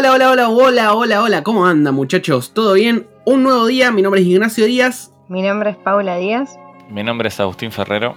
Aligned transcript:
Hola, 0.00 0.12
hola, 0.12 0.30
hola, 0.30 0.48
hola, 0.48 0.94
hola, 0.94 1.22
hola, 1.22 1.42
¿cómo 1.42 1.66
andan 1.66 1.94
muchachos? 1.94 2.54
¿Todo 2.54 2.72
bien? 2.72 3.06
Un 3.26 3.42
nuevo 3.42 3.66
día, 3.66 3.92
mi 3.92 4.00
nombre 4.00 4.22
es 4.22 4.26
Ignacio 4.26 4.64
Díaz. 4.64 5.12
Mi 5.28 5.42
nombre 5.42 5.68
es 5.68 5.76
Paula 5.76 6.16
Díaz. 6.16 6.58
Mi 6.88 7.04
nombre 7.04 7.28
es 7.28 7.38
Agustín 7.38 7.70
Ferrero. 7.70 8.14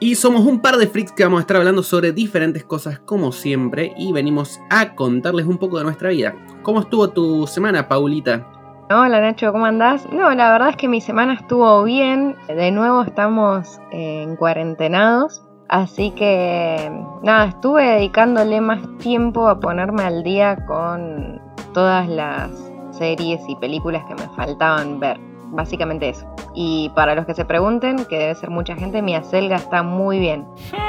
Y 0.00 0.16
somos 0.16 0.44
un 0.44 0.60
par 0.60 0.76
de 0.76 0.86
freaks 0.86 1.12
que 1.12 1.24
vamos 1.24 1.38
a 1.38 1.40
estar 1.40 1.56
hablando 1.56 1.82
sobre 1.82 2.12
diferentes 2.12 2.62
cosas 2.62 2.98
como 2.98 3.32
siempre 3.32 3.94
y 3.96 4.12
venimos 4.12 4.60
a 4.68 4.94
contarles 4.94 5.46
un 5.46 5.56
poco 5.56 5.78
de 5.78 5.84
nuestra 5.84 6.10
vida. 6.10 6.34
¿Cómo 6.62 6.80
estuvo 6.80 7.08
tu 7.08 7.46
semana, 7.46 7.88
Paulita? 7.88 8.46
Hola 8.90 9.22
Nacho, 9.22 9.50
¿cómo 9.50 9.64
andás? 9.64 10.06
No, 10.12 10.30
la 10.34 10.52
verdad 10.52 10.68
es 10.68 10.76
que 10.76 10.88
mi 10.88 11.00
semana 11.00 11.32
estuvo 11.32 11.84
bien. 11.84 12.36
De 12.48 12.70
nuevo 12.70 13.00
estamos 13.00 13.80
en 13.92 14.36
cuarentenados. 14.36 15.42
Así 15.68 16.10
que 16.10 16.90
nada, 17.22 17.46
estuve 17.46 17.84
dedicándole 17.84 18.60
más 18.60 18.80
tiempo 18.98 19.48
a 19.48 19.60
ponerme 19.60 20.02
al 20.02 20.22
día 20.22 20.64
con 20.66 21.40
todas 21.72 22.08
las 22.08 22.50
series 22.90 23.40
y 23.48 23.56
películas 23.56 24.04
que 24.06 24.14
me 24.14 24.28
faltaban 24.36 25.00
ver. 25.00 25.18
Básicamente 25.50 26.08
eso. 26.08 26.26
Y 26.54 26.90
para 26.94 27.14
los 27.14 27.26
que 27.26 27.34
se 27.34 27.44
pregunten, 27.44 28.04
que 28.06 28.18
debe 28.18 28.34
ser 28.34 28.50
mucha 28.50 28.74
gente, 28.76 29.02
mi 29.02 29.14
acelga 29.14 29.56
está 29.56 29.82
muy 29.82 30.18
bien. 30.18 30.46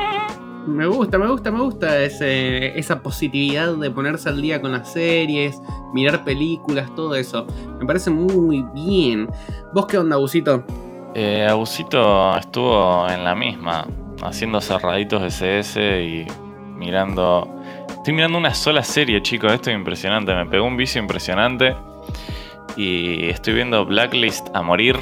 Me 0.67 0.87
gusta, 0.87 1.20
me 1.20 1.27
gusta, 1.27 1.51
me 1.51 1.62
gusta 1.62 1.99
esa 1.99 2.99
positividad 3.03 3.76
de 3.76 3.91
ponerse 3.91 4.29
al 4.29 4.41
día 4.41 4.59
con 4.59 4.71
las 4.71 4.91
series, 4.91 5.62
mirar 5.93 6.23
películas, 6.23 6.89
todo 6.95 7.13
eso. 7.13 7.46
Me 7.79 7.85
parece 7.85 8.09
muy 8.09 8.65
bien. 8.73 9.29
¿Vos 9.76 9.85
qué 9.85 9.99
onda, 9.99 10.15
Abusito? 10.15 10.63
Eh, 11.13 11.48
Abusito 11.48 12.35
estuvo 12.35 13.07
en 13.07 13.23
la 13.23 13.35
misma, 13.35 13.85
haciendo 14.24 14.62
cerraditos 14.62 15.21
de 15.21 15.30
CS 15.30 15.77
y 15.77 16.27
mirando... 16.76 17.49
Estoy 17.90 18.13
mirando 18.13 18.38
una 18.38 18.54
sola 18.54 18.84
serie, 18.84 19.21
chicos, 19.21 19.52
esto 19.52 19.71
es 19.71 19.76
impresionante. 19.76 20.34
Me 20.35 20.46
pegó 20.46 20.66
un 20.66 20.77
vicio 20.77 21.02
impresionante. 21.02 21.76
Y 22.76 23.30
estoy 23.30 23.54
viendo 23.54 23.86
Blacklist 23.86 24.48
a 24.55 24.62
morir. 24.62 24.98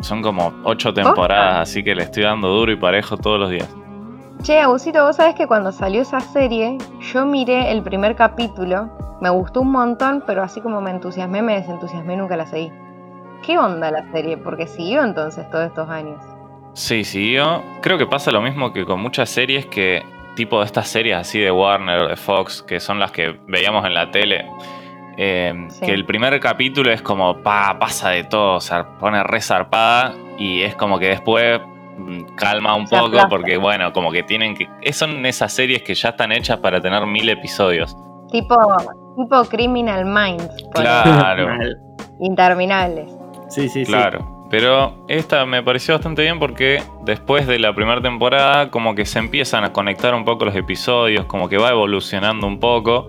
Son 0.00 0.22
como 0.22 0.52
ocho 0.64 0.94
temporadas, 0.94 1.68
así 1.68 1.82
que 1.82 1.94
le 1.94 2.04
estoy 2.04 2.22
dando 2.22 2.48
duro 2.48 2.72
y 2.72 2.76
parejo 2.76 3.16
todos 3.16 3.40
los 3.40 3.50
días. 3.50 3.68
Che, 4.42 4.60
Abusito, 4.60 5.04
vos 5.04 5.16
sabés 5.16 5.34
que 5.34 5.46
cuando 5.46 5.72
salió 5.72 6.02
esa 6.02 6.20
serie, 6.20 6.78
yo 7.12 7.26
miré 7.26 7.72
el 7.72 7.82
primer 7.82 8.14
capítulo, 8.14 8.90
me 9.20 9.30
gustó 9.30 9.62
un 9.62 9.72
montón, 9.72 10.22
pero 10.26 10.42
así 10.42 10.60
como 10.60 10.80
me 10.80 10.90
entusiasmé, 10.90 11.42
me 11.42 11.54
desentusiasmé, 11.54 12.16
nunca 12.16 12.36
la 12.36 12.46
seguí. 12.46 12.70
¿Qué 13.42 13.58
onda 13.58 13.90
la 13.90 14.10
serie? 14.12 14.36
Porque 14.36 14.66
siguió 14.66 15.02
entonces 15.02 15.48
todos 15.50 15.66
estos 15.66 15.88
años. 15.88 16.22
Sí, 16.76 17.04
siguió. 17.04 17.62
Creo 17.80 17.96
que 17.96 18.06
pasa 18.06 18.30
lo 18.30 18.42
mismo 18.42 18.70
que 18.70 18.84
con 18.84 19.00
muchas 19.00 19.30
series 19.30 19.64
que, 19.64 20.04
tipo 20.34 20.58
de 20.60 20.66
estas 20.66 20.86
series 20.86 21.16
así 21.16 21.40
de 21.40 21.50
Warner, 21.50 22.06
de 22.06 22.16
Fox, 22.16 22.62
que 22.62 22.80
son 22.80 23.00
las 23.00 23.12
que 23.12 23.34
veíamos 23.48 23.86
en 23.86 23.94
la 23.94 24.10
tele, 24.10 24.44
eh, 25.16 25.68
que 25.80 25.92
el 25.92 26.04
primer 26.04 26.38
capítulo 26.38 26.92
es 26.92 27.00
como, 27.00 27.42
pa, 27.42 27.78
pasa 27.78 28.10
de 28.10 28.24
todo, 28.24 28.60
se 28.60 28.74
pone 29.00 29.24
resarpada 29.24 30.12
y 30.38 30.60
es 30.60 30.74
como 30.74 30.98
que 30.98 31.06
después 31.08 31.62
mm, 31.96 32.34
calma 32.36 32.76
un 32.76 32.86
poco 32.86 33.26
porque, 33.30 33.56
bueno, 33.56 33.94
como 33.94 34.12
que 34.12 34.22
tienen 34.22 34.54
que... 34.54 34.68
Son 34.92 35.24
esas 35.24 35.54
series 35.54 35.80
que 35.80 35.94
ya 35.94 36.10
están 36.10 36.30
hechas 36.30 36.58
para 36.58 36.78
tener 36.78 37.06
mil 37.06 37.26
episodios. 37.30 37.96
Tipo, 38.30 38.54
tipo 39.16 39.44
Criminal 39.46 40.04
Minds. 40.04 40.68
Claro. 40.74 41.56
Interminables. 42.20 43.10
Sí, 43.48 43.66
sí, 43.70 43.86
sí. 43.86 43.90
Claro. 43.90 44.35
Pero 44.50 45.04
esta 45.08 45.44
me 45.44 45.62
pareció 45.62 45.94
bastante 45.94 46.22
bien 46.22 46.38
porque 46.38 46.82
después 47.04 47.46
de 47.46 47.58
la 47.58 47.74
primera 47.74 48.00
temporada 48.00 48.70
como 48.70 48.94
que 48.94 49.04
se 49.04 49.18
empiezan 49.18 49.64
a 49.64 49.72
conectar 49.72 50.14
un 50.14 50.24
poco 50.24 50.44
los 50.44 50.54
episodios, 50.54 51.26
como 51.26 51.48
que 51.48 51.58
va 51.58 51.70
evolucionando 51.70 52.46
un 52.46 52.60
poco. 52.60 53.08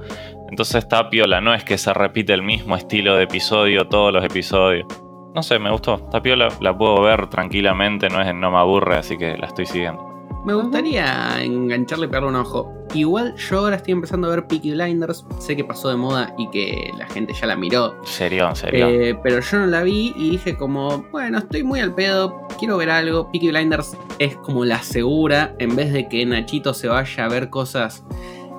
Entonces 0.50 0.78
está 0.78 1.10
piola, 1.10 1.42
no 1.42 1.54
es 1.54 1.64
que 1.64 1.78
se 1.78 1.94
repite 1.94 2.34
el 2.34 2.42
mismo 2.42 2.76
estilo 2.76 3.16
de 3.16 3.24
episodio 3.24 3.88
todos 3.88 4.14
los 4.14 4.24
episodios. 4.24 4.88
No 5.36 5.44
sé, 5.44 5.60
me 5.60 5.70
gustó. 5.70 5.96
Está 5.96 6.22
la 6.60 6.76
puedo 6.76 7.02
ver 7.02 7.28
tranquilamente, 7.28 8.10
no, 8.10 8.22
es, 8.22 8.34
no 8.34 8.50
me 8.50 8.58
aburre, 8.58 8.96
así 8.96 9.18
que 9.18 9.38
la 9.38 9.46
estoy 9.46 9.68
siguiendo. 9.68 10.07
Me 10.48 10.54
gustaría 10.54 11.44
engancharle 11.44 12.06
y 12.06 12.08
pegarle 12.08 12.30
un 12.30 12.38
ojo. 12.38 12.74
Igual 12.94 13.36
yo 13.36 13.60
ahora 13.60 13.76
estoy 13.76 13.92
empezando 13.92 14.28
a 14.28 14.30
ver 14.30 14.48
Peaky 14.48 14.72
Blinders. 14.72 15.26
Sé 15.40 15.58
que 15.58 15.66
pasó 15.66 15.90
de 15.90 15.98
moda 15.98 16.34
y 16.38 16.50
que 16.52 16.90
la 16.98 17.06
gente 17.08 17.34
ya 17.34 17.48
la 17.48 17.58
miró. 17.58 17.98
Serio, 18.06 18.56
serio. 18.56 18.88
Eh, 18.88 19.20
pero 19.22 19.42
yo 19.42 19.60
no 19.60 19.66
la 19.66 19.84
vi 19.84 20.14
y 20.16 20.30
dije 20.30 20.56
como, 20.56 21.06
bueno, 21.12 21.40
estoy 21.40 21.64
muy 21.64 21.82
al 21.82 21.94
pedo, 21.94 22.48
quiero 22.58 22.78
ver 22.78 22.90
algo. 22.90 23.30
Peaky 23.30 23.50
Blinders 23.50 23.98
es 24.20 24.38
como 24.38 24.64
la 24.64 24.82
segura, 24.84 25.54
en 25.60 25.76
vez 25.76 25.92
de 25.92 26.08
que 26.08 26.26
Nachito 26.26 26.74
se 26.74 26.88
vaya 26.88 27.26
a 27.26 27.28
ver 27.28 27.50
cosas 27.50 28.06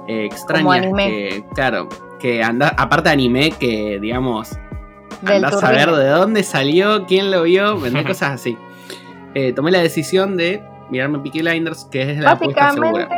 eh, 0.09 0.27
extrañas. 0.27 0.95
Que, 0.95 1.43
claro, 1.55 1.89
que 2.21 2.43
anda, 2.43 2.69
aparte 2.77 3.09
de 3.09 3.15
anime, 3.15 3.53
que 3.53 3.99
digamos, 3.99 4.51
andás 5.25 5.63
a 5.65 5.71
ver 5.71 5.91
de 5.93 6.09
dónde 6.09 6.43
salió, 6.43 7.07
quién 7.07 7.31
lo 7.31 7.45
vio, 7.45 7.81
vender 7.81 8.05
cosas 8.07 8.33
así. 8.33 8.59
Eh, 9.35 9.55
tomé 9.55 9.71
la 9.71 9.79
decisión 9.79 10.37
de 10.37 10.63
mirarme 10.91 11.19
Peaky 11.21 11.41
Blinders, 11.41 11.85
que 11.91 12.13
es 12.13 12.19
la 12.19 12.35
Básicamente, 12.35 13.09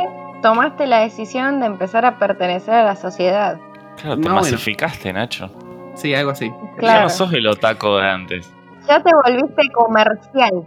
tomaste 0.43 0.87
la 0.87 1.01
decisión 1.01 1.61
de 1.61 1.67
empezar 1.67 2.05
a 2.05 2.19
pertenecer 2.19 2.75
a 2.75 2.85
la 2.85 2.97
sociedad. 2.97 3.59
Claro, 4.01 4.21
te 4.21 4.29
masificaste, 4.29 5.13
Nacho. 5.13 5.51
Sí, 5.95 6.15
algo 6.15 6.31
así. 6.31 6.51
Ya 6.81 7.03
no 7.03 7.09
sos 7.11 7.33
el 7.33 7.47
otaco 7.47 7.99
de 7.99 8.09
antes. 8.09 8.51
Ya 8.89 9.03
te 9.03 9.11
volviste 9.15 9.71
comercial. 9.73 10.67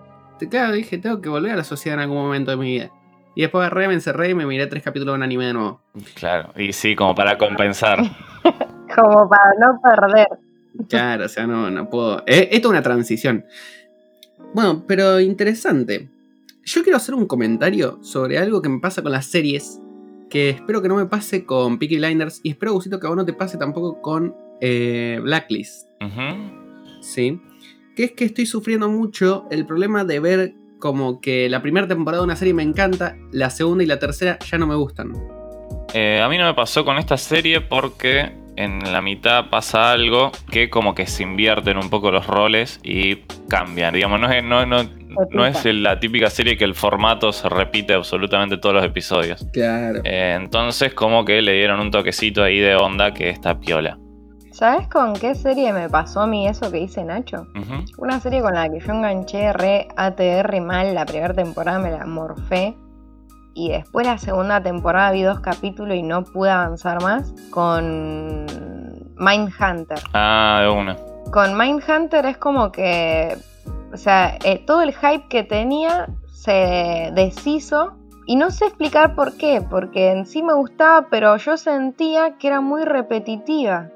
Claro, 0.49 0.73
dije, 0.73 0.97
tengo 0.97 1.21
que 1.21 1.29
volver 1.29 1.53
a 1.53 1.55
la 1.55 1.63
sociedad 1.63 1.97
en 1.97 2.01
algún 2.01 2.17
momento 2.17 2.51
de 2.51 2.57
mi 2.57 2.67
vida. 2.67 2.89
Y 3.35 3.41
después 3.41 3.65
agarré, 3.65 3.87
me 3.87 3.95
encerré 3.95 4.29
y 4.29 4.35
me 4.35 4.45
miré 4.45 4.67
tres 4.67 4.83
capítulos 4.83 5.13
de 5.13 5.17
un 5.17 5.23
anime 5.23 5.45
de 5.47 5.53
nuevo. 5.53 5.81
Claro, 6.13 6.51
y 6.55 6.73
sí, 6.73 6.95
como 6.95 7.15
para 7.15 7.37
compensar. 7.37 7.99
como 8.95 9.27
para 9.27 9.51
no 9.59 9.79
perder. 9.81 10.27
Claro, 10.87 11.25
o 11.25 11.29
sea, 11.29 11.47
no, 11.47 11.71
no 11.71 11.89
puedo. 11.89 12.19
Eh, 12.27 12.49
esto 12.51 12.67
es 12.67 12.71
una 12.71 12.81
transición. 12.81 13.45
Bueno, 14.53 14.83
pero 14.87 15.19
interesante. 15.19 16.09
Yo 16.65 16.81
quiero 16.81 16.95
hacer 16.95 17.13
un 17.13 17.25
comentario 17.25 17.99
sobre 18.01 18.37
algo 18.37 18.61
que 18.61 18.69
me 18.69 18.79
pasa 18.79 19.03
con 19.03 19.11
las 19.11 19.25
series. 19.25 19.81
Que 20.29 20.49
espero 20.49 20.81
que 20.81 20.87
no 20.87 20.95
me 20.95 21.05
pase 21.05 21.45
con 21.45 21.77
Peaky 21.77 21.97
Blinders. 21.97 22.39
Y 22.41 22.51
espero, 22.51 22.73
Gusito, 22.73 22.99
que 22.99 23.07
a 23.07 23.09
vos 23.09 23.17
no 23.17 23.25
te 23.25 23.33
pase 23.33 23.57
tampoco 23.57 24.01
con 24.01 24.33
eh, 24.61 25.19
Blacklist. 25.21 25.89
Sí. 27.01 27.41
Que 27.95 28.05
es 28.05 28.11
que 28.13 28.25
estoy 28.25 28.45
sufriendo 28.45 28.89
mucho 28.89 29.45
el 29.51 29.65
problema 29.65 30.05
de 30.05 30.19
ver 30.19 30.53
como 30.79 31.19
que 31.19 31.49
la 31.49 31.61
primera 31.61 31.87
temporada 31.87 32.21
de 32.21 32.25
una 32.25 32.35
serie 32.35 32.53
me 32.53 32.63
encanta, 32.63 33.17
la 33.31 33.49
segunda 33.49 33.83
y 33.83 33.87
la 33.87 33.99
tercera 33.99 34.39
ya 34.39 34.57
no 34.57 34.65
me 34.65 34.75
gustan. 34.75 35.13
Eh, 35.93 36.21
a 36.21 36.27
mí 36.27 36.37
no 36.37 36.45
me 36.45 36.53
pasó 36.53 36.83
con 36.83 36.97
esta 36.97 37.17
serie 37.17 37.61
porque 37.61 38.33
en 38.55 38.91
la 38.91 39.01
mitad 39.01 39.49
pasa 39.49 39.91
algo 39.91 40.31
que 40.51 40.69
como 40.69 40.95
que 40.95 41.05
se 41.07 41.23
invierten 41.23 41.77
un 41.77 41.89
poco 41.89 42.11
los 42.11 42.27
roles 42.27 42.79
y 42.83 43.17
cambian. 43.49 43.93
Digamos, 43.93 44.19
no 44.19 44.31
es, 44.31 44.43
no, 44.43 44.65
no, 44.65 44.83
no 45.31 45.45
es 45.45 45.65
la 45.65 45.99
típica 45.99 46.29
serie 46.29 46.57
que 46.57 46.65
el 46.65 46.75
formato 46.75 47.31
se 47.31 47.49
repite 47.49 47.93
absolutamente 47.93 48.57
todos 48.57 48.75
los 48.75 48.85
episodios. 48.85 49.45
Claro. 49.53 50.01
Eh, 50.03 50.37
entonces 50.39 50.93
como 50.93 51.25
que 51.25 51.41
le 51.41 51.53
dieron 51.53 51.79
un 51.79 51.91
toquecito 51.91 52.43
ahí 52.43 52.59
de 52.59 52.75
onda 52.75 53.13
que 53.13 53.29
está 53.29 53.59
piola. 53.59 53.97
¿Sabes 54.51 54.87
con 54.87 55.13
qué 55.13 55.33
serie 55.33 55.73
me 55.73 55.89
pasó 55.89 56.21
a 56.21 56.27
mí 56.27 56.47
eso 56.47 56.71
que 56.71 56.77
dice 56.77 57.03
Nacho? 57.03 57.47
Una 57.97 58.19
serie 58.19 58.39
con 58.41 58.53
la 58.53 58.69
que 58.69 58.79
yo 58.79 58.93
enganché 58.93 59.51
re 59.51 59.87
ATR 59.95 60.61
mal, 60.61 60.93
la 60.93 61.07
primera 61.07 61.33
temporada 61.33 61.79
me 61.79 61.89
la 61.89 62.05
morfé. 62.05 62.75
Y 63.53 63.69
después 63.69 64.07
la 64.07 64.17
segunda 64.17 64.61
temporada 64.61 65.11
vi 65.11 65.21
dos 65.21 65.39
capítulos 65.39 65.95
y 65.95 66.03
no 66.03 66.23
pude 66.23 66.49
avanzar 66.49 67.01
más 67.01 67.33
con 67.51 68.45
Mindhunter. 69.15 69.99
Ah, 70.13 70.61
de 70.63 70.69
una. 70.69 70.97
Con 71.31 71.57
Mindhunter 71.57 72.25
es 72.25 72.37
como 72.37 72.71
que, 72.71 73.37
o 73.93 73.97
sea, 73.97 74.37
eh, 74.43 74.63
todo 74.65 74.81
el 74.81 74.93
hype 74.93 75.27
que 75.29 75.43
tenía 75.43 76.07
se 76.31 77.11
deshizo 77.13 77.93
y 78.25 78.35
no 78.35 78.51
sé 78.51 78.65
explicar 78.65 79.15
por 79.15 79.37
qué, 79.37 79.61
porque 79.61 80.11
en 80.11 80.25
sí 80.25 80.41
me 80.41 80.53
gustaba, 80.53 81.07
pero 81.09 81.35
yo 81.37 81.57
sentía 81.57 82.37
que 82.37 82.47
era 82.47 82.61
muy 82.61 82.83
repetitiva 82.83 83.89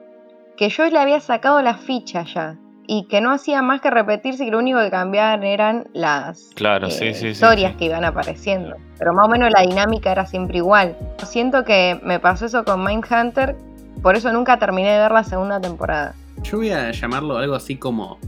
que 0.56 0.69
yo 0.69 0.86
le 0.86 1.00
había 1.00 1.19
sacado 1.19 1.62
la 1.62 1.75
ficha 1.75 2.24
ya 2.24 2.57
y 2.88 3.04
que 3.07 3.19
no 3.19 3.31
hacía 3.31 3.62
más 3.62 3.81
que 3.81 3.92
repetirse 3.92 4.45
y 4.45 4.50
lo 4.50 4.60
único 4.60 4.80
que 4.80 4.89
cambiaban 4.89 5.44
eran 5.44 5.88
las 5.94 6.51
claro, 6.56 6.88
eh, 6.88 7.10
historias 7.10 7.75
que 7.75 7.86
iban 7.86 8.06
apareciendo. 8.06 8.75
Pero 8.98 9.13
más 9.13 9.28
o 9.28 9.30
menos 9.30 9.51
la 9.51 9.62
dinámica 9.62 10.12
era 10.12 10.25
siempre 10.25 10.57
igual. 10.57 10.98
Siento 11.24 11.66
que 11.66 12.00
me 12.04 12.19
pasó 12.19 12.45
eso 12.45 12.63
con 12.63 12.84
Mindhunter, 12.84 13.56
por 14.01 14.16
eso 14.16 14.31
nunca 14.31 14.57
terminé 14.57 14.94
de 14.94 15.00
ver 15.00 15.12
la 15.12 15.25
segunda 15.25 15.60
temporada. 15.60 16.16
Yo 16.44 16.57
voy 16.57 16.72
a 16.72 16.92
llamarlo 16.92 17.38
algo 17.38 17.56
así 17.56 17.75
como 17.75 18.19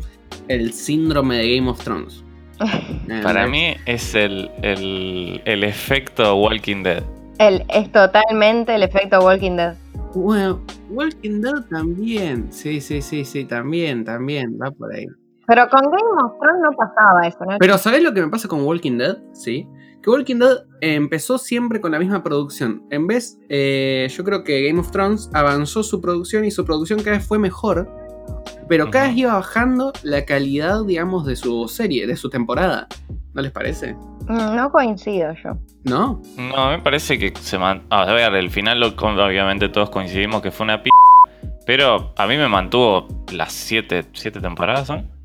el 0.49 0.73
síndrome 0.73 1.37
de 1.37 1.55
Game 1.55 1.69
of 1.69 1.81
Thrones. 1.81 2.23
Para 3.23 3.47
mí 3.47 3.75
es 3.85 4.13
el, 4.13 4.51
el, 4.61 5.41
el 5.45 5.63
efecto 5.63 6.35
Walking 6.35 6.83
Dead. 6.83 7.03
El, 7.37 7.63
es 7.69 7.89
totalmente 7.93 8.75
el 8.75 8.83
efecto 8.83 9.21
Walking 9.21 9.55
Dead. 9.55 9.75
Bueno, 10.15 10.61
Walking 10.89 11.41
Dead 11.41 11.65
también. 11.69 12.51
Sí, 12.51 12.81
sí, 12.81 13.01
sí, 13.01 13.23
sí, 13.25 13.45
también, 13.45 14.03
también, 14.03 14.57
va 14.61 14.71
por 14.71 14.93
ahí. 14.93 15.05
Pero 15.47 15.67
con 15.69 15.81
Game 15.81 16.23
of 16.23 16.33
Thrones 16.39 16.61
no 16.61 16.71
pasaba 16.77 17.27
eso, 17.27 17.39
¿no? 17.45 17.57
Pero 17.59 17.77
¿sabés 17.77 18.03
lo 18.03 18.13
que 18.13 18.21
me 18.21 18.29
pasa 18.29 18.47
con 18.47 18.61
Walking 18.61 18.97
Dead? 18.97 19.17
Sí. 19.33 19.67
que 20.01 20.09
Walking 20.09 20.37
Dead 20.37 20.57
empezó 20.81 21.37
siempre 21.37 21.81
con 21.81 21.91
la 21.91 21.99
misma 21.99 22.23
producción. 22.23 22.83
En 22.89 23.07
vez, 23.07 23.39
eh, 23.49 24.07
yo 24.11 24.23
creo 24.23 24.43
que 24.43 24.67
Game 24.67 24.79
of 24.79 24.91
Thrones 24.91 25.29
avanzó 25.33 25.83
su 25.83 26.01
producción 26.01 26.45
y 26.45 26.51
su 26.51 26.65
producción 26.65 26.99
cada 26.99 27.17
vez 27.17 27.27
fue 27.27 27.39
mejor. 27.39 27.89
Pero 28.69 28.91
cada 28.91 29.07
vez 29.07 29.17
iba 29.17 29.33
bajando 29.33 29.91
la 30.03 30.23
calidad, 30.25 30.85
digamos, 30.85 31.25
de 31.25 31.35
su 31.35 31.67
serie, 31.67 32.05
de 32.05 32.15
su 32.15 32.29
temporada. 32.29 32.87
¿No 33.33 33.41
les 33.41 33.51
parece? 33.51 33.95
Mm, 34.27 34.55
no 34.55 34.71
coincido 34.71 35.33
yo. 35.43 35.57
¿No? 35.83 36.21
No, 36.37 36.69
me 36.69 36.79
parece 36.79 37.17
que 37.17 37.33
se 37.39 37.57
man... 37.57 37.83
a 37.89 38.05
ver, 38.05 38.33
el 38.35 38.51
final 38.51 38.81
obviamente 38.83 39.69
todos 39.69 39.89
coincidimos 39.89 40.41
que 40.41 40.51
fue 40.51 40.65
una 40.65 40.83
p... 40.83 40.89
Pero 41.65 42.13
a 42.15 42.27
mí 42.27 42.37
me 42.37 42.47
mantuvo 42.47 43.07
las 43.33 43.51
siete, 43.51 44.05
siete 44.13 44.39
temporadas, 44.39 44.87
¿son? 44.87 45.18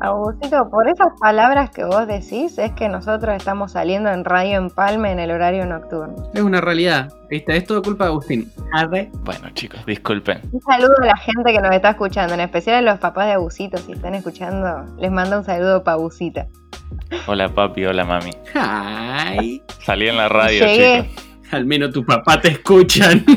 Agustito, 0.00 0.70
por 0.70 0.88
esas 0.88 1.08
palabras 1.20 1.70
que 1.70 1.84
vos 1.84 2.06
decís, 2.06 2.56
es 2.58 2.70
que 2.72 2.88
nosotros 2.88 3.34
estamos 3.36 3.72
saliendo 3.72 4.10
en 4.10 4.24
Radio 4.24 4.58
Empalme 4.58 5.10
en 5.10 5.18
el 5.18 5.32
horario 5.32 5.66
nocturno. 5.66 6.14
Es 6.32 6.42
una 6.42 6.60
realidad. 6.60 7.12
¿Viste? 7.28 7.56
Es 7.56 7.64
todo 7.64 7.82
culpa 7.82 8.04
de 8.04 8.10
Agustín. 8.10 8.52
Bueno, 9.24 9.50
chicos, 9.54 9.84
disculpen. 9.86 10.40
Un 10.52 10.60
saludo 10.60 10.94
a 11.02 11.06
la 11.06 11.16
gente 11.16 11.52
que 11.52 11.60
nos 11.60 11.74
está 11.74 11.90
escuchando, 11.90 12.34
en 12.34 12.40
especial 12.40 12.76
a 12.76 12.82
los 12.92 13.00
papás 13.00 13.26
de 13.26 13.32
Abusito. 13.32 13.78
Si 13.78 13.90
están 13.92 14.14
escuchando, 14.14 14.84
les 14.98 15.10
mando 15.10 15.38
un 15.38 15.44
saludo 15.44 15.82
para 15.82 15.96
Abusita. 15.96 16.46
Hola, 17.26 17.48
papi. 17.48 17.84
Hola, 17.84 18.04
mami. 18.04 18.30
Hi. 18.54 19.60
Salí 19.84 20.08
en 20.08 20.16
la 20.16 20.28
radio, 20.28 20.64
chicos. 20.66 21.24
Al 21.50 21.66
menos 21.66 21.92
tu 21.92 22.04
papá 22.04 22.40
te 22.40 22.52
escuchan. 22.52 23.24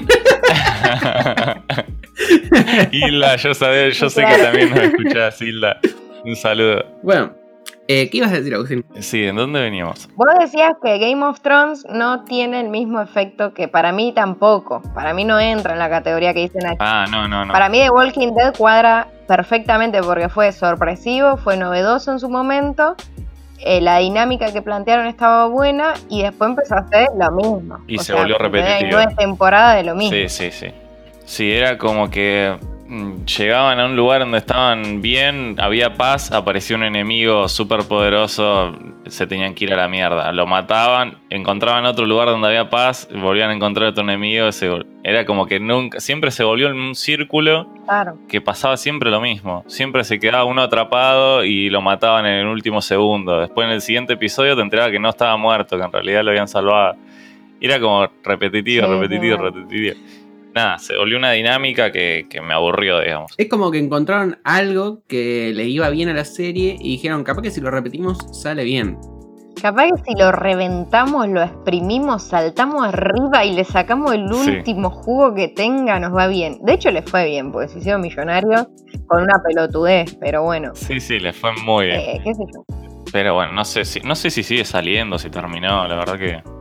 Hilda, 2.92 3.36
yo, 3.38 3.52
yo 3.90 4.10
sé 4.10 4.26
que 4.26 4.38
también 4.38 4.70
nos 4.70 4.80
escuchás, 4.80 5.42
Hilda. 5.42 5.80
Un 6.24 6.36
saludo. 6.36 6.84
Bueno, 7.02 7.32
eh, 7.88 8.10
¿qué 8.10 8.18
ibas 8.18 8.32
a 8.32 8.36
decir, 8.36 8.54
Agustín? 8.54 8.86
Sí, 9.00 9.24
¿en 9.26 9.36
dónde 9.36 9.60
veníamos? 9.60 10.08
Vos 10.16 10.28
decías 10.40 10.72
que 10.82 10.98
Game 10.98 11.26
of 11.26 11.42
Thrones 11.42 11.86
no 11.90 12.24
tiene 12.24 12.62
el 12.62 12.70
mismo 12.70 13.02
efecto 13.02 13.54
que 13.54 13.68
para 13.68 13.92
mí 13.92 14.14
tampoco. 14.14 14.82
Para 14.94 15.14
mí 15.14 15.26
no 15.26 15.40
entra 15.40 15.74
en 15.74 15.80
la 15.80 15.90
categoría 15.90 16.34
que 16.34 16.42
dicen 16.42 16.66
aquí. 16.66 16.78
Ah, 16.80 17.06
no, 17.12 17.28
no, 17.28 17.46
no. 17.46 17.52
Para 17.52 17.70
mí 17.70 17.80
The 17.80 17.90
Walking 17.90 18.34
Dead 18.34 18.56
cuadra 18.56 19.08
perfectamente 19.28 20.02
porque 20.02 20.30
fue 20.30 20.52
sorpresivo, 20.52 21.38
fue 21.38 21.58
novedoso 21.58 22.12
en 22.12 22.20
su 22.20 22.30
momento. 22.30 22.96
Eh, 23.64 23.82
la 23.82 23.98
dinámica 23.98 24.52
que 24.52 24.62
plantearon 24.62 25.06
estaba 25.08 25.48
buena 25.48 25.94
y 26.10 26.24
después 26.24 26.50
empezó 26.50 26.76
a 26.76 26.80
hacer 26.80 27.08
lo 27.20 27.32
mismo. 27.32 27.78
Y 27.88 27.98
se 28.00 28.14
volvió 28.14 28.38
repetitivo. 28.38 28.92
Nueve 28.92 29.16
temporadas 29.18 29.76
de 29.78 29.84
lo 29.84 29.96
mismo. 29.96 30.16
Sí, 30.16 30.30
sí, 30.30 30.52
sí. 30.52 30.68
Sí, 31.26 31.52
era 31.52 31.78
como 31.78 32.10
que 32.10 32.58
llegaban 33.26 33.80
a 33.80 33.86
un 33.86 33.96
lugar 33.96 34.20
donde 34.20 34.40
estaban 34.40 35.02
bien, 35.02 35.56
había 35.60 35.94
paz, 35.94 36.32
apareció 36.32 36.76
un 36.76 36.84
enemigo 36.84 37.48
súper 37.48 37.84
poderoso, 37.88 38.76
se 39.08 39.28
tenían 39.28 39.54
que 39.54 39.66
ir 39.66 39.74
a 39.74 39.78
la 39.78 39.88
mierda. 39.88 40.32
Lo 40.34 40.46
mataban, 40.46 41.18
encontraban 41.30 41.86
otro 41.86 42.06
lugar 42.06 42.28
donde 42.28 42.50
había 42.50 42.70
paz, 42.70 43.08
volvían 43.14 43.50
a 43.50 43.54
encontrar 43.54 43.90
otro 43.90 44.04
enemigo. 44.04 44.50
Era 45.04 45.26
como 45.26 45.46
que 45.48 45.60
nunca, 45.60 46.02
siempre 46.02 46.32
se 46.32 46.44
volvió 46.44 46.68
en 46.68 46.80
un 46.80 46.96
círculo 46.96 47.70
que 48.28 48.42
pasaba 48.42 48.76
siempre 48.76 49.10
lo 49.10 49.22
mismo. 49.22 49.64
Siempre 49.68 50.04
se 50.04 50.20
quedaba 50.20 50.44
uno 50.44 50.62
atrapado 50.62 51.46
y 51.46 51.70
lo 51.70 51.82
mataban 51.82 52.26
en 52.26 52.40
el 52.40 52.48
último 52.48 52.82
segundo. 52.82 53.40
Después 53.40 53.68
en 53.68 53.74
el 53.74 53.82
siguiente 53.82 54.14
episodio 54.14 54.56
te 54.56 54.62
enterabas 54.62 54.92
que 54.92 55.00
no 55.00 55.10
estaba 55.10 55.38
muerto, 55.38 55.78
que 55.78 55.84
en 55.84 55.92
realidad 55.92 56.24
lo 56.24 56.32
habían 56.32 56.48
salvado. 56.50 56.96
Era 57.62 57.80
como 57.80 58.08
repetitivo, 58.24 58.88
repetitivo, 58.88 59.38
repetitivo 59.38 59.96
nada, 60.54 60.78
se 60.80 60.98
volvió 60.98 61.18
una 61.18 61.32
dinámica 61.32 61.92
que, 61.92 62.26
me 62.44 62.54
aburrió, 62.54 63.00
digamos. 63.00 63.32
Es 63.38 63.48
como 63.50 63.72
que 63.72 63.80
encontraron 63.80 64.40
algo 64.44 65.04
que 65.08 65.52
le 65.54 65.66
iba 65.66 65.90
bien 65.90 66.10
a 66.10 66.14
la 66.14 66.26
serie 66.26 66.76
y 66.80 66.92
dijeron, 66.92 67.24
capaz 67.24 67.42
que 67.42 67.52
si 67.52 67.62
lo 67.62 67.72
repetimos 67.72 68.18
sale 68.32 68.64
bien. 68.64 68.98
Capaz 69.62 69.90
que 69.90 70.12
si 70.12 70.18
lo 70.18 70.32
reventamos, 70.32 71.28
lo 71.28 71.44
exprimimos, 71.44 72.24
saltamos 72.24 72.84
arriba 72.84 73.46
y 73.46 73.54
le 73.54 73.64
sacamos 73.64 74.14
el 74.14 74.32
último 74.32 74.90
jugo 74.90 75.36
que 75.36 75.50
tenga, 75.50 76.00
nos 76.00 76.16
va 76.16 76.28
bien. 76.28 76.58
De 76.64 76.74
hecho, 76.74 76.90
le 76.90 77.04
fue 77.04 77.26
bien, 77.26 77.52
porque 77.52 77.68
se 77.68 77.80
hicieron 77.80 78.02
millonarios 78.02 78.68
con 79.08 79.22
una 79.22 79.42
pelotudez, 79.44 80.16
pero 80.20 80.44
bueno. 80.44 80.72
Sí, 80.74 81.00
sí, 81.00 81.20
le 81.20 81.34
fue 81.34 81.52
muy 81.64 81.88
bien. 81.88 82.00
Eh, 82.00 82.22
¿Qué 82.24 82.34
sé 82.34 82.44
yo? 82.54 82.64
Pero 83.12 83.34
bueno, 83.36 83.52
no 83.52 83.66
sé 83.66 83.84
si, 83.86 84.00
no 84.00 84.16
sé 84.16 84.30
si 84.30 84.42
sigue 84.42 84.64
saliendo, 84.66 85.20
si 85.20 85.30
terminó, 85.30 85.88
la 85.88 85.96
verdad 85.96 86.18
que. 86.18 86.61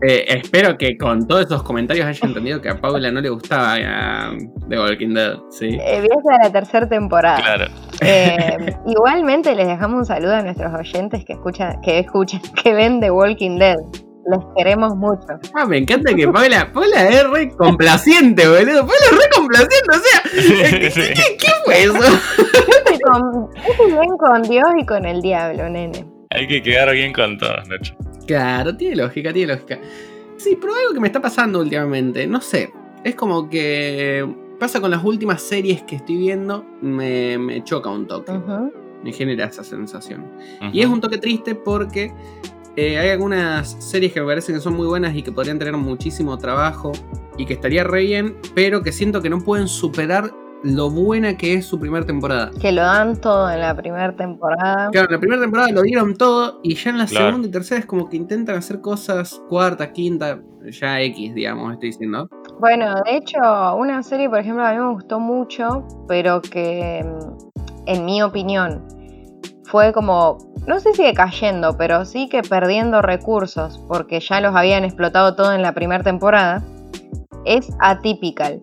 Eh, 0.00 0.26
espero 0.28 0.78
que 0.78 0.96
con 0.96 1.26
todos 1.26 1.46
esos 1.46 1.64
comentarios 1.64 2.06
haya 2.06 2.26
entendido 2.26 2.60
que 2.60 2.68
a 2.68 2.80
Paula 2.80 3.10
no 3.10 3.20
le 3.20 3.30
gustaba 3.30 3.74
uh, 3.74 4.68
The 4.68 4.78
Walking 4.78 5.14
Dead. 5.14 5.36
¿sí? 5.50 5.76
Eh, 5.80 6.06
la 6.42 6.52
tercera 6.52 6.88
temporada. 6.88 7.38
Claro. 7.38 7.64
Eh, 8.00 8.76
igualmente 8.86 9.54
les 9.56 9.66
dejamos 9.66 9.98
un 9.98 10.06
saludo 10.06 10.36
a 10.36 10.42
nuestros 10.42 10.72
oyentes 10.72 11.24
que 11.24 11.32
escuchan, 11.32 11.80
que 11.82 11.98
escuchan, 11.98 12.40
que 12.62 12.74
ven 12.74 13.00
The 13.00 13.10
Walking 13.10 13.58
Dead. 13.58 13.76
Les 14.30 14.40
queremos 14.56 14.94
mucho. 14.94 15.26
Ah, 15.54 15.64
me 15.64 15.78
encanta 15.78 16.14
que 16.14 16.28
Paula, 16.28 16.70
Paula 16.72 17.08
es 17.08 17.30
re 17.30 17.48
complaciente, 17.56 18.46
boludo. 18.46 18.86
Paula 18.86 19.06
es 19.10 19.16
re 19.16 19.30
complaciente, 19.34 19.88
o 19.90 19.98
sea, 19.98 20.22
¿qué, 21.38 21.48
fue 21.64 21.82
eso? 21.84 21.94
Yo 21.96 23.48
estoy 23.70 23.92
bien 23.92 24.16
con 24.18 24.42
Dios 24.42 24.66
y 24.78 24.84
con 24.84 25.06
el 25.06 25.22
diablo, 25.22 25.70
nene. 25.70 26.04
Hay 26.30 26.46
que 26.46 26.60
quedar 26.62 26.92
bien 26.92 27.14
con 27.14 27.38
todos, 27.38 27.66
Nacho. 27.68 27.96
Claro, 28.28 28.76
tiene 28.76 28.94
lógica, 28.94 29.32
tiene 29.32 29.54
lógica. 29.54 29.80
Sí, 30.36 30.56
pero 30.60 30.74
algo 30.74 30.92
que 30.92 31.00
me 31.00 31.06
está 31.06 31.20
pasando 31.20 31.60
últimamente, 31.60 32.26
no 32.26 32.42
sé. 32.42 32.70
Es 33.02 33.14
como 33.14 33.48
que 33.48 34.28
pasa 34.58 34.82
con 34.82 34.90
las 34.90 35.02
últimas 35.02 35.40
series 35.40 35.82
que 35.82 35.96
estoy 35.96 36.18
viendo, 36.18 36.62
me, 36.82 37.62
choca 37.64 37.88
un 37.88 38.06
toque. 38.06 38.32
Me 39.02 39.12
genera 39.14 39.46
esa 39.46 39.64
sensación. 39.64 40.26
Y 40.72 40.82
es 40.82 40.86
un 40.86 41.00
toque 41.00 41.16
triste 41.16 41.54
porque 41.54 42.12
eh, 42.76 42.98
hay 42.98 43.08
algunas 43.08 43.82
series 43.82 44.12
que 44.12 44.20
me 44.20 44.26
parecen 44.26 44.56
que 44.56 44.60
son 44.60 44.74
muy 44.74 44.86
buenas 44.86 45.16
y 45.16 45.22
que 45.22 45.32
podrían 45.32 45.58
tener 45.58 45.74
muchísimo 45.78 46.36
trabajo 46.36 46.92
y 47.38 47.46
que 47.46 47.54
estaría 47.54 47.82
re 47.82 48.02
bien, 48.02 48.36
pero 48.54 48.82
que 48.82 48.92
siento 48.92 49.22
que 49.22 49.30
no 49.30 49.40
pueden 49.40 49.68
superar 49.68 50.34
lo 50.62 50.90
buena 50.90 51.36
que 51.36 51.54
es 51.54 51.66
su 51.66 51.78
primera 51.78 52.04
temporada. 52.04 52.50
Que 52.60 52.72
lo 52.72 52.82
dan 52.82 53.20
todo 53.20 53.50
en 53.50 53.60
la 53.60 53.74
primera 53.76 54.14
temporada. 54.14 54.90
Claro, 54.90 55.08
en 55.08 55.12
la 55.12 55.20
primera 55.20 55.40
temporada 55.40 55.70
lo 55.70 55.82
dieron 55.82 56.16
todo 56.16 56.60
y 56.62 56.74
ya 56.74 56.90
en 56.90 56.98
la 56.98 57.06
segunda 57.06 57.46
y 57.46 57.50
tercera 57.50 57.80
es 57.80 57.86
como 57.86 58.08
que 58.08 58.16
intentan 58.16 58.56
hacer 58.56 58.80
cosas 58.80 59.40
cuarta, 59.48 59.92
quinta, 59.92 60.40
ya 60.70 61.00
X, 61.00 61.34
digamos, 61.34 61.72
estoy 61.74 61.90
diciendo. 61.90 62.28
Bueno, 62.60 62.94
de 63.04 63.16
hecho, 63.16 63.38
una 63.76 64.02
serie, 64.02 64.28
por 64.28 64.40
ejemplo, 64.40 64.64
a 64.64 64.72
mí 64.72 64.78
me 64.78 64.92
gustó 64.92 65.20
mucho, 65.20 65.86
pero 66.08 66.40
que, 66.42 67.04
en 67.86 68.04
mi 68.04 68.22
opinión, 68.22 68.84
fue 69.64 69.92
como, 69.92 70.38
no 70.66 70.80
sé 70.80 70.94
si 70.94 71.04
decayendo, 71.04 71.76
pero 71.76 72.04
sí 72.04 72.28
que 72.28 72.42
perdiendo 72.42 73.02
recursos, 73.02 73.78
porque 73.86 74.20
ya 74.20 74.40
los 74.40 74.54
habían 74.54 74.84
explotado 74.84 75.36
todo 75.36 75.52
en 75.52 75.62
la 75.62 75.72
primera 75.72 76.02
temporada, 76.02 76.64
es 77.44 77.68
Atypical. 77.80 78.60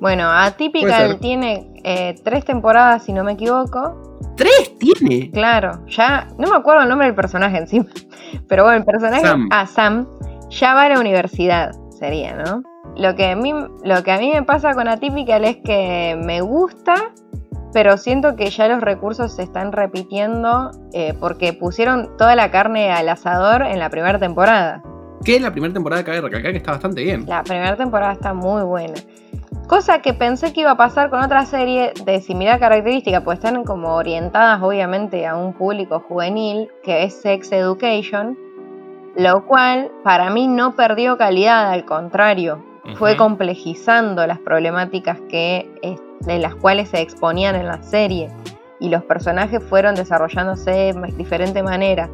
Bueno, 0.00 0.30
Atypical 0.30 1.18
tiene 1.18 1.70
eh, 1.84 2.14
tres 2.24 2.44
temporadas, 2.44 3.04
si 3.04 3.12
no 3.12 3.24
me 3.24 3.32
equivoco. 3.32 4.18
¿Tres 4.36 4.76
tiene? 4.78 5.30
Claro, 5.30 5.84
ya. 5.88 6.28
No 6.38 6.48
me 6.48 6.56
acuerdo 6.56 6.82
el 6.82 6.88
nombre 6.88 7.06
del 7.06 7.14
personaje 7.14 7.58
encima. 7.58 7.86
Pero 8.48 8.64
bueno, 8.64 8.78
el 8.78 8.84
personaje. 8.84 9.22
Sam. 9.22 9.48
Ah, 9.50 9.66
Sam. 9.66 10.08
Ya 10.48 10.74
va 10.74 10.84
a 10.84 10.88
la 10.88 11.00
universidad, 11.00 11.72
sería, 11.90 12.34
¿no? 12.34 12.62
Lo 12.96 13.14
que, 13.14 13.30
a 13.30 13.36
mí, 13.36 13.52
lo 13.84 14.02
que 14.02 14.10
a 14.10 14.18
mí 14.18 14.30
me 14.32 14.42
pasa 14.42 14.74
con 14.74 14.88
Atypical 14.88 15.44
es 15.44 15.58
que 15.58 16.18
me 16.20 16.40
gusta, 16.40 17.12
pero 17.72 17.96
siento 17.96 18.34
que 18.34 18.50
ya 18.50 18.66
los 18.66 18.80
recursos 18.80 19.32
se 19.36 19.42
están 19.42 19.72
repitiendo 19.72 20.72
eh, 20.92 21.14
porque 21.20 21.52
pusieron 21.52 22.16
toda 22.16 22.34
la 22.34 22.50
carne 22.50 22.90
al 22.90 23.08
asador 23.08 23.62
en 23.62 23.78
la 23.78 23.90
primera 23.90 24.18
temporada. 24.18 24.82
Que 25.24 25.38
la 25.38 25.52
primera 25.52 25.72
temporada 25.72 26.02
cabe 26.02 26.20
recalcar 26.20 26.50
que 26.50 26.58
está 26.58 26.72
bastante 26.72 27.02
bien. 27.02 27.26
La 27.28 27.44
primera 27.44 27.76
temporada 27.76 28.12
está 28.12 28.34
muy 28.34 28.62
buena. 28.62 28.94
Cosa 29.70 30.02
que 30.02 30.14
pensé 30.14 30.52
que 30.52 30.62
iba 30.62 30.72
a 30.72 30.76
pasar 30.76 31.10
con 31.10 31.22
otra 31.22 31.46
serie 31.46 31.92
de 32.04 32.20
similar 32.20 32.58
característica, 32.58 33.20
pues 33.20 33.38
están 33.38 33.62
como 33.62 33.94
orientadas 33.94 34.60
obviamente 34.60 35.28
a 35.28 35.36
un 35.36 35.52
público 35.52 36.00
juvenil, 36.00 36.68
que 36.82 37.04
es 37.04 37.14
Sex 37.20 37.52
Education, 37.52 38.36
lo 39.14 39.46
cual 39.46 39.92
para 40.02 40.28
mí 40.28 40.48
no 40.48 40.74
perdió 40.74 41.16
calidad, 41.16 41.70
al 41.70 41.84
contrario, 41.84 42.64
fue 42.96 43.16
complejizando 43.16 44.26
las 44.26 44.40
problemáticas 44.40 45.20
que, 45.28 45.70
de 46.18 46.38
las 46.40 46.56
cuales 46.56 46.88
se 46.88 47.00
exponían 47.00 47.54
en 47.54 47.68
la 47.68 47.80
serie 47.80 48.28
y 48.80 48.88
los 48.88 49.04
personajes 49.04 49.62
fueron 49.62 49.94
desarrollándose 49.94 50.72
de 50.72 51.14
diferente 51.16 51.62
manera. 51.62 52.10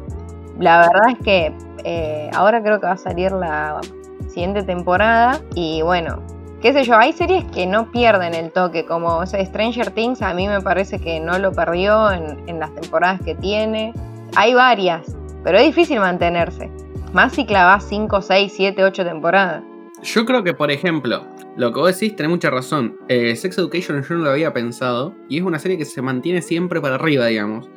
La 0.59 0.77
verdad 0.81 1.09
es 1.09 1.25
que 1.25 1.55
eh, 1.83 2.29
ahora 2.35 2.61
creo 2.61 2.79
que 2.79 2.85
va 2.85 2.93
a 2.93 2.97
salir 2.97 3.31
la 3.31 3.81
siguiente 4.27 4.61
temporada 4.61 5.41
y 5.55 5.81
bueno, 5.81 6.21
qué 6.61 6.73
sé 6.73 6.83
yo, 6.83 6.95
hay 6.95 7.13
series 7.13 7.45
que 7.45 7.65
no 7.65 7.91
pierden 7.91 8.33
el 8.33 8.51
toque, 8.51 8.85
como 8.85 9.25
Stranger 9.25 9.91
Things 9.91 10.21
a 10.21 10.33
mí 10.33 10.47
me 10.47 10.61
parece 10.61 10.99
que 10.99 11.19
no 11.19 11.37
lo 11.39 11.51
perdió 11.51 12.11
en, 12.11 12.59
las 12.59 12.73
temporadas 12.73 13.21
que 13.21 13.35
tiene. 13.35 13.93
Hay 14.35 14.53
varias, 14.53 15.15
pero 15.43 15.57
es 15.57 15.65
difícil 15.65 15.99
mantenerse. 15.99 16.71
Más 17.13 17.33
si 17.33 17.45
clavas 17.45 17.85
5, 17.87 18.21
6, 18.21 18.53
7, 18.55 18.83
8 18.83 19.05
temporadas. 19.05 19.63
Yo 20.03 20.25
creo 20.25 20.43
que, 20.43 20.53
por 20.53 20.71
ejemplo, 20.71 21.25
lo 21.55 21.73
que 21.73 21.79
vos 21.79 21.99
decís, 21.99 22.15
tenés 22.15 22.29
mucha 22.29 22.49
razón. 22.49 22.97
Eh, 23.07 23.35
Sex 23.35 23.57
Education 23.57 24.03
yo 24.03 24.15
no 24.15 24.25
lo 24.25 24.29
había 24.31 24.53
pensado. 24.53 25.15
Y 25.29 25.37
es 25.37 25.43
una 25.43 25.59
serie 25.59 25.77
que 25.77 25.85
se 25.85 26.01
mantiene 26.01 26.41
siempre 26.41 26.81
para 26.81 26.95
arriba, 26.95 27.27
digamos. 27.27 27.69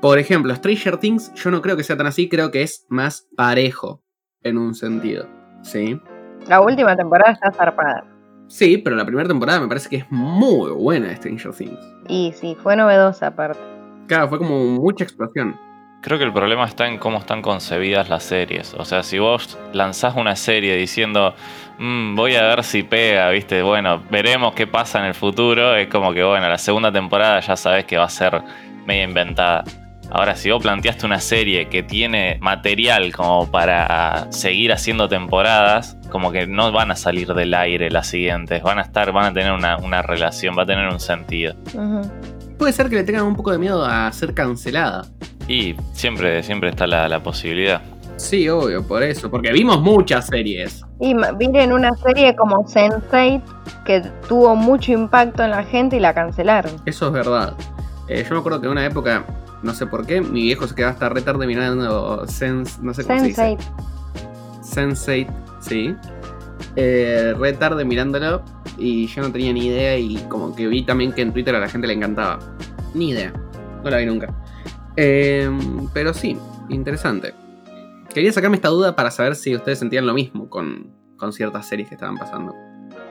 Por 0.00 0.18
ejemplo, 0.18 0.54
Stranger 0.54 0.98
Things, 0.98 1.32
yo 1.34 1.50
no 1.50 1.60
creo 1.60 1.76
que 1.76 1.82
sea 1.82 1.96
tan 1.96 2.06
así, 2.06 2.28
creo 2.28 2.50
que 2.50 2.62
es 2.62 2.86
más 2.88 3.28
parejo 3.36 4.02
en 4.42 4.56
un 4.58 4.74
sentido. 4.74 5.26
¿Sí? 5.62 6.00
La 6.48 6.60
última 6.60 6.96
temporada 6.96 7.32
está 7.32 7.50
zarpada. 7.50 8.15
Sí, 8.48 8.78
pero 8.78 8.96
la 8.96 9.04
primera 9.04 9.28
temporada 9.28 9.60
me 9.60 9.68
parece 9.68 9.88
que 9.88 9.96
es 9.96 10.10
muy 10.10 10.70
buena 10.70 11.08
de 11.08 11.16
Stranger 11.16 11.52
Things. 11.52 11.78
Y 12.08 12.32
sí, 12.34 12.56
fue 12.62 12.76
novedosa 12.76 13.28
aparte. 13.28 13.60
Claro, 14.06 14.28
fue 14.28 14.38
como 14.38 14.64
mucha 14.64 15.04
explosión. 15.04 15.58
Creo 16.00 16.18
que 16.18 16.24
el 16.24 16.32
problema 16.32 16.64
está 16.66 16.86
en 16.86 16.98
cómo 16.98 17.18
están 17.18 17.42
concebidas 17.42 18.08
las 18.08 18.22
series. 18.22 18.74
O 18.74 18.84
sea, 18.84 19.02
si 19.02 19.18
vos 19.18 19.58
lanzás 19.72 20.14
una 20.14 20.36
serie 20.36 20.76
diciendo, 20.76 21.34
mm, 21.78 22.14
voy 22.14 22.36
a 22.36 22.42
ver 22.42 22.62
si 22.62 22.84
pega, 22.84 23.30
viste, 23.30 23.62
bueno, 23.62 24.02
veremos 24.10 24.54
qué 24.54 24.68
pasa 24.68 25.00
en 25.00 25.06
el 25.06 25.14
futuro, 25.14 25.74
es 25.74 25.88
como 25.88 26.12
que, 26.12 26.22
bueno, 26.22 26.48
la 26.48 26.58
segunda 26.58 26.92
temporada 26.92 27.40
ya 27.40 27.56
sabes 27.56 27.86
que 27.86 27.96
va 27.96 28.04
a 28.04 28.08
ser 28.08 28.40
media 28.86 29.02
inventada. 29.02 29.64
Ahora, 30.10 30.36
si 30.36 30.50
vos 30.50 30.62
planteaste 30.62 31.04
una 31.04 31.20
serie 31.20 31.68
que 31.68 31.82
tiene 31.82 32.38
material 32.40 33.12
como 33.12 33.50
para 33.50 34.30
seguir 34.30 34.72
haciendo 34.72 35.08
temporadas, 35.08 35.96
como 36.10 36.30
que 36.30 36.46
no 36.46 36.70
van 36.72 36.90
a 36.90 36.96
salir 36.96 37.32
del 37.34 37.54
aire 37.54 37.90
las 37.90 38.06
siguientes, 38.06 38.62
van 38.62 38.78
a 38.78 38.82
estar, 38.82 39.12
van 39.12 39.26
a 39.26 39.32
tener 39.32 39.52
una, 39.52 40.02
relación, 40.02 40.56
va 40.56 40.62
a 40.62 40.66
tener 40.66 40.88
un 40.88 41.00
sentido. 41.00 41.54
Puede 42.58 42.72
ser 42.72 42.88
que 42.88 42.96
le 42.96 43.04
tengan 43.04 43.24
un 43.24 43.36
poco 43.36 43.52
de 43.52 43.58
miedo 43.58 43.84
a 43.84 44.10
ser 44.12 44.32
cancelada. 44.32 45.06
Y 45.48 45.74
siempre, 45.92 46.42
siempre 46.42 46.70
está 46.70 46.86
la, 46.86 47.22
posibilidad. 47.22 47.82
Sí, 48.16 48.48
obvio, 48.48 48.86
por 48.86 49.02
eso, 49.02 49.30
porque 49.30 49.52
vimos 49.52 49.82
muchas 49.82 50.26
series. 50.26 50.82
Y 51.00 51.14
miren 51.14 51.72
una 51.72 51.94
serie 51.96 52.34
como 52.34 52.64
Sense8 52.64 53.42
que 53.84 54.00
tuvo 54.26 54.56
mucho 54.56 54.92
impacto 54.92 55.44
en 55.44 55.50
la 55.50 55.64
gente 55.64 55.96
y 55.96 56.00
la 56.00 56.14
cancelaron. 56.14 56.72
Eso 56.86 57.08
es 57.08 57.12
verdad. 57.12 57.54
Eh, 58.08 58.24
yo 58.26 58.34
me 58.34 58.40
acuerdo 58.40 58.60
que 58.60 58.66
en 58.66 58.72
una 58.72 58.86
época 58.86 59.24
no 59.66 59.74
sé 59.74 59.86
por 59.86 60.06
qué. 60.06 60.20
Mi 60.22 60.42
viejo 60.42 60.66
se 60.66 60.74
quedaba 60.74 60.92
hasta 60.92 61.08
re 61.08 61.20
tarde 61.20 61.46
mirando 61.46 62.26
Sense. 62.26 62.80
No 62.80 62.94
sé 62.94 63.04
cómo 63.04 63.18
se 63.18 63.26
dice. 63.26 63.58
Sense8, 64.62 65.28
sí. 65.60 65.94
Eh, 66.76 67.34
re 67.36 67.52
tarde 67.52 67.84
mirándolo. 67.84 68.42
Y 68.78 69.06
yo 69.08 69.22
no 69.22 69.32
tenía 69.32 69.52
ni 69.52 69.66
idea. 69.66 69.98
Y 69.98 70.16
como 70.28 70.54
que 70.54 70.68
vi 70.68 70.84
también 70.84 71.12
que 71.12 71.22
en 71.22 71.32
Twitter 71.32 71.54
a 71.54 71.58
la 71.58 71.68
gente 71.68 71.86
le 71.86 71.94
encantaba. 71.94 72.38
Ni 72.94 73.10
idea. 73.10 73.32
No 73.82 73.90
la 73.90 73.98
vi 73.98 74.06
nunca. 74.06 74.32
Em, 74.96 75.88
pero 75.92 76.14
sí, 76.14 76.38
interesante. 76.70 77.34
Quería 78.14 78.32
sacarme 78.32 78.56
esta 78.56 78.68
duda 78.68 78.96
para 78.96 79.10
saber 79.10 79.34
si 79.34 79.54
ustedes 79.54 79.78
sentían 79.78 80.06
lo 80.06 80.14
mismo 80.14 80.48
con, 80.48 80.94
con 81.18 81.32
ciertas 81.32 81.68
series 81.68 81.88
que 81.88 81.96
estaban 81.96 82.16
pasando. 82.16 82.54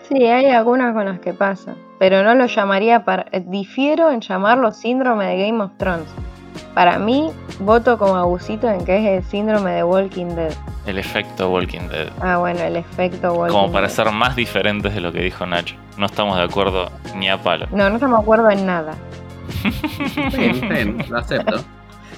Sí, 0.07 0.24
hay 0.24 0.47
algunas 0.47 0.93
con 0.93 1.05
las 1.05 1.19
que 1.19 1.33
pasa, 1.33 1.75
pero 2.00 2.24
no 2.24 2.35
lo 2.35 2.45
llamaría 2.45 3.05
para... 3.05 3.25
Difiero 3.45 4.12
en 4.12 4.21
llamarlo 4.21 4.71
síndrome 4.71 5.25
de 5.25 5.45
Game 5.45 5.63
of 5.63 5.71
Thrones. 5.77 6.07
Para 6.75 7.00
mí, 7.00 7.32
voto 7.62 7.98
como 7.98 8.17
abusito 8.17 8.70
en 8.70 8.84
que 8.84 8.98
es 8.98 9.24
el 9.24 9.29
síndrome 9.32 9.72
de 9.72 9.84
Walking 9.86 10.36
Dead. 10.36 10.53
El 10.86 10.98
efecto 10.98 11.50
Walking 11.50 11.88
Dead. 11.89 12.10
Ah, 12.20 12.38
bueno, 12.38 12.60
el 12.60 12.75
efecto 12.75 13.32
Walking 13.32 13.53
Dead. 13.53 13.62
Como 13.62 13.72
para 13.72 13.88
ser 13.88 14.12
más 14.12 14.36
diferentes 14.36 14.94
de 14.94 15.00
lo 15.00 15.13
que 15.13 15.22
dijo 15.22 15.46
Nacho. 15.46 15.77
No 15.98 16.05
estamos 16.05 16.36
de 16.36 16.44
acuerdo 16.44 16.91
ni 17.15 17.29
a 17.29 17.41
palo. 17.41 17.65
No, 17.72 17.88
no 17.89 17.96
estamos 17.96 18.20
de 18.20 18.24
acuerdo 18.24 18.51
en 18.51 18.65
nada. 18.65 18.94
bien, 20.38 20.67
bien, 20.67 21.05
lo 21.10 21.17
acepto. 21.17 21.63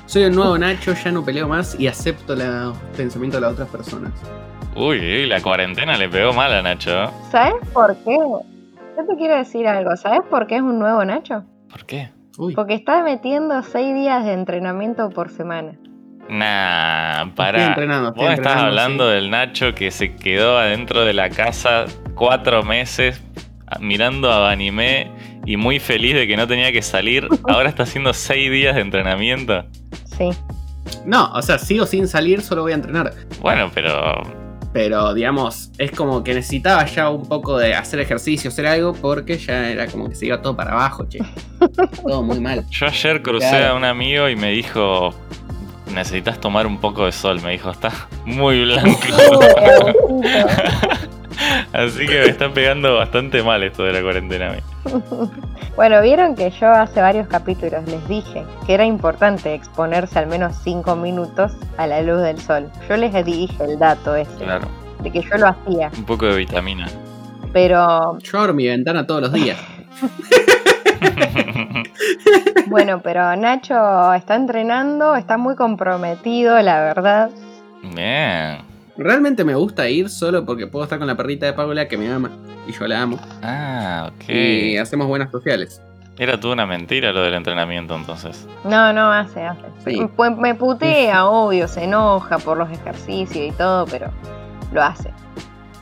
Soy 0.07 0.23
el 0.23 0.33
nuevo 0.33 0.57
Nacho, 0.57 0.93
ya 0.93 1.11
no 1.11 1.23
peleo 1.23 1.47
más 1.47 1.79
y 1.79 1.85
acepto 1.85 2.35
los 2.35 2.75
pensamientos 2.97 3.39
de 3.39 3.45
las 3.45 3.53
otras 3.53 3.69
personas. 3.69 4.11
Uy, 4.75 5.27
la 5.27 5.39
cuarentena 5.39 5.97
le 5.97 6.09
pegó 6.09 6.33
mal 6.33 6.51
a 6.51 6.63
Nacho. 6.63 7.11
¿Sabes 7.29 7.53
por 7.73 7.95
qué? 7.97 8.17
Yo 8.17 9.05
te 9.07 9.15
quiero 9.17 9.35
decir 9.35 9.67
algo. 9.67 9.95
¿Sabes 9.97 10.21
por 10.31 10.47
qué 10.47 10.55
es 10.55 10.61
un 10.63 10.79
nuevo 10.79 11.05
Nacho? 11.05 11.43
¿Por 11.69 11.85
qué? 11.85 12.09
Porque 12.55 12.75
estás 12.75 13.03
metiendo 13.03 13.61
seis 13.63 13.95
días 13.95 14.23
de 14.23 14.33
entrenamiento 14.33 15.09
por 15.09 15.29
semana. 15.29 15.73
Nah, 16.29 17.33
para. 17.35 17.75
Vos 18.15 18.31
estás 18.31 18.57
hablando 18.57 19.07
del 19.07 19.29
Nacho 19.29 19.73
que 19.73 19.91
se 19.91 20.15
quedó 20.15 20.57
adentro 20.57 21.05
de 21.05 21.13
la 21.13 21.29
casa 21.29 21.85
cuatro 22.15 22.63
meses 22.63 23.23
mirando 23.79 24.31
a 24.31 24.51
anime 24.51 25.11
y 25.45 25.57
muy 25.57 25.79
feliz 25.79 26.15
de 26.15 26.27
que 26.27 26.37
no 26.37 26.47
tenía 26.47 26.71
que 26.71 26.81
salir. 26.81 27.27
Ahora 27.47 27.69
está 27.69 27.83
haciendo 27.83 28.13
seis 28.13 28.51
días 28.51 28.75
de 28.75 28.81
entrenamiento. 28.81 29.65
Sí. 30.17 30.29
No, 31.05 31.31
o 31.33 31.41
sea, 31.41 31.57
sigo 31.57 31.85
sin 31.85 32.07
salir, 32.07 32.41
solo 32.41 32.63
voy 32.63 32.73
a 32.73 32.75
entrenar. 32.75 33.13
Bueno, 33.41 33.71
pero 33.73 34.21
pero 34.73 35.13
digamos, 35.13 35.71
es 35.77 35.91
como 35.91 36.23
que 36.23 36.33
necesitaba 36.33 36.85
ya 36.85 37.09
un 37.09 37.27
poco 37.27 37.57
de 37.57 37.73
hacer 37.73 37.99
ejercicio, 37.99 38.49
hacer 38.49 38.67
algo, 38.67 38.93
porque 38.93 39.37
ya 39.37 39.69
era 39.69 39.87
como 39.87 40.09
que 40.09 40.15
se 40.15 40.27
iba 40.27 40.41
todo 40.41 40.55
para 40.55 40.71
abajo, 40.71 41.05
che. 41.07 41.19
todo 42.07 42.23
muy 42.23 42.39
mal. 42.39 42.65
Yo 42.69 42.87
ayer 42.87 43.21
crucé 43.21 43.65
a 43.65 43.73
un 43.73 43.83
amigo 43.83 44.29
y 44.29 44.35
me 44.35 44.51
dijo, 44.51 45.13
necesitas 45.93 46.39
tomar 46.39 46.67
un 46.67 46.79
poco 46.79 47.05
de 47.05 47.11
sol, 47.11 47.41
me 47.41 47.51
dijo, 47.51 47.71
está 47.71 47.91
muy 48.25 48.63
blanco. 48.63 48.99
Así 51.73 52.05
que 52.05 52.21
me 52.21 52.27
está 52.27 52.51
pegando 52.51 52.95
bastante 52.95 53.43
mal 53.43 53.63
esto 53.63 53.83
de 53.83 53.93
la 53.93 54.01
cuarentena. 54.01 54.55
Bueno, 55.75 56.01
vieron 56.01 56.35
que 56.35 56.49
yo 56.49 56.71
hace 56.71 57.01
varios 57.01 57.27
capítulos 57.27 57.87
les 57.87 58.07
dije 58.07 58.43
que 58.65 58.73
era 58.73 58.83
importante 58.83 59.53
exponerse 59.53 60.17
al 60.17 60.25
menos 60.25 60.55
5 60.63 60.95
minutos 60.95 61.55
a 61.77 61.85
la 61.85 62.01
luz 62.01 62.23
del 62.23 62.39
sol. 62.39 62.71
Yo 62.89 62.97
les 62.97 63.13
dije 63.23 63.63
el 63.63 63.77
dato 63.77 64.15
ese. 64.15 64.43
Claro. 64.43 64.67
De 65.03 65.11
que 65.11 65.21
yo 65.21 65.37
lo 65.37 65.49
hacía. 65.49 65.91
Un 65.95 66.05
poco 66.05 66.25
de 66.25 66.37
vitamina. 66.37 66.87
Pero. 67.53 68.17
Yo 68.17 68.39
abro 68.39 68.55
mi 68.55 68.67
ventana 68.67 69.05
todos 69.05 69.21
los 69.21 69.33
días. 69.33 69.59
bueno, 72.67 73.01
pero 73.03 73.35
Nacho 73.35 74.13
está 74.13 74.35
entrenando, 74.35 75.15
está 75.15 75.37
muy 75.37 75.55
comprometido, 75.55 76.59
la 76.61 76.81
verdad. 76.81 77.29
Bien. 77.83 78.57
Realmente 78.97 79.43
me 79.43 79.53
gusta 79.55 79.87
ir 79.89 80.09
solo 80.09 80.45
porque 80.45 80.67
puedo 80.67 80.83
estar 80.83 80.97
con 80.97 81.07
la 81.07 81.15
perrita 81.15 81.45
de 81.45 81.53
Paula 81.53 81.87
que 81.87 81.97
me 81.97 82.11
ama 82.11 82.31
y 82.67 82.71
yo 82.71 82.87
la 82.87 83.01
amo. 83.01 83.19
Ah, 83.43 84.11
ok. 84.13 84.29
Y 84.29 84.77
hacemos 84.77 85.07
buenas 85.07 85.31
sociales. 85.31 85.81
Era 86.17 86.39
toda 86.39 86.53
una 86.53 86.65
mentira 86.65 87.11
lo 87.11 87.21
del 87.21 87.35
entrenamiento 87.35 87.95
entonces. 87.95 88.47
No, 88.63 88.91
no, 88.91 89.11
hace, 89.11 89.43
hace. 89.43 89.67
Pues 90.15 90.35
me 90.35 90.55
putea, 90.55 91.25
obvio, 91.27 91.67
se 91.67 91.83
enoja 91.83 92.39
por 92.39 92.57
los 92.57 92.71
ejercicios 92.71 93.53
y 93.53 93.55
todo, 93.55 93.85
pero 93.85 94.09
lo 94.71 94.81
hace. 94.81 95.11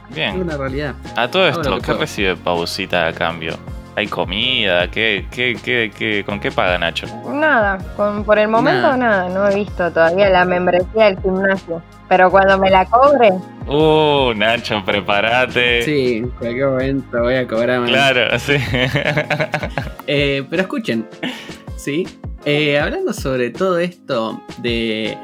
Bien. 0.10 0.36
Es 0.36 0.42
una 0.42 0.58
realidad. 0.58 0.96
A 1.16 1.30
todo 1.30 1.48
esto, 1.48 1.80
¿qué 1.80 1.94
recibe 1.94 2.36
Pausita 2.36 3.08
a 3.08 3.14
cambio? 3.14 3.58
¿Hay 3.98 4.08
comida? 4.08 4.92
¿Qué, 4.92 5.26
qué, 5.32 5.58
qué, 5.64 5.90
qué, 5.98 6.24
¿Con 6.26 6.40
qué 6.42 6.52
paga 6.52 6.78
Nacho? 6.78 7.08
Nada, 7.32 7.78
con, 7.96 8.26
por 8.26 8.38
el 8.38 8.50
momento 8.50 8.98
nada. 8.98 9.30
no 9.30 9.48
he 9.48 9.56
visto 9.56 9.90
todavía 9.90 10.30
la 10.30 10.44
membresía 10.44 11.06
del 11.06 11.22
gimnasio. 11.22 11.82
Pero 12.10 12.30
cuando 12.30 12.58
me 12.60 12.70
la 12.70 12.86
cobre. 12.86 13.32
Uh, 13.68 14.34
Nacho, 14.36 14.84
prepárate. 14.86 15.84
Sí, 15.84 16.18
en 16.18 16.30
cualquier 16.30 16.68
momento 16.68 17.22
voy 17.22 17.36
a 17.36 17.48
cobrar. 17.48 17.86
Claro, 17.86 18.38
sí. 18.40 18.56
Eh, 20.08 20.46
pero 20.52 20.62
escuchen, 20.62 21.08
¿sí? 21.78 22.08
Eh, 22.46 22.78
hablando 22.78 23.12
sobre 23.12 23.50
todo 23.50 23.80
esto 23.80 24.40
de 24.60 25.18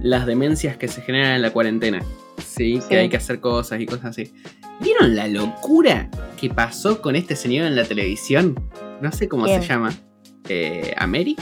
las 0.00 0.26
demencias 0.26 0.76
que 0.76 0.86
se 0.86 1.02
generan 1.02 1.32
en 1.32 1.42
la 1.42 1.50
cuarentena, 1.50 2.00
¿sí? 2.36 2.80
Que 2.88 2.98
hay 2.98 3.08
que 3.08 3.16
hacer 3.16 3.40
cosas 3.40 3.80
y 3.80 3.86
cosas 3.86 4.04
así. 4.04 4.32
¿Vieron 4.80 5.16
la 5.16 5.26
locura 5.26 6.08
que 6.40 6.50
pasó 6.50 7.02
con 7.02 7.16
este 7.16 7.34
señor 7.34 7.66
en 7.66 7.74
la 7.74 7.84
televisión? 7.84 8.54
No 9.00 9.10
sé 9.10 9.28
cómo 9.28 9.46
se 9.46 9.60
llama. 9.60 9.92
Eh, 10.48 10.94
¿Ameri? 10.96 11.36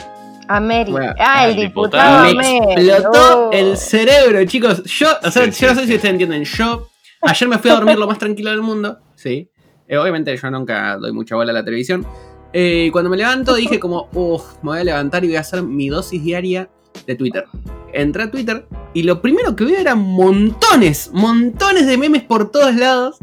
Ameri. 0.47 0.93
ah, 1.19 1.47
el 1.47 1.55
diputado. 1.55 2.33
Me 2.35 2.57
explotó 2.57 3.51
el 3.51 3.77
cerebro, 3.77 4.43
chicos. 4.45 4.83
Yo, 4.85 5.07
o 5.23 5.31
sea, 5.31 5.45
yo 5.49 5.67
no 5.67 5.75
sé 5.75 5.87
si 5.87 5.95
ustedes 5.95 6.13
entienden. 6.13 6.43
Yo 6.45 6.89
ayer 7.21 7.47
me 7.47 7.59
fui 7.59 7.69
a 7.69 7.75
dormir 7.75 7.97
lo 7.97 8.07
más 8.07 8.17
tranquilo 8.17 8.49
del 8.49 8.61
mundo. 8.61 8.99
Sí. 9.15 9.51
Eh, 9.87 9.97
obviamente 9.97 10.35
yo 10.35 10.51
nunca 10.51 10.97
doy 10.97 11.11
mucha 11.13 11.35
bola 11.35 11.51
a 11.51 11.53
la 11.53 11.63
televisión. 11.63 12.05
Eh, 12.53 12.85
y 12.87 12.91
cuando 12.91 13.09
me 13.09 13.17
levanto 13.17 13.53
dije 13.55 13.79
como, 13.79 14.09
uff, 14.13 14.55
me 14.63 14.71
voy 14.71 14.79
a 14.79 14.83
levantar 14.83 15.23
y 15.23 15.27
voy 15.27 15.37
a 15.37 15.41
hacer 15.41 15.61
mi 15.61 15.89
dosis 15.89 16.23
diaria 16.23 16.69
de 17.07 17.15
Twitter. 17.15 17.45
Entré 17.93 18.23
a 18.23 18.31
Twitter 18.31 18.67
y 18.93 19.03
lo 19.03 19.21
primero 19.21 19.55
que 19.55 19.65
vi 19.65 19.75
eran 19.75 19.99
montones, 19.99 21.09
montones 21.13 21.87
de 21.87 21.97
memes 21.97 22.23
por 22.23 22.51
todos 22.51 22.75
lados. 22.75 23.17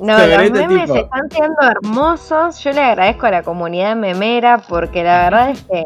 No, 0.00 0.18
los 0.18 0.42
este 0.42 0.50
memes 0.50 0.90
están 0.90 1.30
siendo 1.30 1.56
hermosos. 1.62 2.58
Yo 2.62 2.72
le 2.72 2.80
agradezco 2.80 3.26
a 3.26 3.30
la 3.30 3.42
comunidad 3.42 3.96
memera 3.96 4.58
porque 4.58 5.02
la 5.04 5.24
verdad 5.24 5.50
es 5.50 5.62
que 5.62 5.84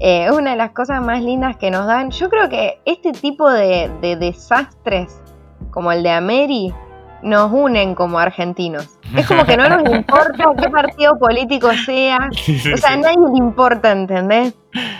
eh, 0.00 0.26
es 0.26 0.32
una 0.32 0.50
de 0.50 0.56
las 0.56 0.72
cosas 0.72 1.02
más 1.02 1.22
lindas 1.22 1.56
que 1.56 1.70
nos 1.70 1.86
dan. 1.86 2.10
Yo 2.10 2.28
creo 2.28 2.48
que 2.48 2.80
este 2.84 3.12
tipo 3.12 3.50
de, 3.50 3.90
desastres, 4.18 5.20
como 5.70 5.92
el 5.92 6.02
de 6.02 6.10
Ameri, 6.10 6.74
nos 7.22 7.52
unen 7.52 7.94
como 7.94 8.18
argentinos. 8.18 8.98
Es 9.16 9.26
como 9.26 9.44
que 9.44 9.56
no 9.56 9.68
nos 9.68 9.82
importa 9.94 10.44
qué 10.58 10.70
partido 10.70 11.18
político 11.18 11.72
sea. 11.72 12.30
O 12.74 12.76
sea, 12.76 12.92
a 12.92 12.96
nadie 12.96 13.18
le 13.18 13.38
importa, 13.38 13.92
¿entendés? 13.92 14.54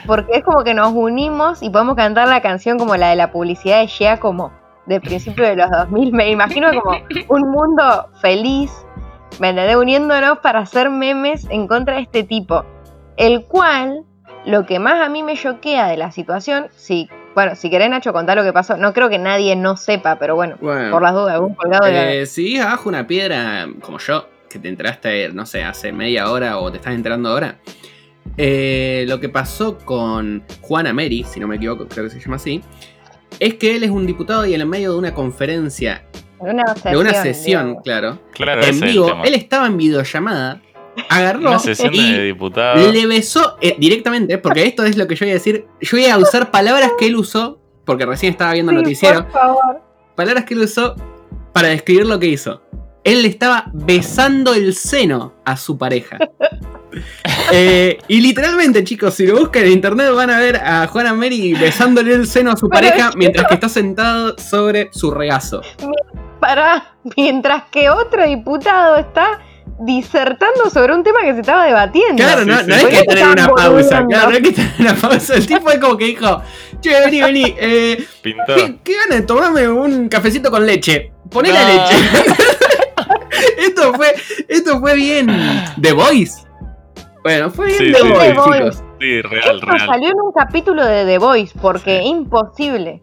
Porque 0.06 0.36
es 0.36 0.44
como 0.44 0.64
que 0.64 0.74
nos 0.74 0.92
unimos 0.92 1.62
y 1.62 1.70
podemos 1.70 1.96
cantar 1.96 2.28
la 2.28 2.42
canción 2.42 2.78
como 2.78 2.96
la 2.96 3.08
de 3.10 3.16
la 3.16 3.32
publicidad 3.32 3.80
de 3.80 3.86
Shea 3.86 4.20
como 4.20 4.52
de 4.86 5.00
principio 5.00 5.44
de 5.44 5.56
los 5.56 5.70
2000. 5.70 6.12
Me 6.12 6.30
imagino 6.30 6.68
como 6.72 6.98
un 7.28 7.50
mundo 7.50 8.08
feliz, 8.20 8.70
¿me 9.40 9.50
entendés? 9.50 9.76
Uniéndonos 9.76 10.38
para 10.38 10.60
hacer 10.60 10.90
memes 10.90 11.46
en 11.50 11.66
contra 11.66 11.96
de 11.96 12.02
este 12.02 12.22
tipo. 12.22 12.64
El 13.16 13.44
cual 13.46 14.04
lo 14.44 14.66
que 14.66 14.78
más 14.78 15.00
a 15.00 15.08
mí 15.08 15.22
me 15.22 15.36
choquea 15.36 15.86
de 15.86 15.96
la 15.96 16.10
situación, 16.10 16.66
sí, 16.74 17.08
bueno, 17.34 17.56
si 17.56 17.70
querés 17.70 17.90
Nacho 17.90 18.12
contar 18.12 18.36
lo 18.36 18.44
que 18.44 18.52
pasó, 18.52 18.76
no 18.76 18.92
creo 18.92 19.08
que 19.08 19.18
nadie 19.18 19.56
no 19.56 19.76
sepa, 19.76 20.18
pero 20.18 20.34
bueno, 20.34 20.56
por 20.58 21.02
las 21.02 21.12
dudas, 21.12 21.34
algún 21.34 21.54
colgado 21.54 21.86
de 21.86 22.22
eh, 22.22 22.26
Si 22.26 22.44
vives 22.44 22.62
abajo 22.62 22.88
una 22.88 23.06
piedra, 23.06 23.68
como 23.80 23.98
yo, 23.98 24.28
que 24.48 24.58
te 24.58 24.68
enteraste, 24.68 25.30
no 25.30 25.46
sé, 25.46 25.64
hace 25.64 25.92
media 25.92 26.30
hora 26.30 26.58
o 26.58 26.70
te 26.70 26.78
estás 26.78 26.94
enterando 26.94 27.30
ahora, 27.30 27.58
eh, 28.36 29.04
lo 29.08 29.20
que 29.20 29.28
pasó 29.28 29.78
con 29.78 30.44
Juana 30.60 30.92
Mary, 30.92 31.24
si 31.24 31.40
no 31.40 31.48
me 31.48 31.56
equivoco, 31.56 31.86
creo 31.88 32.04
que 32.04 32.10
se 32.10 32.20
llama 32.20 32.36
así, 32.36 32.62
es 33.40 33.54
que 33.54 33.76
él 33.76 33.84
es 33.84 33.90
un 33.90 34.06
diputado 34.06 34.46
y 34.46 34.54
en 34.54 34.60
el 34.60 34.66
medio 34.66 34.92
de 34.92 34.98
una 34.98 35.14
conferencia, 35.14 36.04
de 36.84 36.96
una 36.96 37.14
sesión, 37.14 37.76
claro, 37.84 38.18
en 38.38 38.80
vivo, 38.80 39.22
él 39.24 39.34
estaba 39.34 39.66
en 39.66 39.76
videollamada, 39.76 40.60
agarró 41.08 41.56
y 41.64 42.92
le 42.92 43.06
besó 43.06 43.56
eh, 43.61 43.76
directamente, 43.78 44.38
porque 44.38 44.66
esto 44.66 44.84
es 44.84 44.96
lo 44.96 45.06
que 45.06 45.14
yo 45.14 45.26
voy 45.26 45.30
a 45.30 45.34
decir, 45.34 45.66
yo 45.80 45.99
voy 45.99 46.06
a 46.06 46.18
usar 46.18 46.50
palabras 46.50 46.92
que 46.99 47.06
él 47.06 47.16
usó, 47.16 47.61
porque 47.84 48.06
recién 48.06 48.32
estaba 48.32 48.52
viendo 48.52 48.72
el 48.72 48.78
noticiero, 48.78 49.26
palabras 50.14 50.44
que 50.44 50.54
él 50.54 50.61
usó 50.61 50.94
para 51.52 51.68
describir 51.68 52.06
lo 52.06 52.18
que 52.18 52.26
hizo. 52.26 52.62
Él 53.04 53.22
le 53.22 53.28
estaba 53.28 53.64
besando 53.72 54.54
el 54.54 54.75
seno 54.75 55.34
a 55.44 55.56
su 55.56 55.78
pareja. 55.78 56.18
Eh, 57.50 57.99
y 58.08 58.20
literalmente, 58.20 58.84
chicos, 58.84 59.14
si 59.14 59.26
lo 59.26 59.38
buscan 59.38 59.64
en 59.64 59.72
internet 59.72 60.12
van 60.14 60.30
a 60.30 60.38
ver 60.38 60.56
a 60.56 60.87
Juana 60.87 61.14
Mary 61.14 61.54
besándole 61.54 62.14
el 62.14 62.26
seno 62.26 62.52
a 62.52 62.56
su 62.56 62.68
pareja 62.68 63.11
mientras 63.16 63.46
que 63.46 63.54
está 63.54 63.68
sentado 63.68 64.37
sobre 64.38 64.90
su 64.92 65.11
regazo. 65.11 65.62
Para, 66.40 66.94
mientras 67.16 67.64
que 67.70 67.88
otro 67.90 68.26
diputado 68.26 68.96
está 68.96 69.40
disertando 69.81 70.71
sobre 70.71 70.95
un 70.95 71.02
tema 71.02 71.21
que 71.23 71.35
se 71.35 71.40
estaba 71.40 71.64
debatiendo. 71.66 72.23
Claro, 72.23 72.45
no, 72.45 72.62
no 72.62 72.75
hay 72.75 72.87
que 72.87 73.04
tener 73.04 73.28
una 73.28 73.49
pausa. 73.49 74.04
Claro, 74.07 74.31
no 74.31 74.37
hay 74.37 74.42
que 74.42 74.52
tener 74.52 74.73
una 74.78 74.95
pausa. 74.95 75.35
El 75.35 75.47
tipo 75.47 75.71
es 75.71 75.78
como 75.78 75.97
que 75.97 76.04
dijo: 76.07 76.42
Che, 76.81 77.00
vení, 77.00 77.21
vení. 77.21 77.54
Eh, 77.59 78.04
¿qué, 78.23 78.78
¿Qué 78.83 78.95
ganas 78.97 79.21
de 79.21 79.23
tomarme 79.23 79.69
un 79.69 80.09
cafecito 80.09 80.50
con 80.50 80.66
leche? 80.66 81.12
Poné 81.31 81.52
la 81.52 81.64
leche. 81.64 81.95
esto, 83.59 83.95
fue, 83.95 84.14
esto 84.49 84.81
fue 84.81 84.95
bien. 84.95 85.26
The 85.81 85.92
Voice. 85.92 86.42
Bueno, 87.23 87.50
fue 87.50 87.66
bien 87.78 87.92
The, 87.92 88.33
Voice. 88.35 88.78
Sí, 89.00 89.23
real, 89.23 89.57
Esto 89.57 89.87
salió 89.87 90.09
en 90.09 90.21
un 90.21 90.33
capítulo 90.33 90.85
de 90.85 91.04
The 91.04 91.19
Voice, 91.19 91.57
porque 91.61 92.02
imposible. 92.02 93.02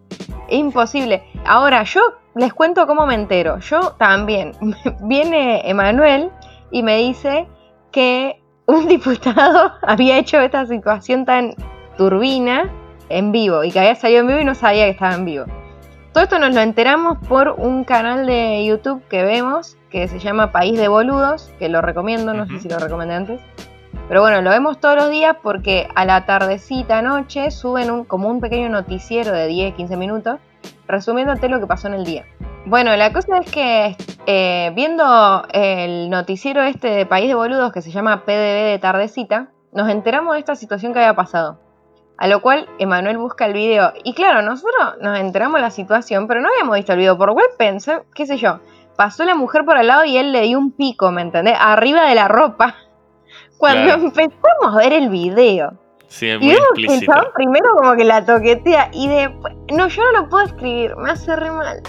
Imposible. 0.49 1.23
Ahora, 1.45 1.83
yo 1.83 2.01
les 2.35 2.53
cuento 2.53 2.85
cómo 2.87 3.05
me 3.05 3.15
entero. 3.15 3.59
Yo 3.59 3.95
también. 3.97 4.53
Viene 5.01 5.67
Emanuel 5.69 6.31
y 6.71 6.83
me 6.83 6.97
dice 6.97 7.47
que 7.91 8.41
un 8.65 8.87
diputado 8.87 9.73
había 9.81 10.17
hecho 10.17 10.39
esta 10.39 10.65
situación 10.65 11.25
tan 11.25 11.55
turbina 11.97 12.69
en 13.09 13.31
vivo 13.31 13.63
y 13.63 13.71
que 13.71 13.79
había 13.79 13.95
salido 13.95 14.21
en 14.21 14.27
vivo 14.27 14.39
y 14.39 14.45
no 14.45 14.55
sabía 14.55 14.85
que 14.85 14.91
estaba 14.91 15.15
en 15.15 15.25
vivo. 15.25 15.45
Todo 16.13 16.23
esto 16.23 16.39
nos 16.39 16.53
lo 16.55 16.61
enteramos 16.61 17.17
por 17.27 17.49
un 17.57 17.83
canal 17.83 18.25
de 18.25 18.65
YouTube 18.65 19.03
que 19.09 19.23
vemos 19.23 19.77
que 19.89 20.07
se 20.07 20.19
llama 20.19 20.51
País 20.51 20.77
de 20.77 20.87
Boludos, 20.87 21.51
que 21.59 21.69
lo 21.69 21.81
recomiendo, 21.81 22.33
no 22.33 22.47
sé 22.47 22.59
si 22.59 22.69
lo 22.69 22.79
recomendé 22.79 23.15
antes. 23.15 23.41
Pero 24.07 24.21
bueno, 24.21 24.41
lo 24.41 24.49
vemos 24.49 24.79
todos 24.79 24.95
los 24.95 25.09
días 25.09 25.35
porque 25.41 25.87
a 25.95 26.05
la 26.05 26.25
tardecita, 26.25 27.01
noche, 27.01 27.51
suben 27.51 27.91
un, 27.91 28.05
como 28.05 28.29
un 28.29 28.39
pequeño 28.39 28.69
noticiero 28.69 29.31
de 29.31 29.49
10-15 29.49 29.97
minutos 29.97 30.39
resumiéndote 30.87 31.49
lo 31.49 31.59
que 31.59 31.67
pasó 31.67 31.87
en 31.87 31.93
el 31.93 32.05
día. 32.05 32.25
Bueno, 32.65 32.95
la 32.95 33.11
cosa 33.11 33.37
es 33.39 33.51
que 33.51 33.95
eh, 34.25 34.71
viendo 34.75 35.43
el 35.53 36.09
noticiero 36.09 36.61
este 36.61 36.89
de 36.89 37.05
País 37.05 37.27
de 37.27 37.35
Boludos 37.35 37.71
que 37.71 37.81
se 37.81 37.89
llama 37.89 38.25
PDB 38.25 38.71
de 38.71 38.79
Tardecita, 38.79 39.49
nos 39.71 39.89
enteramos 39.89 40.33
de 40.33 40.39
esta 40.39 40.55
situación 40.55 40.93
que 40.93 40.99
había 40.99 41.15
pasado. 41.15 41.59
A 42.17 42.27
lo 42.27 42.41
cual 42.41 42.67
Emanuel 42.79 43.17
busca 43.17 43.45
el 43.45 43.53
video. 43.53 43.93
Y 44.03 44.13
claro, 44.13 44.41
nosotros 44.41 44.97
nos 45.01 45.17
enteramos 45.19 45.55
de 45.55 45.61
la 45.61 45.71
situación, 45.71 46.27
pero 46.27 46.41
no 46.41 46.49
habíamos 46.49 46.75
visto 46.75 46.91
el 46.91 46.99
video. 46.99 47.17
Por 47.17 47.31
web 47.31 47.47
pensé, 47.57 48.01
qué 48.13 48.25
sé 48.25 48.37
yo, 48.37 48.59
pasó 48.97 49.23
la 49.23 49.35
mujer 49.35 49.63
por 49.63 49.77
al 49.77 49.87
lado 49.87 50.03
y 50.03 50.17
él 50.17 50.31
le 50.31 50.41
dio 50.41 50.59
un 50.59 50.71
pico, 50.71 51.11
¿me 51.11 51.21
entendés? 51.21 51.55
Arriba 51.57 52.07
de 52.07 52.15
la 52.15 52.27
ropa. 52.27 52.75
Cuando 53.57 53.93
empezamos 53.93 54.75
a 54.75 54.77
ver 54.77 54.93
el 54.93 55.09
video. 55.09 55.73
Sí, 56.07 56.29
es 56.29 56.39
muy 56.39 56.49
y 56.49 56.51
explícito. 56.51 57.13
primero 57.35 57.69
como 57.75 57.95
que 57.95 58.03
la 58.03 58.25
toquetea 58.25 58.89
y 58.91 59.07
después... 59.07 59.55
No, 59.71 59.87
yo 59.87 60.03
no 60.03 60.21
lo 60.21 60.29
puedo 60.29 60.45
escribir, 60.45 60.95
me 60.97 61.11
hace 61.11 61.35
re 61.35 61.51
mal. 61.51 61.81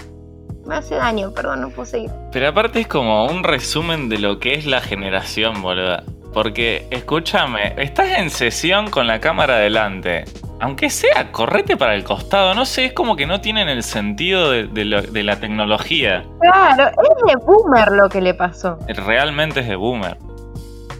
Me 0.71 0.77
hace 0.77 0.95
daño, 0.95 1.33
perdón, 1.33 1.59
no 1.59 1.69
puedo 1.69 1.85
seguir. 1.85 2.09
Pero 2.31 2.47
aparte 2.47 2.79
es 2.79 2.87
como 2.87 3.25
un 3.25 3.43
resumen 3.43 4.07
de 4.07 4.19
lo 4.19 4.39
que 4.39 4.53
es 4.53 4.65
la 4.65 4.79
generación, 4.79 5.61
boluda. 5.61 6.03
Porque, 6.33 6.87
escúchame, 6.91 7.73
estás 7.75 8.17
en 8.17 8.29
sesión 8.29 8.89
con 8.89 9.05
la 9.05 9.19
cámara 9.19 9.57
delante. 9.57 10.23
Aunque 10.61 10.89
sea, 10.89 11.29
correte 11.33 11.75
para 11.75 11.93
el 11.93 12.05
costado. 12.05 12.53
No 12.53 12.63
sé, 12.63 12.85
es 12.85 12.93
como 12.93 13.17
que 13.17 13.25
no 13.27 13.41
tienen 13.41 13.67
el 13.67 13.83
sentido 13.83 14.49
de, 14.49 14.85
la 14.85 15.35
tecnología. 15.41 16.23
Claro, 16.39 16.87
es 16.87 17.33
de 17.33 17.45
boomer 17.45 17.91
lo 17.91 18.07
que 18.07 18.21
le 18.21 18.33
pasó. 18.33 18.79
Realmente 18.87 19.59
es 19.59 19.67
de 19.67 19.75
boomer. 19.75 20.17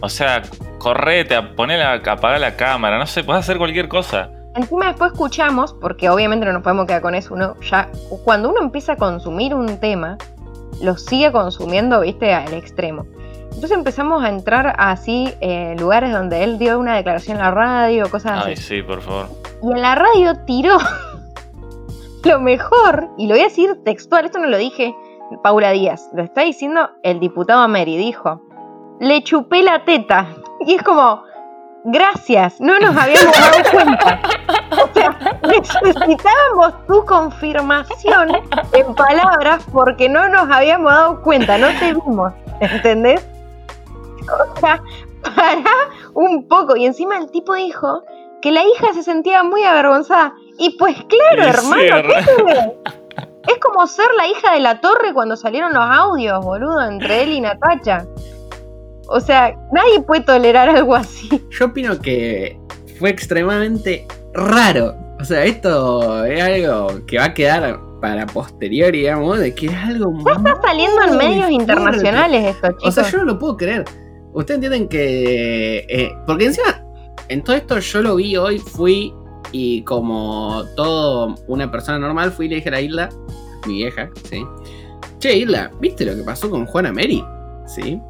O 0.02 0.10
sea, 0.10 0.42
correte, 0.76 1.40
poner 1.40 1.80
a 1.80 1.94
apagar 1.94 2.38
la 2.38 2.56
cámara, 2.56 2.98
no 2.98 3.06
sé, 3.06 3.24
puedes 3.24 3.40
hacer 3.40 3.56
cualquier 3.56 3.88
cosa. 3.88 4.32
Encima 4.54 4.88
después 4.88 5.12
escuchamos, 5.12 5.72
porque 5.74 6.10
obviamente 6.10 6.44
no 6.44 6.52
nos 6.52 6.62
podemos 6.62 6.86
quedar 6.86 7.00
con 7.00 7.14
eso, 7.14 7.34
uno 7.34 7.54
ya, 7.60 7.88
cuando 8.24 8.50
uno 8.50 8.60
empieza 8.60 8.92
a 8.92 8.96
consumir 8.96 9.54
un 9.54 9.78
tema, 9.78 10.18
lo 10.82 10.96
sigue 10.96 11.32
consumiendo, 11.32 12.00
viste, 12.00 12.34
al 12.34 12.52
extremo. 12.52 13.06
Entonces 13.44 13.72
empezamos 13.72 14.22
a 14.24 14.28
entrar 14.28 14.74
así 14.78 15.32
eh, 15.40 15.76
lugares 15.78 16.12
donde 16.12 16.42
él 16.44 16.58
dio 16.58 16.78
una 16.78 16.96
declaración 16.96 17.36
en 17.38 17.44
la 17.44 17.50
radio, 17.50 18.10
cosas 18.10 18.40
así. 18.40 18.50
Ay, 18.50 18.56
sí, 18.56 18.82
por 18.82 19.00
favor. 19.00 19.26
Y 19.62 19.72
en 19.72 19.80
la 19.80 19.94
radio 19.94 20.34
tiró 20.46 20.76
lo 22.24 22.40
mejor, 22.40 23.08
y 23.16 23.26
lo 23.26 23.34
voy 23.34 23.40
a 23.40 23.44
decir 23.44 23.78
textual, 23.84 24.24
esto 24.24 24.38
no 24.38 24.48
lo 24.48 24.58
dije 24.58 24.94
Paula 25.42 25.70
Díaz, 25.70 26.10
lo 26.14 26.22
está 26.22 26.42
diciendo 26.42 26.90
el 27.02 27.20
diputado 27.20 27.62
Ameri, 27.62 27.96
dijo, 27.96 28.42
le 29.00 29.22
chupé 29.22 29.62
la 29.62 29.84
teta. 29.84 30.28
Y 30.64 30.74
es 30.74 30.82
como, 30.84 31.24
gracias, 31.84 32.60
no 32.60 32.78
nos 32.78 32.96
habíamos 32.96 33.32
dado 33.38 33.70
cuenta. 33.72 34.20
O 34.82 34.94
sea, 34.94 35.40
necesitábamos 35.42 36.86
tu 36.86 37.04
confirmación 37.04 38.30
en 38.72 38.94
palabras 38.94 39.64
porque 39.72 40.08
no 40.08 40.28
nos 40.28 40.50
habíamos 40.50 40.92
dado 40.92 41.22
cuenta, 41.22 41.58
no 41.58 41.68
te 41.78 41.94
vimos, 41.94 42.32
¿entendés? 42.60 43.26
O 44.22 44.60
sea, 44.60 44.82
para 45.22 45.62
un 46.14 46.46
poco. 46.48 46.76
Y 46.76 46.86
encima 46.86 47.18
el 47.18 47.30
tipo 47.30 47.54
dijo 47.54 48.02
que 48.40 48.50
la 48.50 48.62
hija 48.64 48.92
se 48.92 49.02
sentía 49.02 49.42
muy 49.42 49.64
avergonzada. 49.64 50.34
Y 50.58 50.76
pues 50.76 50.96
claro, 51.04 51.50
hermano, 51.50 52.08
¿qué 52.08 53.52
Es 53.52 53.58
como 53.60 53.86
ser 53.86 54.06
la 54.16 54.26
hija 54.26 54.52
de 54.52 54.60
la 54.60 54.80
torre 54.80 55.12
cuando 55.14 55.36
salieron 55.36 55.72
los 55.72 55.84
audios, 55.84 56.44
boludo, 56.44 56.82
entre 56.82 57.22
él 57.22 57.32
y 57.32 57.40
Natacha. 57.40 58.04
O 59.12 59.20
sea, 59.20 59.54
nadie 59.72 60.00
puede 60.00 60.22
tolerar 60.22 60.68
algo 60.68 60.94
así. 60.94 61.28
Yo 61.50 61.66
opino 61.66 61.98
que 62.00 62.58
fue 62.98 63.10
extremadamente 63.10 64.06
raro. 64.32 64.96
O 65.20 65.24
sea, 65.24 65.44
esto 65.44 66.24
es 66.24 66.42
algo 66.42 67.04
que 67.06 67.18
va 67.18 67.24
a 67.26 67.34
quedar 67.34 67.78
para 68.00 68.26
posterior, 68.26 68.90
digamos, 68.90 69.38
de 69.38 69.54
que 69.54 69.66
es 69.66 69.74
algo 69.74 70.12
Ya 70.26 70.32
está 70.32 70.60
saliendo 70.62 71.02
en 71.04 71.16
medios 71.16 71.50
internacionales 71.50 72.56
esto, 72.56 72.68
chicos. 72.68 72.88
O 72.88 72.90
sea, 72.90 73.10
yo 73.10 73.18
no 73.18 73.24
lo 73.24 73.38
puedo 73.38 73.56
creer. 73.56 73.84
Ustedes 74.32 74.56
entienden 74.56 74.88
que. 74.88 75.86
Eh, 75.88 76.12
porque 76.26 76.46
encima, 76.46 76.84
en 77.28 77.44
todo 77.44 77.54
esto 77.54 77.78
yo 77.78 78.02
lo 78.02 78.16
vi 78.16 78.36
hoy, 78.36 78.58
fui 78.58 79.14
y 79.52 79.82
como 79.84 80.64
todo 80.74 81.36
una 81.46 81.70
persona 81.70 81.98
normal, 81.98 82.32
fui 82.32 82.46
y 82.46 82.48
le 82.48 82.54
dije 82.56 82.70
a 82.70 82.72
la 82.72 82.80
Isla, 82.80 83.08
mi 83.66 83.74
vieja, 83.74 84.10
¿sí? 84.28 84.44
Che, 85.18 85.36
Isla, 85.36 85.70
¿viste 85.80 86.04
lo 86.04 86.16
que 86.16 86.22
pasó 86.22 86.50
con 86.50 86.66
Juana 86.66 86.92
Mary? 86.92 87.24
¿Sí? 87.66 88.00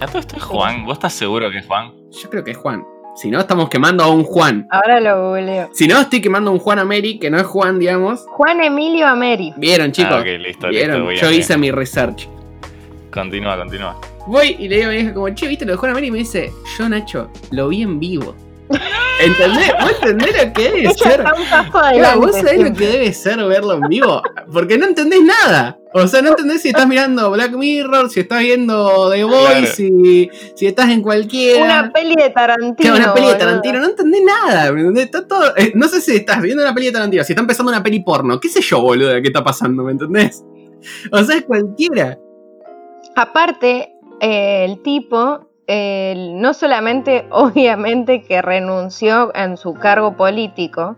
¿A 0.00 0.06
todo 0.06 0.20
esto 0.20 0.36
es 0.36 0.42
Juan? 0.44 0.84
¿Vos 0.84 0.94
estás 0.94 1.12
seguro 1.12 1.50
que 1.50 1.58
es 1.58 1.66
Juan? 1.66 1.92
Yo 2.10 2.30
creo 2.30 2.44
que 2.44 2.52
es 2.52 2.56
Juan. 2.56 2.84
Si 3.16 3.30
no, 3.30 3.40
estamos 3.40 3.68
quemando 3.68 4.04
a 4.04 4.08
un 4.08 4.22
Juan. 4.22 4.68
Ahora 4.70 5.00
lo 5.00 5.30
googleo. 5.30 5.70
Si 5.72 5.88
no, 5.88 5.98
estoy 5.98 6.20
quemando 6.20 6.50
a 6.50 6.52
un 6.52 6.60
Juan 6.60 6.78
Ameri, 6.78 7.18
que 7.18 7.30
no 7.30 7.38
es 7.38 7.46
Juan, 7.46 7.80
digamos. 7.80 8.24
Juan 8.28 8.60
Emilio 8.60 9.08
Ameri. 9.08 9.52
Vieron, 9.56 9.90
chicos. 9.90 10.12
Ah, 10.12 10.20
ok, 10.20 10.26
listo, 10.38 10.68
¿Vieron? 10.68 11.10
Yo 11.10 11.30
hice 11.32 11.58
mi 11.58 11.72
research. 11.72 12.28
Continúa, 13.10 13.56
continúa. 13.56 14.00
Voy 14.28 14.54
y 14.60 14.68
le 14.68 14.76
digo 14.76 14.90
a 14.90 14.92
mi 14.92 14.98
hija 15.00 15.14
como, 15.14 15.28
che, 15.30 15.48
¿viste 15.48 15.64
lo 15.64 15.72
de 15.72 15.78
Juan 15.78 15.90
Ameri? 15.90 16.06
Y 16.06 16.10
me 16.12 16.18
dice, 16.18 16.52
yo, 16.78 16.88
Nacho, 16.88 17.30
lo 17.50 17.68
vi 17.68 17.82
en 17.82 17.98
vivo. 17.98 18.36
¿Entendés? 19.20 19.72
¿Vos 19.80 19.92
entendés 20.02 20.44
lo 20.44 20.52
que 20.52 20.62
debe 20.62 20.94
ser? 20.94 21.24
Claro, 21.70 22.20
¿Vos 22.20 22.36
sabés 22.36 22.60
lo 22.60 22.72
que 22.72 22.86
debe 22.86 23.12
ser 23.12 23.38
verlo 23.44 23.74
en 23.74 23.88
vivo? 23.88 24.22
Porque 24.52 24.78
no 24.78 24.86
entendés 24.86 25.22
nada. 25.22 25.78
O 25.94 26.06
sea, 26.06 26.20
no 26.20 26.30
entendés 26.30 26.62
si 26.62 26.68
estás 26.68 26.86
mirando 26.86 27.30
Black 27.30 27.52
Mirror, 27.52 28.10
si 28.10 28.20
estás 28.20 28.40
viendo 28.40 29.10
The 29.10 29.24
Voice, 29.24 29.66
si, 29.72 30.30
si, 30.54 30.66
estás 30.66 30.90
en 30.90 31.00
cualquiera. 31.00 31.64
Una 31.64 31.92
peli 31.92 32.14
de 32.14 32.30
Tarantino. 32.30 32.94
una 32.94 33.14
peli 33.14 33.28
de 33.28 33.34
Tarantino, 33.34 33.80
no 33.80 33.86
entendés 33.86 34.22
nada. 34.22 34.70
Está 35.00 35.26
todo, 35.26 35.56
eh, 35.56 35.72
no 35.74 35.88
sé 35.88 36.00
si 36.00 36.16
estás 36.16 36.42
viendo 36.42 36.62
una 36.62 36.74
peli 36.74 36.86
de 36.86 36.92
Tarantino, 36.92 37.24
si 37.24 37.32
está 37.32 37.40
empezando 37.40 37.72
una 37.72 37.82
peli 37.82 38.00
porno. 38.00 38.38
¿Qué 38.38 38.48
sé 38.48 38.60
yo, 38.60 38.82
boludo, 38.82 39.12
qué 39.22 39.28
está 39.28 39.42
pasando? 39.42 39.82
¿Me 39.82 39.92
entendés? 39.92 40.44
O 41.10 41.24
sea, 41.24 41.36
es 41.36 41.44
cualquiera. 41.44 42.18
Aparte, 43.16 43.94
eh, 44.20 44.66
el 44.68 44.82
tipo 44.82 45.47
no 45.68 46.54
solamente, 46.54 47.26
obviamente, 47.30 48.22
que 48.22 48.42
renunció 48.42 49.34
en 49.34 49.56
su 49.56 49.74
cargo 49.74 50.16
político, 50.16 50.96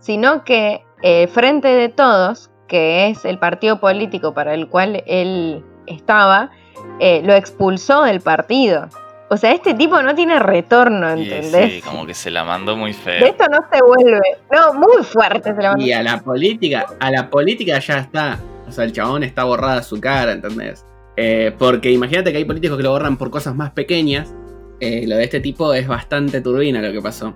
sino 0.00 0.44
que 0.44 0.84
el 1.02 1.28
Frente 1.28 1.68
de 1.68 1.88
Todos, 1.88 2.50
que 2.68 3.08
es 3.08 3.24
el 3.24 3.38
partido 3.38 3.80
político 3.80 4.34
para 4.34 4.54
el 4.54 4.68
cual 4.68 5.02
él 5.06 5.64
estaba, 5.86 6.50
eh, 6.98 7.22
lo 7.24 7.34
expulsó 7.34 8.02
del 8.02 8.20
partido. 8.20 8.88
O 9.30 9.36
sea, 9.36 9.52
este 9.52 9.72
tipo 9.74 10.02
no 10.02 10.14
tiene 10.14 10.38
retorno, 10.38 11.08
¿entendés? 11.08 11.72
Sí, 11.72 11.80
como 11.82 12.04
que 12.04 12.12
se 12.12 12.30
la 12.30 12.44
mandó 12.44 12.76
muy 12.76 12.92
feo. 12.92 13.24
De 13.24 13.30
esto 13.30 13.46
no 13.50 13.58
se 13.72 13.82
vuelve. 13.82 14.20
No, 14.52 14.74
muy 14.74 15.02
fuerte 15.04 15.54
se 15.54 15.62
la 15.62 15.70
mandó. 15.70 15.84
Y 15.84 15.92
a 15.92 16.02
la 16.02 16.20
política, 16.20 16.84
a 17.00 17.10
la 17.10 17.30
política 17.30 17.78
ya 17.78 17.98
está. 17.98 18.38
O 18.68 18.72
sea, 18.72 18.84
el 18.84 18.92
chabón 18.92 19.22
está 19.22 19.44
borrada 19.44 19.82
su 19.82 20.00
cara, 20.00 20.32
¿entendés? 20.32 20.84
Eh, 21.16 21.52
porque 21.58 21.90
imagínate 21.90 22.32
que 22.32 22.38
hay 22.38 22.44
políticos 22.44 22.76
que 22.76 22.82
lo 22.82 22.90
borran 22.90 23.16
por 23.16 23.30
cosas 23.30 23.54
más 23.54 23.72
pequeñas. 23.72 24.34
Eh, 24.80 25.06
lo 25.06 25.16
de 25.16 25.24
este 25.24 25.40
tipo 25.40 25.72
es 25.74 25.86
bastante 25.86 26.40
turbina 26.40 26.82
lo 26.82 26.92
que 26.92 27.00
pasó. 27.00 27.34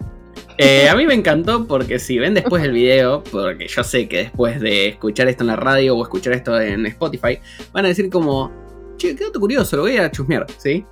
Eh, 0.58 0.88
a 0.88 0.96
mí 0.96 1.06
me 1.06 1.14
encantó 1.14 1.66
porque 1.66 1.98
si 1.98 2.18
ven 2.18 2.34
después 2.34 2.62
el 2.64 2.72
video, 2.72 3.22
porque 3.30 3.68
yo 3.68 3.84
sé 3.84 4.08
que 4.08 4.18
después 4.18 4.58
de 4.60 4.88
escuchar 4.88 5.28
esto 5.28 5.42
en 5.42 5.48
la 5.48 5.56
radio 5.56 5.96
o 5.96 6.02
escuchar 6.02 6.32
esto 6.32 6.58
en 6.58 6.86
Spotify, 6.86 7.38
van 7.72 7.84
a 7.84 7.88
decir 7.88 8.08
como, 8.08 8.50
che, 8.96 9.14
qué 9.14 9.26
curioso, 9.38 9.76
lo 9.76 9.82
voy 9.82 9.98
a 9.98 10.10
chusmear, 10.10 10.46
¿sí? 10.56 10.84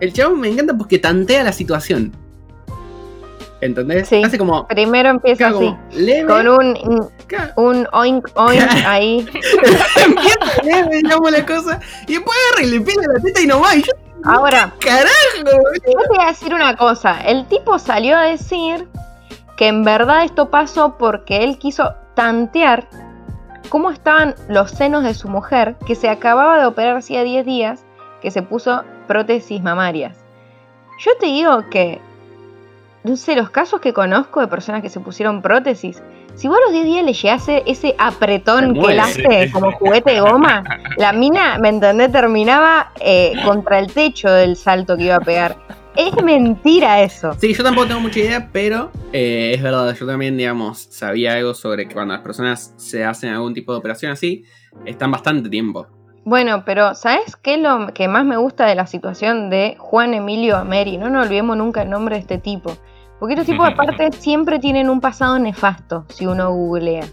El 0.00 0.12
chabón 0.12 0.40
me 0.40 0.48
encanta 0.48 0.76
porque 0.76 0.98
tantea 0.98 1.44
la 1.44 1.52
situación. 1.52 2.12
¿Entendés? 3.64 4.08
Sí. 4.08 4.22
Hace 4.22 4.36
como. 4.36 4.68
Primero 4.68 5.08
empieza 5.08 5.48
así. 5.48 5.74
con 6.26 6.48
un, 6.48 7.08
un 7.56 7.88
oink 7.92 8.28
oink 8.34 8.60
ahí. 8.86 9.20
empieza 10.06 10.62
leve, 10.62 11.00
llamo 11.02 11.30
la 11.30 11.46
cosa. 11.46 11.80
Y 12.06 12.14
después 12.14 12.36
agarra 12.50 12.66
y 12.66 12.70
le 12.70 12.80
pega 12.82 13.02
la 13.14 13.20
teta 13.20 13.40
y 13.40 13.46
no 13.46 13.60
va. 13.60 13.74
Y 13.74 13.82
yo, 13.82 13.92
Ahora. 14.24 14.70
¡Carajo! 14.80 15.10
Yo 15.36 15.80
te 15.82 16.08
voy 16.08 16.18
a 16.20 16.28
decir 16.28 16.52
una 16.52 16.76
cosa. 16.76 17.18
El 17.22 17.46
tipo 17.46 17.78
salió 17.78 18.18
a 18.18 18.24
decir 18.24 18.86
que 19.56 19.68
en 19.68 19.82
verdad 19.82 20.24
esto 20.24 20.50
pasó 20.50 20.98
porque 20.98 21.42
él 21.42 21.56
quiso 21.58 21.94
tantear 22.14 22.86
cómo 23.70 23.90
estaban 23.90 24.34
los 24.48 24.72
senos 24.72 25.04
de 25.04 25.14
su 25.14 25.28
mujer, 25.28 25.76
que 25.86 25.94
se 25.94 26.10
acababa 26.10 26.58
de 26.58 26.66
operar 26.66 26.98
hacía 26.98 27.22
10 27.22 27.46
días, 27.46 27.84
que 28.20 28.30
se 28.30 28.42
puso 28.42 28.82
prótesis 29.06 29.62
mamarias. 29.62 30.18
Yo 31.00 31.12
te 31.18 31.26
digo 31.26 31.64
que, 31.70 32.00
no 33.04 33.16
sé, 33.16 33.36
los 33.36 33.50
casos 33.50 33.80
que 33.80 33.92
conozco 33.92 34.40
de 34.40 34.48
personas 34.48 34.80
que 34.80 34.88
se 34.88 34.98
pusieron 34.98 35.42
prótesis, 35.42 36.02
si 36.34 36.48
vos 36.48 36.56
a 36.56 36.60
los 36.62 36.72
10 36.72 36.84
días 36.86 37.04
le 37.04 37.12
llegase 37.12 37.62
ese 37.66 37.94
apretón 37.98 38.72
que 38.72 38.92
él 38.92 38.98
hace 38.98 39.50
como 39.52 39.72
juguete 39.72 40.12
de 40.12 40.20
goma, 40.20 40.64
la 40.96 41.12
mina, 41.12 41.58
¿me 41.58 41.68
entendés? 41.68 42.10
Terminaba 42.10 42.92
eh, 42.98 43.34
contra 43.44 43.78
el 43.78 43.92
techo 43.92 44.30
del 44.30 44.56
salto 44.56 44.96
que 44.96 45.04
iba 45.04 45.16
a 45.16 45.20
pegar. 45.20 45.56
Es 45.94 46.20
mentira 46.24 47.02
eso. 47.02 47.34
Sí, 47.38 47.52
yo 47.52 47.62
tampoco 47.62 47.88
tengo 47.88 48.00
mucha 48.00 48.18
idea, 48.18 48.48
pero 48.50 48.90
eh, 49.12 49.52
es 49.54 49.62
verdad, 49.62 49.94
yo 49.94 50.06
también, 50.06 50.36
digamos, 50.36 50.78
sabía 50.90 51.34
algo 51.34 51.54
sobre 51.54 51.86
que 51.86 51.94
cuando 51.94 52.14
las 52.14 52.22
personas 52.22 52.72
se 52.78 53.04
hacen 53.04 53.32
algún 53.32 53.52
tipo 53.52 53.72
de 53.72 53.78
operación 53.78 54.10
así, 54.10 54.44
están 54.86 55.10
bastante 55.12 55.50
tiempo. 55.50 55.86
Bueno, 56.24 56.64
pero 56.64 56.94
¿sabes 56.94 57.36
qué 57.36 57.54
es 57.54 57.60
lo 57.60 57.88
que 57.92 58.08
más 58.08 58.24
me 58.24 58.38
gusta 58.38 58.66
de 58.66 58.74
la 58.74 58.86
situación 58.86 59.50
de 59.50 59.76
Juan 59.78 60.14
Emilio 60.14 60.56
Ameri? 60.56 60.96
No 60.96 61.10
nos 61.10 61.26
olvidemos 61.26 61.56
nunca 61.58 61.82
el 61.82 61.90
nombre 61.90 62.16
de 62.16 62.22
este 62.22 62.38
tipo. 62.38 62.78
Porque 63.18 63.34
estos 63.34 63.46
tipos 63.46 63.66
aparte 63.66 64.12
siempre 64.18 64.58
tienen 64.58 64.90
un 64.90 65.00
pasado 65.00 65.38
nefasto, 65.38 66.04
si 66.08 66.26
uno 66.26 66.52
googlea. 66.52 67.04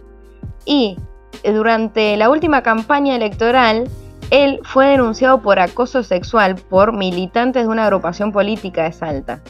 Y 0.66 0.98
durante 1.44 2.18
la 2.18 2.30
última 2.30 2.62
campaña 2.62 3.16
electoral, 3.16 3.90
él 4.30 4.60
fue 4.64 4.88
denunciado 4.88 5.42
por 5.42 5.60
acoso 5.60 6.04
sexual 6.04 6.56
por 6.56 6.94
militantes 6.94 7.64
de 7.64 7.70
una 7.70 7.84
agrupación 7.84 8.32
política 8.32 8.84
de 8.84 8.92
Salta. 8.94 9.42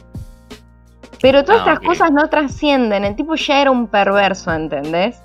Pero 1.22 1.44
todas 1.44 1.62
ah, 1.62 1.74
estas 1.74 1.88
cosas 1.88 2.12
no 2.12 2.28
trascienden, 2.30 3.06
el 3.06 3.16
tipo 3.16 3.36
ya 3.36 3.62
era 3.62 3.70
un 3.70 3.88
perverso, 3.88 4.52
¿entendés? 4.52 5.22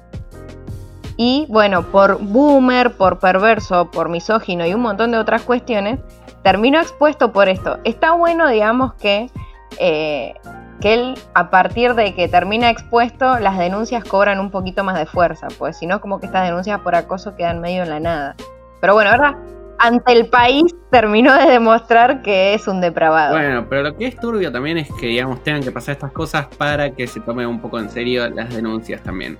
Y 1.16 1.46
bueno, 1.48 1.90
por 1.90 2.18
boomer, 2.22 2.94
por 2.96 3.18
perverso, 3.18 3.90
por 3.90 4.10
misógino 4.10 4.66
y 4.66 4.74
un 4.74 4.82
montón 4.82 5.12
de 5.12 5.18
otras 5.18 5.42
cuestiones, 5.42 5.98
terminó 6.42 6.78
expuesto 6.78 7.32
por 7.32 7.48
esto. 7.48 7.78
Está 7.84 8.12
bueno, 8.12 8.48
digamos, 8.48 8.92
que, 8.94 9.30
eh, 9.78 10.34
que 10.80 10.94
él, 10.94 11.14
a 11.34 11.50
partir 11.50 11.94
de 11.94 12.14
que 12.14 12.28
termina 12.28 12.70
expuesto, 12.70 13.38
las 13.38 13.58
denuncias 13.58 14.04
cobran 14.04 14.40
un 14.40 14.50
poquito 14.50 14.84
más 14.84 14.98
de 14.98 15.06
fuerza, 15.06 15.48
pues 15.58 15.78
si 15.78 15.86
no, 15.86 16.00
como 16.00 16.20
que 16.20 16.26
estas 16.26 16.44
denuncias 16.44 16.80
por 16.80 16.94
acoso 16.94 17.36
quedan 17.36 17.60
medio 17.60 17.82
en 17.82 17.90
la 17.90 18.00
nada. 18.00 18.36
Pero 18.80 18.94
bueno, 18.94 19.10
¿verdad? 19.10 19.36
Ante 19.78 20.12
el 20.12 20.26
país 20.26 20.64
terminó 20.90 21.34
de 21.34 21.46
demostrar 21.50 22.22
que 22.22 22.54
es 22.54 22.66
un 22.66 22.80
depravado. 22.80 23.34
Bueno, 23.34 23.66
pero 23.68 23.82
lo 23.82 23.96
que 23.96 24.06
es 24.06 24.16
turbio 24.16 24.50
también 24.50 24.78
es 24.78 24.88
que, 24.98 25.06
digamos, 25.06 25.42
tengan 25.42 25.62
que 25.62 25.70
pasar 25.70 25.92
estas 25.92 26.12
cosas 26.12 26.46
para 26.56 26.90
que 26.90 27.06
se 27.06 27.20
tome 27.20 27.46
un 27.46 27.60
poco 27.60 27.78
en 27.78 27.90
serio 27.90 28.28
las 28.30 28.54
denuncias 28.54 29.02
también. 29.02 29.36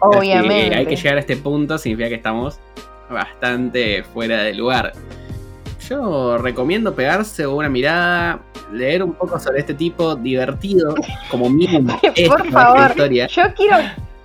Obviamente. 0.00 0.76
hay 0.76 0.86
que 0.86 0.96
llegar 0.96 1.16
a 1.16 1.20
este 1.20 1.36
punto, 1.36 1.76
significa 1.76 2.08
que 2.08 2.14
estamos 2.14 2.60
bastante 3.10 4.02
fuera 4.02 4.42
de 4.42 4.54
lugar. 4.54 4.92
Yo 5.88 6.36
recomiendo 6.36 6.94
pegarse 6.94 7.46
una 7.46 7.70
mirada, 7.70 8.40
leer 8.70 9.02
un 9.02 9.14
poco 9.14 9.38
sobre 9.38 9.60
este 9.60 9.72
tipo 9.72 10.14
divertido, 10.16 10.94
como 11.30 11.48
mínimo. 11.48 11.98
Por 12.28 12.50
favor, 12.50 12.94
yo 13.08 13.54
quiero, 13.54 13.76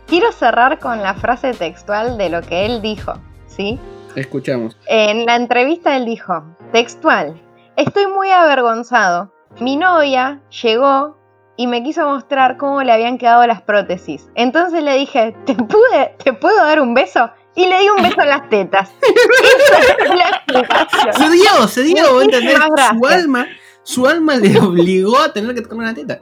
quiero 0.06 0.32
cerrar 0.34 0.80
con 0.80 1.02
la 1.02 1.14
frase 1.14 1.54
textual 1.54 2.18
de 2.18 2.30
lo 2.30 2.42
que 2.42 2.66
él 2.66 2.82
dijo, 2.82 3.14
¿sí? 3.48 3.80
Escuchamos. 4.16 4.76
En 4.88 5.26
la 5.26 5.38
entrevista 5.38 5.96
él 5.96 6.06
dijo, 6.06 6.44
textual, 6.74 7.40
estoy 7.78 8.08
muy 8.08 8.30
avergonzado. 8.30 9.32
Mi 9.62 9.78
novia 9.78 10.42
llegó 10.62 11.18
y 11.56 11.68
me 11.68 11.82
quiso 11.82 12.06
mostrar 12.10 12.58
cómo 12.58 12.84
le 12.84 12.92
habían 12.92 13.18
quedado 13.18 13.48
las 13.48 13.62
prótesis. 13.62 14.30
Entonces 14.36 14.84
le 14.84 14.96
dije, 14.96 15.34
¿te, 15.46 15.56
pude, 15.56 16.16
¿te 16.22 16.34
puedo 16.34 16.58
dar 16.58 16.82
un 16.82 16.94
beso? 16.94 17.30
Y 17.56 17.68
le 17.68 17.82
di 17.82 17.90
un 17.90 18.02
beso 18.02 18.22
en 18.22 18.30
las 18.30 18.50
tetas. 18.50 18.92
se 21.18 21.30
dio, 21.30 21.68
se 21.68 21.84
dio, 21.84 22.22
¿entendés? 22.22 22.58
Su 23.00 23.08
alma, 23.08 23.48
su 23.84 24.08
alma 24.08 24.36
le 24.38 24.60
obligó 24.60 25.20
a 25.20 25.32
tener 25.32 25.54
que 25.54 25.62
tocar 25.62 25.78
una 25.78 25.94
teta. 25.94 26.20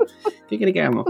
¿Qué 0.49 0.57
quiere 0.57 0.73
que 0.73 0.81
hagamos? 0.81 1.05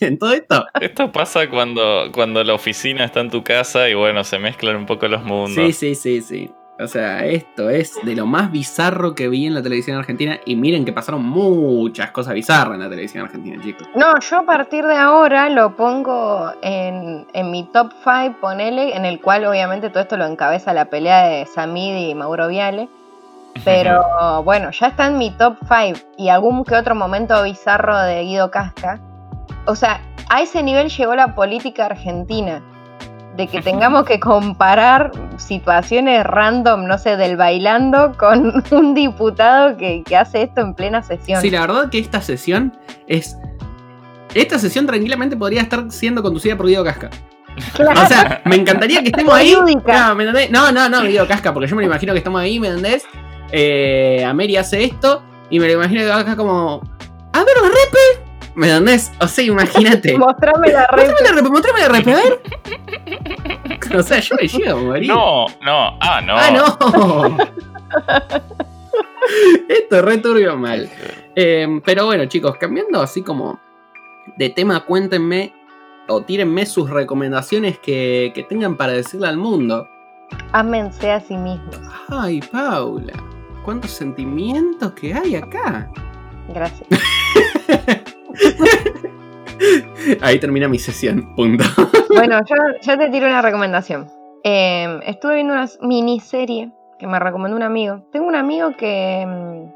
en 0.00 0.18
todo 0.18 0.32
esto. 0.32 0.66
Esto 0.80 1.12
pasa 1.12 1.48
cuando, 1.48 2.10
cuando 2.12 2.44
la 2.44 2.54
oficina 2.54 3.04
está 3.04 3.20
en 3.20 3.30
tu 3.30 3.42
casa 3.42 3.88
y 3.88 3.94
bueno, 3.94 4.24
se 4.24 4.38
mezclan 4.38 4.76
un 4.76 4.86
poco 4.86 5.08
los 5.08 5.24
mundos. 5.24 5.54
Sí, 5.54 5.72
sí, 5.72 5.94
sí, 5.94 6.20
sí. 6.20 6.50
O 6.80 6.86
sea, 6.86 7.24
esto 7.26 7.68
es 7.70 7.94
de 8.02 8.16
lo 8.16 8.26
más 8.26 8.50
bizarro 8.50 9.14
que 9.14 9.28
vi 9.28 9.46
en 9.46 9.54
la 9.54 9.62
televisión 9.62 9.98
argentina. 9.98 10.38
Y 10.46 10.56
miren 10.56 10.84
que 10.84 10.92
pasaron 10.92 11.22
muchas 11.22 12.10
cosas 12.10 12.34
bizarras 12.34 12.74
en 12.74 12.80
la 12.80 12.88
televisión 12.88 13.24
argentina, 13.24 13.62
chicos. 13.62 13.86
No, 13.94 14.18
yo 14.18 14.38
a 14.38 14.42
partir 14.42 14.84
de 14.86 14.96
ahora 14.96 15.48
lo 15.48 15.76
pongo 15.76 16.50
en, 16.62 17.26
mi 17.50 17.64
top 17.72 17.92
5, 18.02 18.36
ponele, 18.40 18.96
en 18.96 19.04
el 19.04 19.20
cual 19.20 19.44
obviamente 19.44 19.90
todo 19.90 20.00
esto 20.00 20.16
lo 20.16 20.26
encabeza 20.26 20.72
la 20.72 20.86
pelea 20.86 21.28
de 21.28 21.46
Samid 21.46 22.08
y 22.08 22.14
Mauro 22.14 22.48
Viale. 22.48 22.88
Pero 23.64 24.42
bueno, 24.42 24.70
ya 24.70 24.86
está 24.88 25.06
en 25.06 25.18
mi 25.18 25.30
top 25.30 25.58
5 25.68 26.00
y 26.16 26.30
algún 26.30 26.64
que 26.64 26.74
otro 26.74 26.94
momento 26.94 27.42
bizarro 27.42 27.98
de 27.98 28.22
Guido 28.22 28.50
Casca. 28.50 28.98
O 29.66 29.76
sea, 29.76 30.00
a 30.30 30.40
ese 30.40 30.62
nivel 30.62 30.88
llegó 30.88 31.14
la 31.14 31.34
política 31.34 31.86
argentina 31.86 32.62
de 33.36 33.46
que 33.46 33.62
tengamos 33.62 34.04
que 34.04 34.20
comparar 34.20 35.10
situaciones 35.36 36.24
random, 36.24 36.86
no 36.86 36.98
sé, 36.98 37.16
del 37.16 37.36
bailando 37.36 38.14
con 38.18 38.62
un 38.70 38.94
diputado 38.94 39.76
que, 39.76 40.04
hace 40.16 40.42
esto 40.42 40.60
en 40.60 40.74
plena 40.74 41.02
sesión. 41.02 41.40
Sí, 41.40 41.50
la 41.50 41.62
verdad 41.62 41.90
que 41.90 41.98
esta 41.98 42.20
sesión 42.20 42.76
es... 43.06 43.36
Esta 44.34 44.58
sesión 44.58 44.86
tranquilamente 44.86 45.36
podría 45.36 45.60
estar 45.60 45.90
siendo 45.90 46.22
conducida 46.22 46.56
por 46.56 46.66
Guido 46.66 46.84
Casca. 46.84 47.10
O 47.78 48.06
sea, 48.06 48.40
me 48.46 48.56
encantaría 48.56 49.02
que 49.02 49.08
estemos 49.08 49.34
ahí. 49.34 49.54
No, 50.50 50.72
no, 50.72 50.88
no, 50.88 51.02
Guido 51.02 51.28
Casca, 51.28 51.52
porque 51.52 51.68
yo 51.68 51.76
me 51.76 51.82
lo 51.82 51.88
imagino 51.88 52.12
que 52.12 52.18
estamos 52.18 52.40
ahí, 52.40 52.58
¿me 52.58 52.68
entendés? 52.68 53.04
Eh, 53.50 54.24
Ameri 54.26 54.56
hace 54.56 54.84
esto 54.84 55.22
y 55.50 55.60
me 55.60 55.66
lo 55.66 55.74
imagino 55.74 56.00
que 56.00 56.08
Casca 56.08 56.36
como... 56.36 56.80
A 57.34 57.38
ver, 57.44 57.54
repe, 57.62 58.21
¿Me 58.54 58.68
entendés? 58.68 59.12
O 59.20 59.26
sea, 59.26 59.44
imagínate. 59.44 60.16
Mostrame 60.18 60.72
la 60.72 60.86
red. 60.88 61.10
Mostrame 61.42 61.80
la 61.80 61.88
red, 61.88 62.08
a 62.08 62.16
ver. 62.16 62.42
O 63.94 64.02
sea, 64.02 64.20
yo 64.20 64.36
me 64.40 64.48
llevo, 64.48 64.80
María. 64.84 65.12
No, 65.12 65.46
no, 65.60 65.98
ah, 66.00 66.20
no. 66.22 66.34
Ah, 66.34 66.50
no. 66.50 67.36
Esto 69.68 69.96
es 69.96 70.02
re 70.02 70.18
turbio 70.18 70.56
mal. 70.56 70.88
Eh, 71.36 71.80
pero 71.84 72.06
bueno, 72.06 72.24
chicos, 72.24 72.56
cambiando 72.56 73.02
así 73.02 73.22
como 73.22 73.60
de 74.38 74.48
tema, 74.48 74.86
cuéntenme 74.86 75.52
o 76.08 76.22
tírenme 76.22 76.64
sus 76.64 76.88
recomendaciones 76.88 77.78
que, 77.80 78.32
que 78.34 78.44
tengan 78.44 78.78
para 78.78 78.92
decirle 78.92 79.28
al 79.28 79.36
mundo. 79.36 79.86
Ámense 80.52 81.10
a 81.10 81.20
sí 81.20 81.36
mismos. 81.36 81.78
Ay, 82.08 82.40
Paula, 82.50 83.12
cuántos 83.62 83.90
sentimientos 83.90 84.92
que 84.92 85.12
hay 85.12 85.36
acá. 85.36 85.90
Gracias. 86.48 86.88
Ahí 90.20 90.38
termina 90.38 90.68
mi 90.68 90.78
sesión, 90.78 91.34
punto. 91.34 91.64
Bueno, 92.14 92.40
yo, 92.82 92.98
te 92.98 93.08
tiro 93.08 93.26
una 93.26 93.40
recomendación. 93.40 94.06
Em, 94.44 95.00
estuve 95.06 95.36
viendo 95.36 95.54
una 95.54 95.66
miniserie 95.80 96.70
que 96.98 97.06
me 97.06 97.18
recomendó 97.18 97.56
un 97.56 97.62
amigo. 97.62 98.06
Tengo 98.12 98.26
un 98.26 98.36
amigo 98.36 98.76
que, 98.76 99.22
em, 99.22 99.72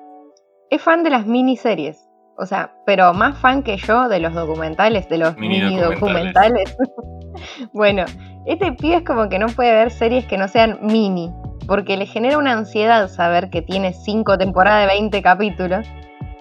es 0.68 0.82
fan 0.82 1.02
de 1.02 1.08
las 1.08 1.26
miniseries. 1.26 2.06
O 2.38 2.44
sea, 2.44 2.74
pero 2.84 3.14
más 3.14 3.38
fan 3.38 3.62
que 3.62 3.78
yo 3.78 4.08
de 4.08 4.20
los 4.20 4.34
documentales, 4.34 5.08
de 5.08 5.18
los 5.18 5.36
mini, 5.38 5.78
documentales. 5.78 6.76
bueno, 7.72 8.04
este 8.44 8.72
pibe 8.72 8.96
es 8.96 9.02
como 9.04 9.28
que 9.28 9.38
no 9.38 9.46
puede 9.46 9.72
ver 9.72 9.90
series 9.90 10.26
que 10.26 10.36
no 10.36 10.46
sean 10.48 10.78
mini, 10.82 11.32
porque 11.66 11.96
le 11.96 12.04
genera 12.04 12.36
una 12.36 12.52
ansiedad 12.52 13.08
saber 13.08 13.48
que 13.48 13.62
tiene 13.62 13.94
cinco 13.94 14.36
temporadas 14.36 14.82
de 14.82 14.94
20 14.94 15.22
capítulos. 15.22 15.86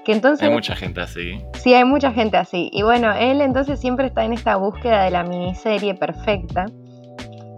Que 0.05 0.13
entonces, 0.13 0.47
hay 0.47 0.53
mucha 0.53 0.75
gente 0.75 1.01
así. 1.01 1.41
Sí, 1.55 1.73
hay 1.73 1.83
mucha 1.83 2.11
gente 2.11 2.37
así. 2.37 2.69
Y 2.71 2.83
bueno, 2.83 3.11
él 3.13 3.41
entonces 3.41 3.79
siempre 3.79 4.07
está 4.07 4.23
en 4.23 4.33
esta 4.33 4.55
búsqueda 4.55 5.03
de 5.03 5.11
la 5.11 5.23
miniserie 5.23 5.95
perfecta. 5.95 6.67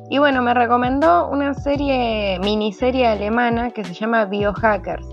Y 0.09 0.17
bueno, 0.19 0.41
me 0.41 0.53
recomendó 0.53 1.29
una 1.29 1.53
serie, 1.53 2.39
miniserie 2.39 3.05
alemana 3.05 3.71
que 3.71 3.83
se 3.83 3.93
llama 3.93 4.25
Biohackers 4.25 5.05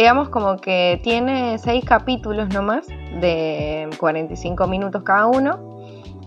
digamos 0.00 0.30
como 0.30 0.56
que 0.56 0.98
tiene 1.02 1.58
seis 1.58 1.84
capítulos 1.84 2.48
nomás 2.54 2.86
de 3.20 3.90
45 3.98 4.66
minutos 4.66 5.02
cada 5.02 5.26
uno 5.26 5.58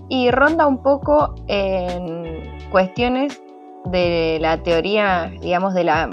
y 0.10 0.30
ronda 0.30 0.68
un 0.68 0.84
poco 0.84 1.34
en 1.48 2.60
cuestiones 2.70 3.42
de 3.86 4.38
la 4.40 4.62
teoría, 4.62 5.32
digamos, 5.42 5.74
de 5.74 5.86
la 5.86 6.10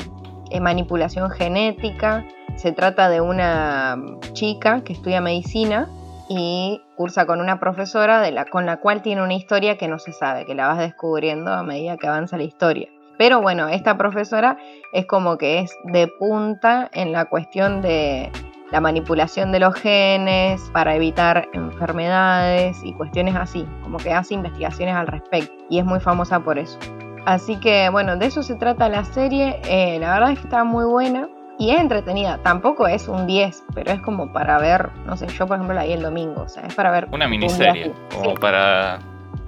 eh, 0.50 0.60
manipulación 0.60 1.30
genética. 1.30 2.24
Se 2.56 2.72
trata 2.72 3.08
de 3.08 3.20
una 3.20 3.96
chica 4.32 4.82
que 4.84 4.92
estudia 4.92 5.20
medicina 5.20 5.88
y 6.28 6.80
cursa 6.96 7.26
con 7.26 7.40
una 7.40 7.58
profesora 7.58 8.22
con 8.50 8.64
la 8.64 8.76
cual 8.76 9.02
tiene 9.02 9.22
una 9.22 9.34
historia 9.34 9.76
que 9.76 9.88
no 9.88 9.98
se 9.98 10.12
sabe, 10.12 10.46
que 10.46 10.54
la 10.54 10.68
vas 10.68 10.78
descubriendo 10.78 11.52
a 11.52 11.62
medida 11.62 11.96
que 11.96 12.06
avanza 12.06 12.36
la 12.36 12.44
historia. 12.44 12.88
Pero 13.18 13.40
bueno, 13.42 13.68
esta 13.68 13.98
profesora 13.98 14.56
es 14.92 15.06
como 15.06 15.36
que 15.36 15.58
es 15.58 15.74
de 15.84 16.06
punta 16.06 16.88
en 16.92 17.12
la 17.12 17.24
cuestión 17.24 17.82
de 17.82 18.30
la 18.70 18.80
manipulación 18.80 19.50
de 19.50 19.58
los 19.58 19.74
genes 19.74 20.60
para 20.72 20.94
evitar 20.94 21.48
enfermedades 21.52 22.80
y 22.84 22.92
cuestiones 22.94 23.34
así, 23.34 23.66
como 23.82 23.98
que 23.98 24.12
hace 24.12 24.34
investigaciones 24.34 24.94
al 24.94 25.08
respecto 25.08 25.52
y 25.68 25.78
es 25.80 25.84
muy 25.84 26.00
famosa 26.00 26.40
por 26.40 26.58
eso. 26.58 26.78
Así 27.26 27.56
que 27.56 27.88
bueno, 27.90 28.16
de 28.16 28.26
eso 28.26 28.42
se 28.42 28.54
trata 28.54 28.88
la 28.88 29.04
serie, 29.04 29.60
eh, 29.68 29.98
la 29.98 30.12
verdad 30.12 30.30
es 30.30 30.38
que 30.38 30.44
está 30.44 30.64
muy 30.64 30.84
buena 30.84 31.28
y 31.60 31.70
es 31.70 31.80
entretenida, 31.80 32.40
tampoco 32.42 32.88
es 32.88 33.06
un 33.06 33.26
10, 33.26 33.64
pero 33.74 33.92
es 33.92 34.00
como 34.00 34.32
para 34.32 34.58
ver, 34.58 34.90
no 35.06 35.16
sé, 35.16 35.28
yo 35.28 35.46
por 35.46 35.56
ejemplo 35.56 35.74
la 35.74 35.84
vi 35.84 35.92
el 35.92 36.02
domingo, 36.02 36.42
o 36.42 36.48
sea, 36.48 36.64
es 36.64 36.74
para 36.74 36.90
ver... 36.90 37.06
Una 37.12 37.28
miniserie, 37.28 37.92
como 38.12 38.34
para 38.34 38.98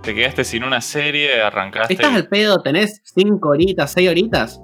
te 0.02 0.14
quedaste 0.14 0.44
sin 0.44 0.62
una 0.62 0.80
serie, 0.80 1.42
arrancaste. 1.42 1.94
Estás 1.94 2.14
al 2.14 2.28
pedo, 2.28 2.60
tenés 2.60 3.00
5 3.14 3.48
horitas, 3.48 3.92
6 3.92 4.10
horitas. 4.10 4.60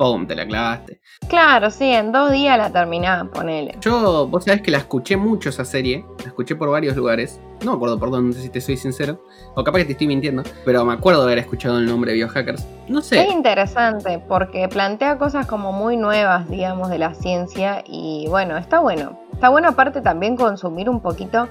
¡Pum! 0.00 0.26
Te 0.26 0.34
la 0.34 0.46
clavaste. 0.46 1.02
Claro, 1.28 1.70
sí, 1.70 1.84
en 1.84 2.10
dos 2.10 2.32
días 2.32 2.56
la 2.56 2.70
terminás, 2.70 3.28
ponele. 3.28 3.76
Yo, 3.82 4.26
vos 4.28 4.44
sabés 4.44 4.62
que 4.62 4.70
la 4.70 4.78
escuché 4.78 5.18
mucho 5.18 5.50
esa 5.50 5.66
serie. 5.66 6.06
La 6.20 6.28
escuché 6.28 6.56
por 6.56 6.70
varios 6.70 6.96
lugares. 6.96 7.38
No 7.62 7.72
me 7.72 7.76
acuerdo 7.76 7.98
por 7.98 8.10
dónde, 8.10 8.40
si 8.40 8.48
te 8.48 8.62
soy 8.62 8.78
sincero. 8.78 9.22
O 9.54 9.62
capaz 9.62 9.80
que 9.80 9.84
te 9.84 9.92
estoy 9.92 10.06
mintiendo. 10.06 10.42
Pero 10.64 10.86
me 10.86 10.94
acuerdo 10.94 11.20
de 11.20 11.26
haber 11.26 11.38
escuchado 11.40 11.76
el 11.76 11.84
nombre 11.84 12.14
Biohackers. 12.14 12.66
No 12.88 13.02
sé. 13.02 13.20
Es 13.20 13.30
interesante 13.30 14.18
porque 14.26 14.68
plantea 14.68 15.18
cosas 15.18 15.46
como 15.46 15.70
muy 15.70 15.98
nuevas, 15.98 16.48
digamos, 16.48 16.88
de 16.88 16.96
la 16.96 17.12
ciencia. 17.12 17.84
Y 17.86 18.24
bueno, 18.30 18.56
está 18.56 18.80
bueno. 18.80 19.20
Está 19.34 19.50
bueno 19.50 19.68
aparte 19.68 20.00
también 20.00 20.34
consumir 20.34 20.88
un 20.88 21.00
poquito 21.00 21.46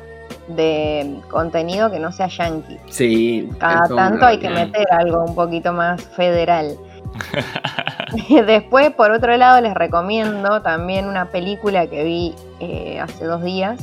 de 0.48 1.20
contenido 1.30 1.92
que 1.92 2.00
no 2.00 2.12
sea 2.12 2.28
yankee. 2.28 2.80
Sí. 2.90 3.48
Cada 3.60 3.88
tanto 3.88 4.26
hay 4.26 4.40
que 4.40 4.50
meter 4.50 4.88
algo 4.92 5.24
un 5.24 5.36
poquito 5.36 5.72
más 5.72 6.04
federal. 6.16 6.76
Después, 8.48 8.92
por 8.92 9.12
otro 9.12 9.36
lado, 9.38 9.62
les 9.62 9.74
recomiendo 9.74 10.62
también 10.62 11.08
una 11.08 11.26
película 11.26 11.88
que 11.88 12.04
vi 12.04 12.36
eh, 12.60 13.00
hace 13.00 13.26
dos 13.26 13.44
días 13.44 13.80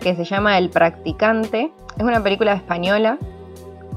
que 0.00 0.14
se 0.16 0.24
llama 0.24 0.58
El 0.58 0.70
Practicante. 0.70 1.72
Es 1.96 2.02
una 2.02 2.22
película 2.22 2.54
española 2.54 3.18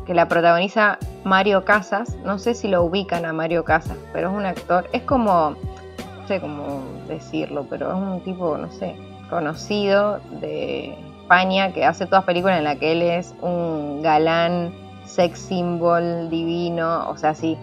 que 0.06 0.14
la 0.14 0.28
protagoniza 0.28 0.98
Mario 1.24 1.64
Casas. 1.64 2.16
No 2.26 2.38
sé 2.38 2.56
si 2.56 2.68
lo 2.68 2.84
ubican 2.84 3.26
a 3.26 3.34
Mario 3.34 3.64
Casas, 3.64 3.98
pero 4.12 4.30
es 4.30 4.36
un 4.36 4.46
actor. 4.46 4.90
Es 4.92 5.04
como, 5.04 5.56
no 6.20 6.28
sé 6.28 6.42
cómo 6.42 6.84
decirlo, 7.08 7.66
pero 7.70 7.90
es 7.90 7.96
un 7.96 8.22
tipo, 8.22 8.58
no 8.58 8.70
sé, 8.72 8.96
conocido 9.30 10.20
de 10.42 10.98
España 11.22 11.72
que 11.72 11.86
hace 11.86 12.06
todas 12.06 12.26
películas 12.26 12.58
en 12.58 12.66
las 12.66 12.78
que 12.78 12.92
él 12.92 13.02
es 13.02 13.34
un 13.42 14.02
galán, 14.02 14.74
sex 15.06 15.40
symbol 15.40 16.30
divino, 16.30 17.10
o 17.10 17.18
sea, 17.18 17.34
sí, 17.34 17.58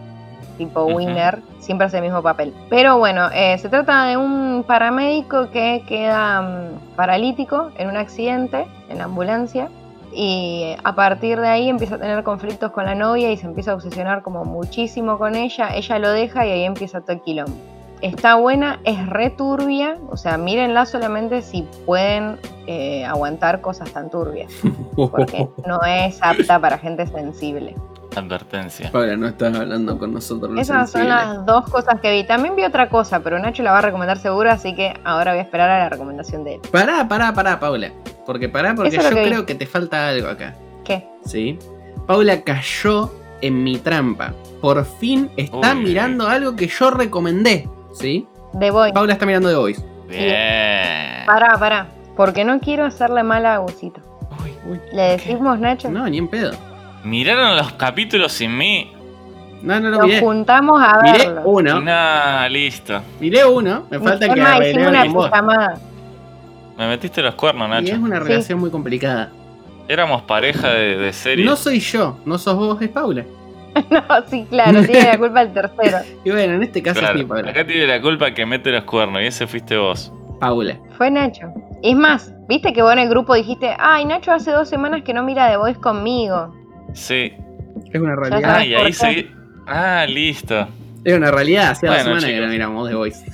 tipo 0.61 0.85
winner, 0.85 1.41
siempre 1.59 1.87
hace 1.87 1.97
el 1.97 2.03
mismo 2.03 2.23
papel. 2.23 2.53
Pero 2.69 2.99
bueno, 2.99 3.31
eh, 3.33 3.57
se 3.59 3.71
trata 3.71 4.05
de 4.05 4.19
un 4.19 4.63
paramédico 4.67 5.51
que 5.51 5.83
queda 5.89 6.43
mm, 6.43 6.97
paralítico 6.97 7.71
en 7.79 7.89
un 7.89 7.97
accidente 7.97 8.67
en 8.91 8.99
la 8.99 9.05
ambulancia 9.05 9.71
y 10.13 10.75
a 10.85 10.95
partir 10.95 11.41
de 11.41 11.49
ahí 11.49 11.69
empieza 11.71 11.95
a 11.95 11.99
tener 11.99 12.23
conflictos 12.25 12.73
con 12.73 12.85
la 12.85 12.95
novia 12.95 13.33
y 13.33 13.39
se 13.39 13.47
empieza 13.47 13.71
a 13.71 13.75
obsesionar 13.75 14.23
como 14.23 14.45
muchísimo 14.45 15.17
con 15.17 15.35
ella, 15.35 15.75
ella 15.75 15.99
lo 15.99 16.11
deja 16.11 16.47
y 16.47 16.51
ahí 16.51 16.65
empieza 16.65 17.01
todo 17.01 17.13
el 17.13 17.23
quilombo 17.23 17.57
está 18.03 18.37
buena, 18.37 18.81
es 18.85 19.07
returbia, 19.07 19.99
o 20.11 20.17
sea, 20.17 20.39
mírenla 20.39 20.87
solamente 20.87 21.43
si 21.43 21.67
pueden 21.87 22.39
eh, 22.67 23.05
aguantar 23.05 23.61
cosas 23.61 23.93
tan 23.93 24.11
turbias, 24.11 24.53
porque 24.97 25.49
no 25.67 25.81
es 25.83 26.19
apta 26.23 26.59
para 26.59 26.79
gente 26.79 27.07
sensible. 27.07 27.75
Advertencia. 28.17 28.91
Paula, 28.91 29.17
no 29.17 29.29
estás 29.29 29.55
hablando 29.57 29.99
con 29.99 30.13
nosotros. 30.13 30.59
Esas 30.59 30.91
son 30.91 31.09
las 31.09 31.45
dos 31.47 31.69
cosas 31.71 32.01
que 32.01 32.11
vi. 32.11 32.25
También 32.25 32.57
vi 32.57 32.65
otra 32.65 32.89
cosa, 32.89 33.21
pero 33.21 33.39
Nacho 33.39 33.63
la 33.63 33.73
va 33.73 33.79
a 33.79 33.83
recomendar 33.83 34.19
seguro, 34.19 34.51
así 34.51 34.75
que 34.75 34.95
ahora 35.05 35.33
voy 35.33 35.41
a 35.41 35.43
esperar 35.43 35.71
a 35.71 35.79
la 35.79 35.89
recomendación 35.89 36.45
de 36.45 36.55
él. 36.55 36.61
Pará, 36.71 37.07
pará, 37.09 37.33
pará, 37.33 37.61
Paula. 37.61 37.93
Porque 38.27 38.49
pará, 38.49 38.75
porque 38.75 38.91
yo 38.97 39.11
creo 39.11 39.47
que 39.47 39.55
te 39.55 39.67
falta 39.67 40.09
algo 40.09 40.29
acá. 40.29 40.55
¿Qué? 40.85 41.07
Sí. 41.25 41.59
Paula 42.07 42.43
cayó 42.43 43.13
en 43.41 43.63
mi 43.63 43.79
trampa. 43.79 44.33
Por 44.61 44.85
fin 44.85 45.31
está 45.37 45.75
mirando 45.75 46.29
algo 46.29 46.57
que 46.57 46.67
yo 46.67 46.91
recomendé. 46.91 47.69
¿Sí? 47.95 48.27
The 48.59 48.71
Voice. 48.71 48.93
Paula 48.93 49.15
está 49.15 49.27
mirando 49.27 49.49
The 49.49 49.57
Voice. 49.57 49.85
Bien. 50.09 51.27
Pará, 51.27 51.57
pará. 51.59 51.89
Porque 52.17 52.45
no 52.45 52.61
quiero 52.61 52.85
hacerle 52.85 53.23
mal 53.23 53.47
a 53.47 53.55
Agusito. 53.55 54.01
Uy, 54.43 54.53
uy, 54.71 54.81
¿Le 54.93 55.03
decimos, 55.03 55.59
Nacho? 55.59 55.91
No, 55.91 56.09
ni 56.09 56.19
en 56.19 56.29
pedo. 56.29 56.53
¿Miraron 57.05 57.57
los 57.57 57.73
capítulos 57.73 58.33
sin 58.33 58.57
mí? 58.57 58.93
No, 59.63 59.79
no 59.81 59.91
lo 59.91 59.99
Nos 59.99 60.07
miré. 60.07 60.21
juntamos 60.21 60.81
a 60.83 61.01
miré 61.03 61.19
verlo. 61.27 61.43
uno. 61.45 61.81
Nah, 61.81 62.49
listo. 62.49 63.01
Miré 63.21 63.45
uno. 63.45 63.85
Me 63.91 63.99
falta 63.99 64.27
que 64.27 64.41
Emma, 64.41 64.59
hicimos 64.67 64.89
una 64.89 65.05
con 65.05 65.13
vos. 65.13 65.27
pijamada. 65.31 65.79
Me 66.79 66.89
metiste 66.89 67.23
los 67.23 67.35
cuernos, 67.35 67.69
Y 67.69 67.71
Nacho. 67.71 67.93
es 67.93 67.99
una 67.99 68.19
relación 68.21 68.59
muy 68.59 68.71
complicada. 68.71 69.31
Éramos 69.89 70.23
pareja 70.23 70.71
de, 70.71 70.97
de 70.97 71.13
serie. 71.13 71.45
No 71.45 71.57
soy 71.57 71.81
yo, 71.81 72.19
no 72.25 72.39
sos 72.39 72.57
vos, 72.57 72.81
es 72.81 72.89
Paula. 72.89 73.25
no, 73.91 74.03
sí, 74.29 74.47
claro, 74.49 74.83
tiene 74.87 75.05
la 75.05 75.19
culpa 75.19 75.43
el 75.43 75.53
tercero. 75.53 75.99
Y 76.25 76.31
bueno, 76.31 76.55
en 76.55 76.63
este 76.63 76.83
caso 76.83 77.01
Claro, 77.01 77.19
sí, 77.19 77.25
Paula. 77.25 77.51
acá 77.51 77.67
tiene 77.67 77.87
la 77.87 78.01
culpa 78.01 78.33
que 78.33 78.47
mete 78.47 78.71
los 78.71 78.85
cuernos 78.85 79.21
y 79.23 79.27
ese 79.27 79.47
fuiste 79.47 79.77
vos. 79.77 80.13
Paula. 80.41 80.77
Fue 80.97 81.11
Nacho. 81.11 81.53
Es 81.83 81.95
más, 81.97 82.33
viste 82.49 82.73
que 82.73 82.81
vos 82.83 82.93
en 82.95 83.01
el 83.01 83.09
grupo 83.11 83.35
dijiste, 83.35 83.75
ay, 83.79 84.07
Nacho 84.07 84.33
hace 84.33 84.51
dos 84.53 84.69
semanas 84.69 85.03
que 85.03 85.13
no 85.13 85.23
mira 85.23 85.51
The 85.51 85.57
Voice 85.59 85.79
conmigo. 85.81 86.55
Sí. 86.95 87.33
Es 87.93 88.01
una 88.01 88.17
realidad. 88.17 88.57
Ah, 88.57 88.65
y 88.65 88.75
ahí 88.75 88.93
seguí. 88.93 89.31
Ah, 89.67 90.07
listo. 90.09 90.69
Es 91.05 91.15
una 91.17 91.31
realidad. 91.31 91.71
Hace 91.71 91.87
dos 91.87 91.95
Bueno, 91.97 92.05
semanas 92.21 92.25
que 92.25 92.31
chicos. 92.33 92.47
no 92.47 92.53
miramos 92.53 92.89
The 92.89 92.95
Voice. 92.95 93.25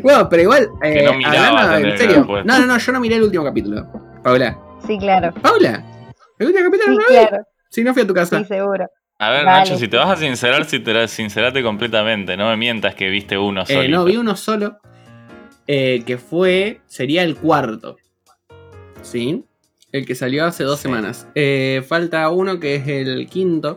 bueno, 0.02 0.28
pero 0.28 0.42
igual. 0.42 0.68
Que 0.80 1.00
eh, 1.00 1.04
no 1.04 1.14
miraba, 1.14 1.48
hablando 1.48 1.76
en 1.88 1.92
que 1.92 1.98
serio. 1.98 2.26
No, 2.44 2.58
no, 2.58 2.66
no, 2.66 2.78
yo 2.78 2.92
no 2.92 3.00
miré 3.00 3.16
el 3.16 3.22
último 3.24 3.44
capítulo. 3.44 3.86
Paula. 4.22 4.58
Sí, 4.86 4.98
claro. 4.98 5.32
Paula. 5.34 5.84
¿El 6.38 6.46
último 6.46 6.70
capítulo 6.70 6.92
Sí, 6.92 6.96
no 6.96 7.02
lo 7.02 7.08
vi? 7.08 7.26
claro. 7.28 7.44
Sí, 7.70 7.84
no 7.84 7.92
fui 7.94 8.02
a 8.02 8.06
tu 8.06 8.14
casa. 8.14 8.38
Sí, 8.38 8.44
seguro. 8.46 8.86
A 9.18 9.30
ver. 9.30 9.44
Nacho, 9.44 9.76
si 9.76 9.88
te 9.88 9.96
vas 9.96 10.08
a 10.10 10.16
sincerar, 10.16 10.64
sincerate, 10.64 11.08
sincerate 11.08 11.62
completamente. 11.62 12.36
No 12.36 12.48
me 12.48 12.56
mientas 12.56 12.94
que 12.94 13.08
viste 13.10 13.36
uno 13.36 13.66
solo. 13.66 13.82
Eh, 13.82 13.88
no, 13.88 14.04
vi 14.04 14.16
uno 14.16 14.36
solo. 14.36 14.78
eh, 15.66 16.02
que 16.06 16.16
fue. 16.16 16.80
Sería 16.86 17.22
el 17.22 17.36
cuarto. 17.36 17.96
¿Sí? 19.02 19.44
El 19.92 20.06
que 20.06 20.14
salió 20.14 20.44
hace 20.44 20.64
dos 20.64 20.78
Sí. 20.78 20.84
semanas. 20.84 21.26
Eh, 21.34 21.82
falta 21.88 22.28
uno 22.30 22.60
que 22.60 22.76
es 22.76 22.86
el 22.86 23.26
quinto. 23.28 23.74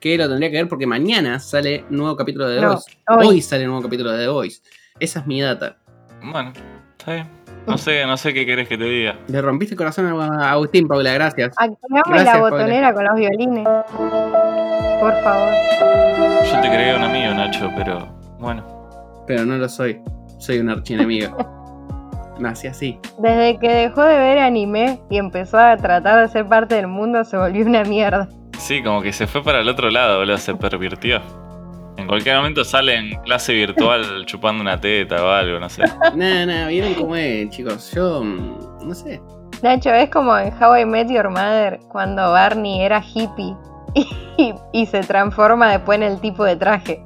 Que 0.00 0.16
lo 0.18 0.28
tendría 0.28 0.50
que 0.50 0.56
ver 0.58 0.68
porque 0.68 0.86
mañana 0.86 1.38
sale 1.40 1.84
nuevo 1.90 2.16
capítulo 2.16 2.48
de 2.48 2.56
The 2.56 2.62
No, 2.62 2.68
Voice. 2.74 2.90
hoy. 3.08 3.26
Hoy 3.26 3.42
sale 3.42 3.66
nuevo 3.66 3.82
capítulo 3.82 4.12
de 4.12 4.18
The 4.24 4.28
Voice. 4.28 4.60
Esa 5.00 5.20
es 5.20 5.26
mi 5.26 5.40
data. 5.40 5.78
Bueno, 6.22 6.52
está 6.98 7.14
bien. 7.14 7.28
No 7.66 7.76
sé, 7.78 8.06
no 8.06 8.16
sé 8.16 8.32
qué 8.32 8.46
querés 8.46 8.68
que 8.68 8.78
te 8.78 8.84
diga. 8.84 9.18
Le 9.26 9.42
rompiste 9.42 9.74
el 9.74 9.78
corazón 9.78 10.06
a 10.06 10.52
Agustín, 10.52 10.86
Paula, 10.86 11.12
gracias. 11.14 11.52
Activame 11.56 12.02
Gracias, 12.06 12.24
la 12.24 12.32
Paula. 12.40 12.50
botonera 12.56 12.94
con 12.94 13.04
los 13.04 13.14
violines. 13.16 13.64
Por 15.00 15.12
favor. 15.22 15.52
Yo 16.52 16.60
te 16.60 16.68
creía 16.68 16.96
un 16.96 17.02
amigo, 17.02 17.34
Nacho, 17.34 17.70
pero 17.76 18.06
bueno. 18.38 18.64
Pero 19.26 19.44
no 19.44 19.56
lo 19.56 19.68
soy. 19.68 20.00
Soy 20.38 20.58
un 20.60 20.70
archienemigo. 20.70 21.36
Nací 22.38 22.66
así. 22.66 22.98
Desde 23.18 23.58
que 23.58 23.68
dejó 23.68 24.04
de 24.04 24.18
ver 24.18 24.38
anime 24.38 25.00
y 25.10 25.18
empezó 25.18 25.58
a 25.58 25.76
tratar 25.76 26.20
de 26.20 26.28
ser 26.28 26.46
parte 26.46 26.74
del 26.74 26.86
mundo, 26.86 27.24
se 27.24 27.36
volvió 27.36 27.64
una 27.64 27.84
mierda. 27.84 28.28
Sí, 28.58 28.82
como 28.82 29.02
que 29.02 29.12
se 29.12 29.26
fue 29.26 29.42
para 29.42 29.60
el 29.60 29.68
otro 29.68 29.90
lado, 29.90 30.18
boludo, 30.18 30.38
se 30.38 30.54
pervirtió. 30.54 31.20
En 31.96 32.06
cualquier 32.06 32.36
momento 32.36 32.62
sale 32.64 32.94
en 32.94 33.20
clase 33.22 33.54
virtual 33.54 34.24
chupando 34.26 34.60
una 34.60 34.78
teta 34.80 35.24
o 35.24 35.28
algo, 35.28 35.58
no 35.58 35.68
sé. 35.68 35.82
Nada, 36.14 36.46
nada, 36.46 36.68
vieron 36.68 36.94
cómo 36.94 37.16
es, 37.16 37.48
chicos. 37.50 37.92
Yo, 37.94 38.22
mm, 38.22 38.86
no 38.86 38.94
sé. 38.94 39.20
Nacho, 39.62 39.90
es 39.90 40.10
como 40.10 40.36
en 40.36 40.52
How 40.62 40.76
I 40.76 40.84
Met 40.84 41.08
Your 41.08 41.30
Mother, 41.30 41.80
cuando 41.88 42.32
Barney 42.32 42.82
era 42.82 43.02
hippie 43.02 43.56
y, 44.36 44.54
y 44.72 44.86
se 44.86 45.00
transforma 45.00 45.70
después 45.70 45.96
en 45.96 46.02
el 46.02 46.20
tipo 46.20 46.44
de 46.44 46.56
traje. 46.56 47.02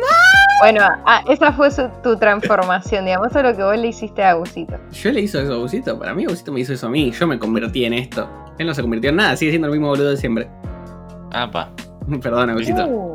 mal. 0.02 0.23
Bueno, 0.62 0.82
ah, 1.06 1.24
esa 1.30 1.52
fue 1.52 1.72
su- 1.72 1.90
tu 2.02 2.16
transformación, 2.18 3.06
digamos, 3.06 3.28
eso 3.32 3.40
es 3.40 3.46
lo 3.46 3.58
que 3.58 3.64
vos 3.64 3.78
le 3.78 3.88
hiciste 3.88 4.24
a 4.24 4.30
Agusito. 4.32 4.76
Yo 4.92 5.12
le 5.12 5.22
hizo 5.22 5.40
eso 5.42 5.54
a 5.54 5.58
Busito. 5.58 6.00
Para 6.00 6.14
mí, 6.14 6.26
Busito 6.26 6.52
me 6.54 6.62
hizo 6.62 6.74
eso 6.74 6.88
a 6.88 6.90
mí. 6.90 7.12
Yo 7.12 7.28
me 7.28 7.38
convertí 7.38 7.84
en 7.86 7.94
esto. 7.94 8.30
Él 8.58 8.68
no 8.68 8.74
se 8.74 8.82
convirtió 8.82 9.10
en 9.10 9.18
nada, 9.18 9.36
sigue 9.36 9.52
siendo 9.52 9.68
el 9.68 9.74
mismo 9.74 9.88
boludo 9.90 10.12
de 10.12 10.18
siempre. 10.18 10.48
Ah, 11.34 11.50
pa. 11.52 11.70
Perdón, 12.22 12.54
Busito. 12.54 12.86
Uh, 12.86 13.14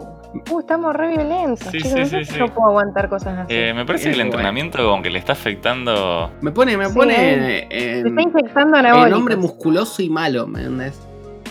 uh, 0.50 0.60
estamos 0.60 0.94
re 0.94 1.08
violentos, 1.08 1.68
Sí, 1.68 1.78
chicos. 1.78 1.90
sí, 1.92 1.98
no 2.00 2.04
sí, 2.04 2.10
sé 2.10 2.24
si 2.26 2.32
sí. 2.32 2.38
No 2.38 2.48
puedo 2.48 2.68
aguantar 2.68 3.08
cosas 3.08 3.38
así. 3.38 3.54
Eh, 3.54 3.72
me 3.74 3.86
parece 3.86 4.04
que 4.04 4.10
el 4.10 4.14
Qué 4.16 4.22
bueno. 4.24 4.30
entrenamiento 4.32 4.78
como 4.86 5.02
que 5.02 5.08
le 5.10 5.18
está 5.18 5.32
afectando. 5.32 6.30
Me 6.42 6.50
pone, 6.50 6.76
me 6.76 6.86
Sí, 6.86 6.94
pone 6.94 7.14
Se 7.14 7.98
en, 8.00 8.06
está 8.08 8.22
infectando 8.22 8.76
anabólicos. 8.76 9.18
hombre 9.18 9.36
musculoso 9.36 10.02
y 10.02 10.10
malo, 10.10 10.46
¿me 10.46 10.58
entendés? 10.60 11.00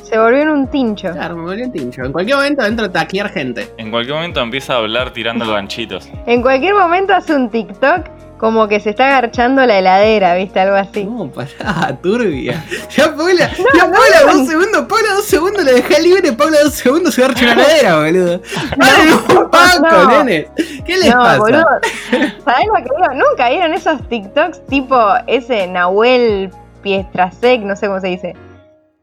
Se 0.07 0.17
volvió 0.17 0.41
en 0.43 0.49
un 0.49 0.67
tincho. 0.67 1.11
Claro, 1.11 1.35
me 1.35 1.43
volvió 1.43 1.65
un 1.65 1.71
tincho. 1.71 2.03
En 2.03 2.11
cualquier 2.13 2.37
momento 2.37 2.65
entro 2.65 2.85
a 2.85 2.91
taquear 2.91 3.29
gente. 3.29 3.69
En 3.77 3.91
cualquier 3.91 4.15
momento 4.15 4.39
empieza 4.41 4.73
a 4.75 4.77
hablar 4.77 5.11
tirando 5.11 5.45
ganchitos. 5.51 6.09
En 6.25 6.41
cualquier 6.41 6.73
momento 6.75 7.13
hace 7.13 7.35
un 7.35 7.49
TikTok 7.49 8.07
como 8.37 8.67
que 8.67 8.79
se 8.79 8.91
está 8.91 9.07
agarchando 9.07 9.65
la 9.65 9.79
heladera, 9.79 10.35
¿viste? 10.35 10.59
Algo 10.59 10.75
así. 10.75 11.03
No, 11.03 11.29
pará, 11.31 11.97
turbia. 12.03 12.63
Ya 12.95 13.13
Paula, 13.15 13.49
ya 13.75 13.81
Paula, 13.81 14.31
dos 14.33 14.47
segundos, 14.47 14.85
Paula, 14.87 15.13
dos 15.15 15.25
segundos, 15.25 15.65
lo 15.65 15.71
dejé 15.73 16.01
libre, 16.03 16.31
Paula, 16.33 16.57
dos 16.63 16.73
segundos, 16.75 17.15
se 17.15 17.21
garcha 17.23 17.43
una 17.45 17.55
ladera, 17.55 17.95
boludo. 18.03 18.41
Dale 18.77 19.13
un 19.13 19.49
paco, 19.49 19.79
no. 20.03 20.23
nenes. 20.23 20.45
¿Qué 20.85 20.97
les 20.97 21.09
No, 21.13 21.19
pasa? 21.21 21.37
boludo. 21.39 21.65
¿Sabés 22.45 22.67
lo 22.67 22.75
que 22.75 22.83
digo? 22.83 23.13
Nunca 23.15 23.49
vieron 23.49 23.73
esos 23.73 24.07
TikToks 24.07 24.65
tipo 24.67 24.97
ese 25.25 25.65
Nahuel 25.67 26.51
Piestrasek, 26.83 27.61
no 27.61 27.75
sé 27.75 27.87
cómo 27.87 27.99
se 27.99 28.07
dice. 28.07 28.35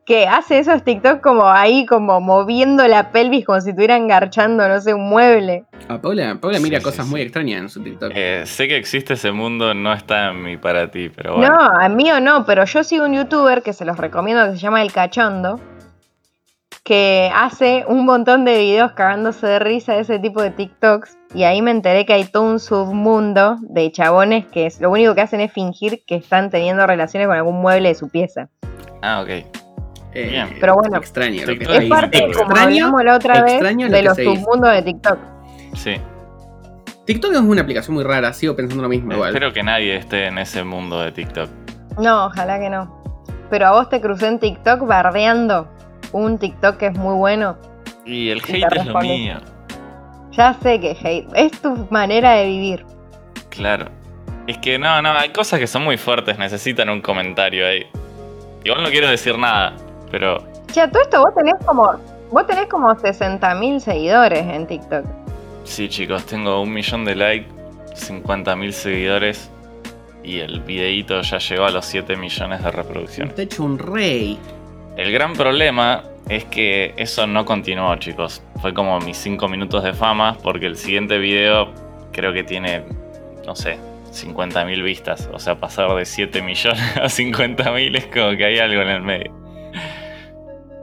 Que 0.06 0.26
hace 0.26 0.58
esos 0.58 0.82
TikToks 0.84 1.22
como 1.22 1.46
ahí, 1.48 1.86
como 1.86 2.20
moviendo 2.20 2.86
la 2.86 3.10
pelvis 3.10 3.46
como 3.46 3.58
si 3.62 3.70
estuviera 3.70 3.96
engarchando, 3.96 4.68
no 4.68 4.78
sé, 4.80 4.92
un 4.92 5.08
mueble. 5.08 5.64
Ah, 5.88 5.98
Paula, 5.98 6.36
Paula 6.40 6.58
mira 6.60 6.78
Sí, 6.78 6.84
cosas 6.84 7.06
sí, 7.06 7.10
muy 7.10 7.20
sí. 7.20 7.24
extrañas 7.26 7.60
en 7.62 7.68
su 7.70 7.82
TikTok. 7.82 8.12
Eh, 8.14 8.42
sé 8.44 8.68
que 8.68 8.76
existe 8.76 9.14
ese 9.14 9.32
mundo, 9.32 9.72
no 9.72 9.92
está 9.94 10.30
en 10.30 10.42
mi 10.42 10.56
para 10.58 10.90
ti, 10.90 11.08
pero 11.08 11.36
bueno. 11.36 11.54
No, 11.54 11.58
a 11.58 11.88
mí 11.88 12.10
o 12.12 12.20
no, 12.20 12.44
pero 12.44 12.64
yo 12.66 12.84
sigo 12.84 13.06
un 13.06 13.14
youtuber 13.14 13.62
que 13.62 13.72
se 13.72 13.86
los 13.86 13.96
recomiendo 13.96 14.44
que 14.44 14.52
se 14.52 14.58
llama 14.58 14.82
El 14.82 14.92
Cachondo. 14.92 15.58
Que 16.82 17.30
hace 17.34 17.86
un 17.88 18.04
montón 18.04 18.44
de 18.44 18.58
videos 18.58 18.92
cagándose 18.92 19.46
de 19.46 19.58
risa 19.58 19.94
de 19.94 20.00
ese 20.00 20.18
tipo 20.18 20.42
de 20.42 20.50
TikToks. 20.50 21.16
Y 21.34 21.44
ahí 21.44 21.62
me 21.62 21.70
enteré 21.70 22.04
que 22.04 22.12
hay 22.12 22.24
todo 22.24 22.42
un 22.42 22.60
submundo 22.60 23.56
de 23.62 23.90
chabones 23.90 24.44
que 24.46 24.66
es, 24.66 24.82
lo 24.82 24.90
único 24.90 25.14
que 25.14 25.22
hacen 25.22 25.40
es 25.40 25.50
fingir 25.50 26.02
que 26.06 26.16
están 26.16 26.50
teniendo 26.50 26.86
relaciones 26.86 27.26
con 27.26 27.36
algún 27.38 27.62
mueble 27.62 27.88
de 27.88 27.94
su 27.94 28.10
pieza. 28.10 28.50
Ah, 29.00 29.22
ok. 29.22 29.63
Eh, 30.14 30.28
bien. 30.28 30.56
Pero 30.60 30.74
bueno, 30.76 30.96
extraño 30.96 31.44
lo 31.44 31.58
que 31.58 31.64
Es 31.64 31.88
parte, 31.88 32.20
como 32.32 32.50
Extraño, 32.50 32.86
hablamos 32.86 33.04
la 33.04 33.16
otra 33.16 33.42
vez, 33.42 33.60
lo 33.60 33.68
de 33.68 33.90
que 33.90 34.02
los 34.02 34.16
submundos 34.16 34.72
de 34.72 34.82
TikTok. 34.82 35.18
Sí. 35.74 35.96
TikTok 37.04 37.32
es 37.32 37.40
una 37.40 37.62
aplicación 37.62 37.94
muy 37.94 38.04
rara, 38.04 38.32
sigo 38.32 38.56
pensando 38.56 38.82
lo 38.82 38.88
mismo 38.88 39.12
igual. 39.12 39.30
Espero 39.30 39.52
que 39.52 39.62
nadie 39.62 39.96
esté 39.96 40.26
en 40.26 40.38
ese 40.38 40.64
mundo 40.64 41.00
de 41.00 41.12
TikTok. 41.12 41.50
No, 41.98 42.26
ojalá 42.26 42.58
que 42.58 42.70
no. 42.70 43.02
Pero 43.50 43.66
a 43.66 43.72
vos 43.72 43.88
te 43.88 44.00
crucé 44.00 44.28
en 44.28 44.38
TikTok 44.38 44.86
bardeando 44.86 45.68
un 46.12 46.38
TikTok 46.38 46.76
que 46.76 46.86
es 46.86 46.96
muy 46.96 47.14
bueno. 47.14 47.58
Y 48.06 48.30
el 48.30 48.42
te 48.42 48.64
hate 48.64 48.76
es 48.76 48.86
lo 48.86 49.00
mío. 49.00 49.38
Ya 50.32 50.54
sé 50.62 50.80
que 50.80 50.96
hate. 51.00 51.28
Es 51.34 51.60
tu 51.60 51.86
manera 51.90 52.32
de 52.32 52.46
vivir. 52.46 52.86
Claro. 53.50 53.90
Es 54.46 54.58
que 54.58 54.78
no, 54.78 55.00
no, 55.02 55.12
hay 55.12 55.30
cosas 55.30 55.58
que 55.58 55.66
son 55.66 55.84
muy 55.84 55.96
fuertes, 55.96 56.38
necesitan 56.38 56.88
un 56.88 57.00
comentario 57.00 57.66
ahí. 57.66 57.86
Igual 58.62 58.82
no 58.82 58.90
quiero 58.90 59.08
decir 59.08 59.38
nada, 59.38 59.74
pero 60.14 60.38
Che, 60.72 60.80
a 60.80 60.88
todo 60.88 61.02
esto 61.02 61.20
vos 61.20 61.34
tenés 61.34 61.54
como. 61.66 61.90
Vos 62.30 62.46
tenés 62.46 62.66
como 62.68 62.88
60.000 62.94 63.80
seguidores 63.80 64.46
en 64.46 64.64
TikTok. 64.64 65.04
sí 65.64 65.88
chicos, 65.88 66.24
tengo 66.24 66.62
un 66.62 66.72
millón 66.72 67.04
de 67.04 67.16
likes, 67.16 67.48
50.000 67.96 68.70
seguidores 68.70 69.50
y 70.22 70.38
el 70.38 70.60
videíto 70.60 71.20
ya 71.20 71.38
llegó 71.38 71.64
a 71.64 71.70
los 71.70 71.84
7 71.86 72.16
millones 72.16 72.62
de 72.62 72.70
reproducciones. 72.70 73.34
Te 73.34 73.42
he 73.42 73.44
hecho 73.46 73.64
un 73.64 73.76
rey. 73.76 74.38
El 74.96 75.10
gran 75.10 75.32
problema 75.32 76.04
es 76.28 76.44
que 76.44 76.94
eso 76.96 77.26
no 77.26 77.44
continuó 77.44 77.96
chicos. 77.96 78.40
Fue 78.62 78.72
como 78.72 79.00
mis 79.00 79.16
5 79.16 79.48
minutos 79.48 79.82
de 79.82 79.94
fama 79.94 80.36
porque 80.44 80.66
el 80.66 80.76
siguiente 80.76 81.18
video 81.18 81.72
creo 82.12 82.32
que 82.32 82.44
tiene, 82.44 82.84
no 83.44 83.56
sé, 83.56 83.78
50.000 84.12 84.82
vistas. 84.82 85.28
O 85.32 85.40
sea, 85.40 85.56
pasar 85.56 85.92
de 85.96 86.04
7 86.04 86.40
millones 86.40 86.82
a 86.96 87.06
50.000 87.06 87.96
es 87.96 88.06
como 88.06 88.36
que 88.36 88.44
hay 88.44 88.58
algo 88.60 88.80
en 88.80 88.88
el 88.88 89.02
medio. 89.02 89.43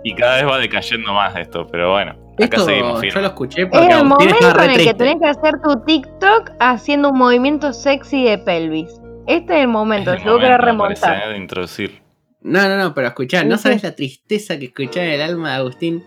Y 0.04 0.16
cada 0.16 0.38
vez 0.38 0.46
va 0.52 0.58
decayendo 0.58 1.14
más 1.14 1.36
esto, 1.36 1.68
pero 1.68 1.92
bueno, 1.92 2.12
acá 2.12 2.44
Esto 2.46 2.66
seguimos 2.66 2.94
yo 2.94 3.00
firmes. 3.02 3.22
lo 3.22 3.28
escuché 3.28 3.68
porque 3.68 3.88
Es 3.88 3.96
el 3.96 4.06
momento 4.06 4.64
en 4.64 4.70
el 4.72 4.84
que 4.84 4.94
tenés 4.96 5.16
que 5.22 5.28
hacer 5.28 5.54
tu 5.64 5.84
TikTok 5.86 6.52
haciendo 6.60 7.10
un 7.10 7.18
movimiento 7.18 7.72
sexy 7.72 8.24
de 8.24 8.38
pelvis. 8.40 9.00
Este 9.28 9.58
es 9.58 9.62
el 9.62 9.68
momento, 9.68 10.12
me 10.12 10.20
parece, 10.20 10.58
remontar. 10.58 11.24
¿eh? 11.28 11.32
de 11.34 11.38
introducir. 11.38 12.02
No, 12.42 12.68
no, 12.68 12.78
no, 12.78 12.94
pero 12.96 13.08
escuchá, 13.08 13.44
no 13.44 13.58
sabes 13.58 13.84
la 13.84 13.96
tristeza 13.96 14.58
que 14.58 14.66
escuché 14.66 15.04
en 15.04 15.12
el 15.12 15.22
alma 15.22 15.52
de 15.52 15.56
Agustín 15.58 16.04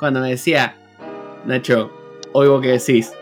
cuando 0.00 0.20
me 0.20 0.30
decía, 0.30 0.74
Nacho, 1.46 1.92
hoy 2.32 2.48
vos 2.48 2.60
qué 2.60 2.68
decís, 2.72 3.12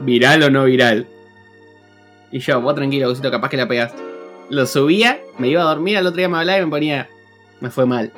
viral 0.00 0.42
o 0.42 0.50
no 0.50 0.64
viral. 0.64 1.06
Y 2.30 2.40
yo, 2.40 2.60
vos 2.60 2.74
tranquilo, 2.74 3.06
Agustito, 3.06 3.30
capaz 3.30 3.48
que 3.48 3.56
la 3.56 3.66
pegás. 3.66 3.94
Lo 4.50 4.66
subía, 4.66 5.20
me 5.38 5.48
iba 5.48 5.62
a 5.62 5.64
dormir, 5.64 5.96
al 5.96 6.06
otro 6.06 6.18
día 6.18 6.28
me 6.28 6.36
hablaba 6.36 6.58
y 6.58 6.64
me 6.64 6.70
ponía, 6.70 7.08
me 7.60 7.70
fue 7.70 7.86
mal. 7.86 8.12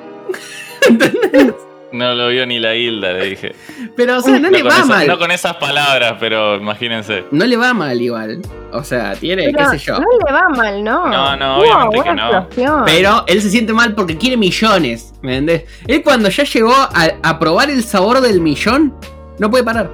¿Entendés? 0.89 1.53
No 1.93 2.13
lo 2.13 2.27
vio 2.27 2.45
ni 2.45 2.59
la 2.59 2.75
Hilda, 2.75 3.13
le 3.13 3.25
dije. 3.29 3.55
Pero, 3.95 4.17
o 4.17 4.21
sea, 4.21 4.37
no, 4.39 4.49
le 4.49 4.61
va 4.61 4.69
esa- 4.71 4.85
mal. 4.85 5.07
no 5.07 5.17
con 5.17 5.31
esas 5.31 5.55
palabras, 5.55 6.15
pero 6.19 6.57
imagínense. 6.57 7.23
No 7.31 7.45
le 7.45 7.55
va 7.55 7.73
mal 7.73 7.99
igual. 8.01 8.41
O 8.73 8.83
sea, 8.83 9.13
tiene, 9.15 9.45
Pero 9.51 9.71
qué 9.71 9.77
sé 9.79 9.85
yo. 9.85 9.93
no 9.97 10.05
le 10.25 10.33
va 10.33 10.49
mal, 10.49 10.83
¿no? 10.83 11.07
No, 11.07 11.37
no, 11.37 11.57
obviamente 11.59 11.95
que 11.95 12.01
buena 12.03 12.13
no. 12.31 12.37
explosión. 12.39 12.83
Pero 12.85 13.23
él 13.27 13.41
se 13.41 13.49
siente 13.49 13.71
mal 13.71 13.95
porque 13.95 14.17
quiere 14.17 14.35
millones, 14.35 15.13
¿me 15.21 15.37
entendés? 15.37 15.63
Él 15.87 16.03
cuando 16.03 16.27
ya 16.27 16.43
llegó 16.43 16.73
a, 16.73 17.07
a 17.23 17.39
probar 17.39 17.69
el 17.69 17.81
sabor 17.83 18.19
del 18.19 18.41
millón, 18.41 18.93
no 19.39 19.49
puede 19.49 19.63
parar. 19.63 19.89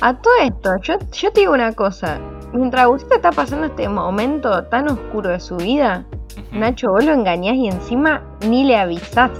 A 0.00 0.14
todo 0.14 0.34
esto, 0.42 0.70
yo, 0.82 0.94
yo 1.12 1.30
te 1.30 1.40
digo 1.40 1.52
una 1.52 1.72
cosa. 1.72 2.18
Mientras 2.52 2.82
Agusito 2.82 3.14
está 3.14 3.30
pasando 3.30 3.66
este 3.66 3.88
momento 3.88 4.64
tan 4.64 4.88
oscuro 4.88 5.30
de 5.30 5.38
su 5.38 5.56
vida. 5.56 6.04
Nacho, 6.50 6.90
vos 6.90 7.04
lo 7.04 7.12
engañás 7.12 7.54
y 7.54 7.68
encima 7.68 8.22
ni 8.46 8.64
le 8.64 8.76
avisás. 8.76 9.30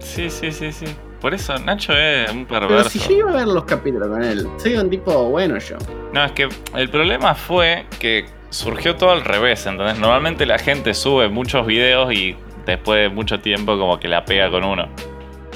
Sí, 0.00 0.30
sí, 0.30 0.50
sí, 0.50 0.72
sí. 0.72 0.86
Por 1.20 1.34
eso 1.34 1.56
Nacho 1.58 1.92
es 1.96 2.30
un 2.30 2.46
Pero 2.46 2.66
perverso. 2.66 2.90
si 2.90 2.98
yo 2.98 3.10
iba 3.18 3.30
a 3.30 3.34
ver 3.36 3.48
los 3.48 3.64
capítulos 3.64 4.08
con 4.08 4.22
él, 4.22 4.48
soy 4.56 4.74
un 4.76 4.88
tipo 4.88 5.12
bueno 5.28 5.58
yo. 5.58 5.76
No, 6.12 6.24
es 6.24 6.32
que 6.32 6.48
el 6.74 6.88
problema 6.88 7.34
fue 7.34 7.84
que 7.98 8.24
surgió 8.48 8.96
todo 8.96 9.10
al 9.10 9.22
revés, 9.24 9.66
¿entendés? 9.66 9.98
Normalmente 9.98 10.46
la 10.46 10.58
gente 10.58 10.94
sube 10.94 11.28
muchos 11.28 11.66
videos 11.66 12.12
y 12.12 12.36
después 12.64 13.02
de 13.02 13.08
mucho 13.14 13.38
tiempo 13.40 13.78
como 13.78 14.00
que 14.00 14.08
la 14.08 14.24
pega 14.24 14.50
con 14.50 14.64
uno. 14.64 14.88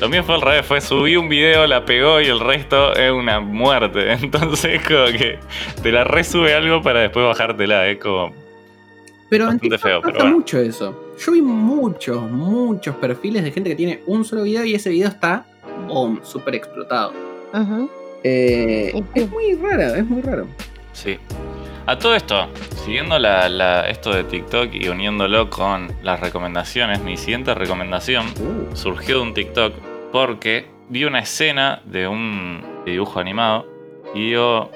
Lo 0.01 0.09
mío 0.09 0.23
fue 0.23 0.35
al 0.35 0.43
revés, 0.43 0.67
fue 0.67 0.81
subí 0.81 1.17
un 1.17 1.29
video, 1.29 1.67
la 1.67 1.85
pegó 1.85 2.21
y 2.21 2.27
el 2.27 2.41
resto 2.41 2.93
es 2.95 3.11
una 3.11 3.41
muerte. 3.41 4.13
Entonces 4.23 4.83
como 4.87 5.07
que 5.07 5.39
te 5.83 5.93
la 5.93 6.05
resube 6.05 6.55
algo 6.55 6.83
para 6.83 7.01
después 7.01 7.25
bajártela, 7.27 7.87
es 7.89 7.99
como... 7.99 8.35
Pero 9.35 9.45
en 9.45 9.51
Bastante 9.59 9.69
TikTok 9.77 9.81
feo, 9.83 10.01
pasa 10.01 10.13
pero 10.13 10.25
bueno. 10.25 10.37
mucho 10.39 10.59
eso. 10.61 11.13
Yo 11.19 11.33
vi 11.33 11.43
muchos, 11.43 12.31
muchos 12.31 12.95
perfiles 12.97 13.43
de 13.45 13.51
gente 13.51 13.71
que 13.71 13.77
tiene 13.77 14.01
un 14.07 14.25
solo 14.25 14.43
video 14.45 14.65
y 14.65 14.75
ese 14.75 14.91
video 14.91 15.09
está, 15.09 15.45
boom, 15.89 16.21
súper 16.23 16.55
explotado. 16.55 17.13
Eh, 18.23 18.91
sí. 18.95 19.05
es 19.15 19.31
muy 19.31 19.55
raro, 19.55 19.95
es 19.95 20.07
muy 20.07 20.23
raro. 20.23 20.47
Sí. 20.93 21.19
A 21.87 21.99
todo 21.99 22.15
esto, 22.15 22.47
siguiendo 22.85 23.19
la, 23.19 23.49
la- 23.49 23.89
esto 23.91 24.11
de 24.15 24.25
TikTok 24.25 24.73
y 24.75 24.89
uniéndolo 24.89 25.51
con 25.51 25.89
las 26.03 26.19
recomendaciones, 26.21 27.01
mi 27.03 27.17
siguiente 27.17 27.55
recomendación 27.55 28.27
Uh, 28.41 28.75
surgió 28.75 29.17
de 29.17 29.23
un 29.23 29.35
TikTok 29.35 29.75
porque 30.11 30.67
vi 30.89 31.05
una 31.05 31.19
escena 31.19 31.83
de 31.85 32.09
un 32.09 32.63
dibujo 32.87 33.21
animado 33.21 33.67
y 34.15 34.31
digo, 34.31 34.71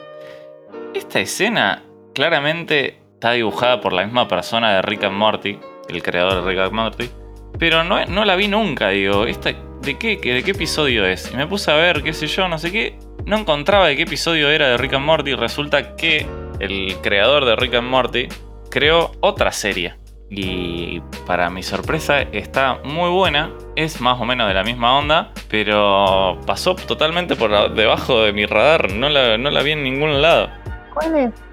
esta 0.95 1.21
escena 1.21 1.83
claramente 2.15 2.99
está 3.19 3.33
dibujada 3.33 3.81
por 3.81 3.93
la 3.93 4.05
misma 4.05 4.29
persona 4.29 4.75
de 4.75 4.83
Rick 4.83 5.03
and 5.03 5.17
Morty, 5.17 5.59
el 5.89 6.05
creador 6.05 6.45
de 6.45 6.49
Rick 6.49 6.61
and 6.61 6.73
Morty, 6.73 7.11
pero 7.59 7.83
no, 7.83 8.25
la 8.25 8.37
vi 8.37 8.47
nunca, 8.47 8.91
digo, 8.91 9.27
¿esta, 9.27 9.51
¿de, 9.83 9.99
qué, 9.99 10.17
¿de 10.19 10.45
qué 10.45 10.53
episodio 10.53 11.05
es? 11.05 11.29
Y 11.33 11.37
me 11.37 11.45
puse 11.49 11.73
a 11.73 11.75
ver, 11.75 12.05
qué 12.05 12.13
sé 12.13 12.29
yo, 12.29 12.47
no 12.47 12.59
sé 12.59 12.71
qué, 12.71 12.97
no 13.27 13.39
encontraba 13.39 13.89
de 13.89 13.97
qué 13.97 14.03
episodio 14.03 14.49
era 14.51 14.69
de 14.69 14.77
Rick 14.77 14.95
and 14.95 15.05
Morty 15.05 15.35
resulta 15.35 15.97
que 15.97 16.29
el 16.61 16.95
creador 17.03 17.45
de 17.45 17.57
Rick 17.57 17.75
and 17.75 17.89
Morty 17.89 18.29
creó 18.71 19.11
otra 19.19 19.51
serie 19.51 19.97
Y 20.31 21.01
para 21.27 21.51
mi 21.51 21.65
sorpresa 21.65 22.21
está 22.21 22.79
muy 22.85 23.11
buena, 23.11 23.51
es 23.75 24.01
más 24.01 24.21
o 24.21 24.27
menos 24.27 24.47
de 24.47 24.55
la 24.55 24.63
misma 24.63 24.97
onda, 24.97 25.33
pero 25.51 26.39
pasó 26.47 26.77
totalmente 26.77 27.35
por 27.35 27.75
debajo 27.75 28.23
de 28.23 28.33
mi 28.33 28.47
radar, 28.47 28.93
no 28.93 29.09
la, 29.09 29.37
no 29.39 29.51
la 29.51 29.63
vi 29.63 29.73
en 29.73 29.83
ningún 29.83 30.23
lado. 30.23 30.51
¿Cuál 30.95 31.17
es? 31.17 31.48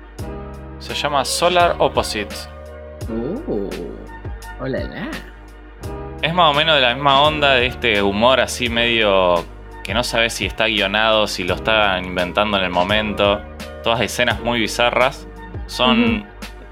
Se 0.79 0.93
llama 0.93 1.23
Solar 1.23 1.75
Opposites. 1.79 2.49
Uh, 3.09 3.69
hola, 4.59 5.09
Es 6.21 6.33
más 6.33 6.51
o 6.51 6.57
menos 6.57 6.75
de 6.75 6.81
la 6.81 6.93
misma 6.93 7.21
onda 7.21 7.53
de 7.53 7.67
este 7.67 8.01
humor 8.01 8.39
así 8.41 8.69
medio 8.69 9.45
que 9.83 9.93
no 9.93 10.03
sabes 10.03 10.33
si 10.33 10.45
está 10.45 10.65
guionado, 10.65 11.27
si 11.27 11.43
lo 11.43 11.55
están 11.55 12.05
inventando 12.05 12.57
en 12.57 12.63
el 12.63 12.71
momento. 12.71 13.41
Todas 13.83 14.01
escenas 14.01 14.41
muy 14.41 14.59
bizarras. 14.59 15.27
Son 15.67 16.25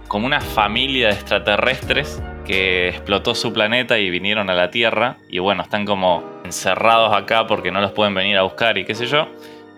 como 0.07 0.25
una 0.25 0.41
familia 0.41 1.07
de 1.07 1.13
extraterrestres 1.13 2.21
que 2.45 2.89
explotó 2.89 3.35
su 3.35 3.53
planeta 3.53 3.99
y 3.99 4.09
vinieron 4.09 4.49
a 4.49 4.53
la 4.53 4.69
Tierra. 4.69 5.17
Y 5.29 5.39
bueno, 5.39 5.63
están 5.63 5.85
como 5.85 6.23
encerrados 6.43 7.15
acá 7.15 7.47
porque 7.47 7.71
no 7.71 7.79
los 7.79 7.91
pueden 7.91 8.13
venir 8.13 8.37
a 8.37 8.41
buscar 8.41 8.77
y 8.77 8.85
qué 8.85 8.95
sé 8.95 9.05
yo. 9.05 9.27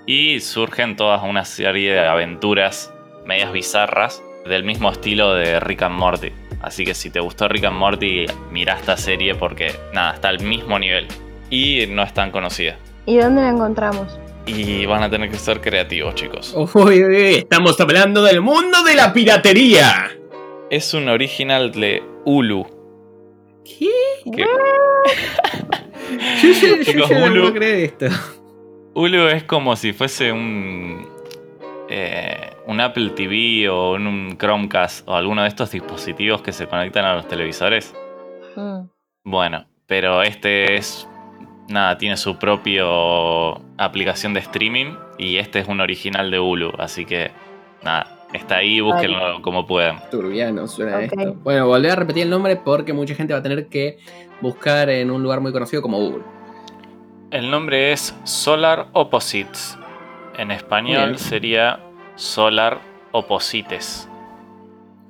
Y 0.07 0.39
surgen 0.39 0.95
todas 0.95 1.21
una 1.23 1.45
serie 1.45 1.93
de 1.93 2.07
aventuras 2.07 2.95
medias 3.26 3.51
bizarras 3.51 4.23
del 4.45 4.63
mismo 4.63 4.91
estilo 4.91 5.34
de 5.34 5.59
Rick 5.59 5.82
and 5.84 5.95
Morty. 5.95 6.32
Así 6.61 6.86
que 6.86 6.93
si 6.93 7.09
te 7.09 7.19
gustó 7.19 7.47
Rick 7.47 7.65
and 7.65 7.78
Morty, 7.78 8.26
mira 8.51 8.78
esta 8.78 8.97
serie 8.97 9.36
porque 9.36 9.76
nada, 9.93 10.13
está 10.15 10.30
al 10.30 10.41
mismo 10.41 10.80
nivel. 10.80 11.07
Y 11.49 11.86
no 11.89 12.03
es 12.03 12.13
tan 12.13 12.32
conocida. 12.32 12.78
¿Y 13.05 13.17
dónde 13.17 13.41
la 13.41 13.49
encontramos? 13.49 14.19
Y 14.45 14.86
van 14.86 15.03
a 15.03 15.09
tener 15.09 15.30
que 15.30 15.38
ser 15.38 15.59
creativos, 15.61 16.15
chicos. 16.15 16.55
Uy, 16.73 17.03
estamos 17.38 17.80
hablando 17.80 18.23
del 18.23 18.41
mundo 18.41 18.84
de 18.84 18.95
la 18.95 19.11
piratería. 19.11 20.11
Es 20.69 20.93
un 20.93 21.09
original 21.09 21.71
de 21.71 22.03
Hulu. 22.26 22.65
¿Qué? 23.63 23.89
yo, 26.41 26.49
yo, 26.51 26.82
yo, 26.84 26.93
no 26.93 27.07
puedo 27.07 27.53
creer 27.53 27.76
esto. 27.86 28.05
Hulu 28.93 29.28
es 29.28 29.43
como 29.43 29.76
si 29.76 29.93
fuese 29.93 30.32
un. 30.32 31.07
Eh, 31.89 32.55
un 32.68 32.80
Apple 32.80 33.11
TV 33.11 33.70
o 33.70 33.93
un 33.93 34.38
Chromecast 34.38 35.07
o 35.07 35.16
alguno 35.16 35.43
de 35.43 35.47
estos 35.47 35.72
dispositivos 35.72 36.41
que 36.41 36.51
se 36.51 36.68
conectan 36.68 37.05
a 37.05 37.16
los 37.16 37.28
televisores. 37.28 37.93
Hmm. 38.55 38.88
Bueno, 39.24 39.66
pero 39.88 40.22
este 40.22 40.76
es. 40.76 41.07
Nada, 41.68 41.97
tiene 41.97 42.16
su 42.16 42.38
propia 42.38 42.84
aplicación 43.78 44.36
de 44.36 44.39
streaming 44.41 44.93
y 45.18 45.38
este 45.38 45.59
es 45.59 45.68
un 45.68 45.82
original 45.82 46.30
de 46.30 46.39
Hulu, 46.39 46.74
así 46.78 47.05
que 47.05 47.32
nada, 47.84 48.16
Está 48.36 48.57
ahí, 48.57 48.82
búsquenlo 48.82 49.41
como 49.41 49.66
puedan. 49.66 49.97
Turbiano 50.11 50.68
suena 50.68 51.01
esto. 51.01 51.36
Bueno, 51.43 51.68
volví 51.68 51.88
a 51.88 51.95
repetir 51.95 52.24
el 52.24 52.30
nombre 52.30 52.57
porque 52.57 52.91
mucha 52.91 53.16
gente 53.16 53.34
va 53.34 53.39
a 53.39 53.43
tener 53.43 53.68
que 53.68 53.97
buscar 54.41 54.89
en 54.89 55.09
un 55.09 55.24
lugar 55.24 55.39
muy 55.39 55.53
conocido 55.53 55.82
como 55.82 55.99
Google. 55.99 56.24
El 57.32 57.49
nombre 57.49 57.93
es 57.93 58.13
Solar 58.26 58.88
Opposites. 58.91 59.78
En 60.38 60.51
español 60.51 61.18
sería 61.18 61.80
Solar 62.16 62.80
Opposites. 63.11 64.07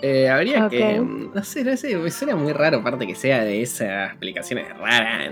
Eh, 0.01 0.29
habría 0.29 0.67
que. 0.69 0.99
No 0.99 1.43
sé, 1.43 1.63
no 1.63 1.75
sé, 1.77 1.95
me 1.95 2.11
suena 2.11 2.35
muy 2.35 2.53
raro, 2.53 2.79
aparte 2.79 3.07
que 3.07 3.15
sea 3.15 3.43
de 3.43 3.61
esas 3.61 4.11
aplicaciones 4.11 4.67
raras. 4.77 5.31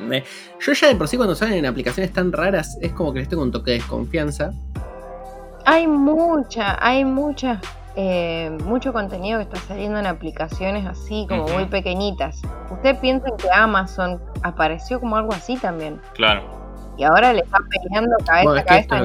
Yo 0.59 0.73
ya 0.73 0.87
de 0.87 0.95
por 0.95 1.07
sí, 1.07 1.17
cuando 1.17 1.35
salen 1.35 1.65
aplicaciones 1.65 2.13
tan 2.13 2.31
raras, 2.31 2.77
es 2.81 2.93
como 2.93 3.13
que 3.13 3.19
les 3.19 3.29
tengo 3.29 3.43
un 3.43 3.51
toque 3.51 3.71
de 3.71 3.77
desconfianza. 3.77 4.51
Hay 5.65 5.87
mucha, 5.87 6.77
hay 6.85 7.05
mucha 7.05 7.61
eh, 7.95 8.49
mucho 8.63 8.91
contenido 8.91 9.37
que 9.37 9.43
está 9.43 9.59
saliendo 9.67 9.99
en 9.99 10.07
aplicaciones 10.07 10.85
así, 10.87 11.27
como 11.29 11.47
muy 11.49 11.65
pequeñitas. 11.65 12.41
¿Usted 12.71 12.97
piensa 12.99 13.27
que 13.37 13.47
Amazon 13.53 14.19
apareció 14.41 14.99
como 14.99 15.15
algo 15.15 15.33
así 15.33 15.57
también? 15.57 16.01
Claro. 16.13 16.43
Y 16.97 17.03
ahora 17.03 17.33
le 17.33 17.41
está 17.41 17.57
peleando 17.69 18.15
cabeza 18.25 18.59
a 18.59 18.63
cabeza 18.63 18.95
a 18.95 19.01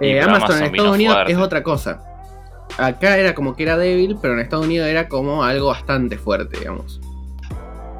eh, 0.00 0.20
Amazon, 0.20 0.58
en 0.58 0.64
Estados 0.64 0.94
Unidos 0.94 1.18
es 1.28 1.36
otra 1.36 1.62
cosa. 1.62 2.02
Acá 2.78 3.18
era 3.18 3.34
como 3.34 3.54
que 3.54 3.62
era 3.62 3.76
débil, 3.76 4.16
pero 4.20 4.34
en 4.34 4.40
Estados 4.40 4.66
Unidos 4.66 4.88
era 4.88 5.08
como 5.08 5.44
algo 5.44 5.68
bastante 5.68 6.16
fuerte, 6.16 6.58
digamos. 6.58 7.00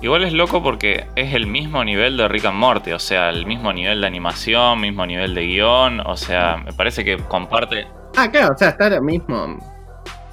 Igual 0.02 0.24
es 0.24 0.32
loco 0.32 0.62
porque 0.62 1.06
es 1.16 1.32
el 1.32 1.46
mismo 1.46 1.82
nivel 1.84 2.16
de 2.16 2.28
Rick 2.28 2.44
and 2.46 2.58
Morty, 2.58 2.92
o 2.92 2.98
sea, 2.98 3.30
el 3.30 3.46
mismo 3.46 3.72
nivel 3.72 4.00
de 4.00 4.06
animación, 4.06 4.80
mismo 4.80 5.06
nivel 5.06 5.34
de 5.34 5.46
guion, 5.46 6.00
o 6.00 6.16
sea, 6.16 6.58
me 6.62 6.72
parece 6.72 7.04
que 7.04 7.16
comparte 7.16 7.86
Ah, 8.16 8.28
claro, 8.30 8.54
o 8.54 8.58
sea, 8.58 8.70
está 8.70 8.88
lo 8.88 9.02
mismo. 9.02 9.58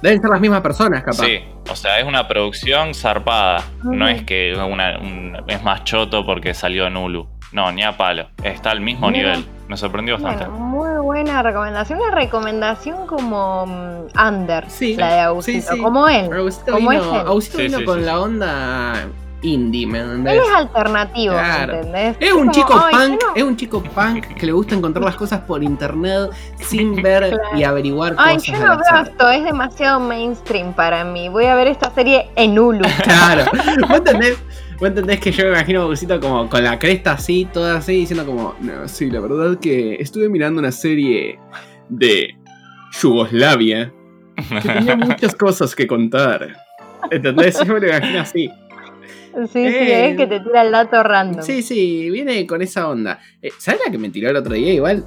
Deben 0.02 0.20
ser 0.20 0.30
las 0.30 0.40
mismas 0.40 0.60
personas, 0.60 1.02
capaz. 1.02 1.24
Sí, 1.24 1.40
o 1.70 1.76
sea, 1.76 1.98
es 1.98 2.04
una 2.04 2.26
producción 2.26 2.94
zarpada. 2.94 3.62
No 3.82 4.08
es 4.08 4.22
que 4.24 4.54
una, 4.54 4.98
es 5.46 5.62
más 5.62 5.84
choto 5.84 6.24
porque 6.24 6.54
salió 6.54 6.86
en 6.86 6.96
Hulu. 6.96 7.28
No, 7.52 7.70
ni 7.70 7.82
a 7.82 7.96
palo. 7.96 8.28
Está 8.42 8.70
al 8.70 8.80
mismo 8.80 9.10
nivel. 9.10 9.44
Me 9.68 9.76
sorprendió 9.76 10.18
bastante. 10.18 10.48
muy 10.48 10.88
buena 11.02 11.42
recomendación. 11.42 12.00
Una 12.00 12.10
recomendación 12.10 13.06
como 13.06 13.66
mm, 13.66 14.28
under, 14.28 14.68
sí, 14.70 14.96
la 14.96 15.12
de 15.14 15.20
Agusito. 15.20 15.76
Como 15.78 16.08
él. 16.08 16.30
como 16.70 16.90
vino, 16.90 17.38
vino 17.56 17.84
con 17.84 18.06
la 18.06 18.20
onda 18.20 19.08
indie, 19.42 19.86
¿me 19.86 20.00
entendés? 20.00 20.34
Él 20.34 20.40
es 20.40 20.54
alternativo, 20.54 21.34
¿entendés? 21.36 22.16
Es 22.20 22.32
un 22.32 22.50
chico 22.50 22.80
punk, 22.90 23.20
es 23.34 23.42
un 23.42 23.56
chico 23.56 23.82
punk 23.82 24.26
que 24.34 24.46
le 24.46 24.52
gusta 24.52 24.74
encontrar 24.74 25.04
las 25.04 25.16
cosas 25.16 25.40
por 25.40 25.62
internet 25.62 26.30
sin 26.58 26.94
ver 27.02 27.38
y 27.54 27.64
averiguar 27.64 28.14
ay, 28.18 28.36
cosas. 28.36 28.48
Ay, 28.48 28.60
yo 28.60 28.66
no 28.66 28.78
veo 28.78 29.02
esto, 29.02 29.30
es 29.30 29.44
demasiado 29.44 30.00
mainstream 30.00 30.72
para 30.72 31.04
mí. 31.04 31.28
Voy 31.28 31.46
a 31.46 31.54
ver 31.54 31.66
esta 31.66 31.90
serie 31.90 32.30
en 32.36 32.58
Hulu. 32.58 32.84
claro. 33.02 33.44
¿Vos 33.88 33.98
entendés? 33.98 34.38
¿Vos 34.82 34.88
entendés 34.88 35.20
que 35.20 35.30
yo 35.30 35.44
me 35.44 35.50
imagino 35.50 35.84
a 35.84 36.20
como 36.20 36.50
con 36.50 36.64
la 36.64 36.76
cresta 36.76 37.12
así, 37.12 37.44
toda 37.52 37.76
así, 37.76 37.98
diciendo 37.98 38.26
como, 38.26 38.56
no, 38.60 38.88
sí, 38.88 39.08
la 39.12 39.20
verdad 39.20 39.56
que 39.60 39.94
estuve 39.94 40.28
mirando 40.28 40.58
una 40.58 40.72
serie 40.72 41.38
de 41.88 42.34
Yugoslavia 43.00 43.92
que 44.60 44.68
tenía 44.68 44.96
muchas 44.96 45.36
cosas 45.36 45.76
que 45.76 45.86
contar. 45.86 46.56
¿Entendés? 47.12 47.60
Yo 47.64 47.74
me 47.74 47.78
lo 47.78 47.86
imagino 47.90 48.22
así. 48.22 48.50
Sí, 49.32 49.46
sí, 49.52 49.62
es 49.62 50.16
que 50.16 50.26
te 50.26 50.40
tira 50.40 50.62
el 50.62 50.72
dato 50.72 51.00
random. 51.00 51.44
Sí, 51.44 51.62
sí, 51.62 52.10
viene 52.10 52.44
con 52.44 52.60
esa 52.60 52.88
onda. 52.88 53.20
Eh, 53.40 53.52
¿Sabes 53.58 53.82
la 53.86 53.92
que 53.92 53.98
me 53.98 54.10
tiró 54.10 54.30
el 54.30 54.36
otro 54.36 54.52
día? 54.54 54.72
Igual 54.72 55.04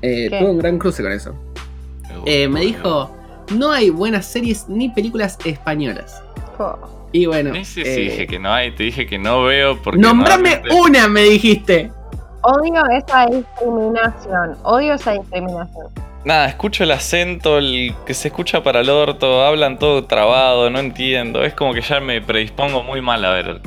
eh, 0.00 0.30
tuve 0.30 0.50
un 0.50 0.58
gran 0.60 0.78
cruce 0.78 1.02
con 1.02 1.12
eso. 1.12 1.38
Eh, 2.24 2.48
me 2.48 2.62
dijo, 2.62 3.14
no 3.54 3.70
hay 3.70 3.90
buenas 3.90 4.24
series 4.24 4.66
ni 4.70 4.88
películas 4.88 5.36
españolas. 5.44 6.22
Y 7.14 7.26
bueno. 7.26 7.54
Sí, 7.54 7.64
sí, 7.64 7.82
dije 7.84 8.26
que 8.26 8.40
no 8.40 8.52
hay, 8.52 8.72
te 8.72 8.82
dije 8.82 9.06
que 9.06 9.18
no 9.18 9.44
veo 9.44 9.80
porque... 9.80 10.00
Nombrame 10.00 10.60
una, 10.72 11.06
me 11.06 11.22
dijiste. 11.22 11.92
Odio 12.42 12.82
esa 12.90 13.26
discriminación, 13.26 14.56
odio 14.64 14.94
esa 14.94 15.12
discriminación. 15.12 15.86
Nada, 16.24 16.46
escucho 16.46 16.82
el 16.82 16.90
acento, 16.90 17.58
el 17.58 17.94
que 18.04 18.14
se 18.14 18.28
escucha 18.28 18.64
para 18.64 18.80
el 18.80 18.90
orto, 18.90 19.44
hablan 19.44 19.78
todo 19.78 20.06
trabado, 20.06 20.68
no 20.70 20.80
entiendo. 20.80 21.44
Es 21.44 21.54
como 21.54 21.72
que 21.72 21.82
ya 21.82 22.00
me 22.00 22.20
predispongo 22.20 22.82
muy 22.82 23.00
mal 23.00 23.24
a 23.24 23.30
ver. 23.30 23.60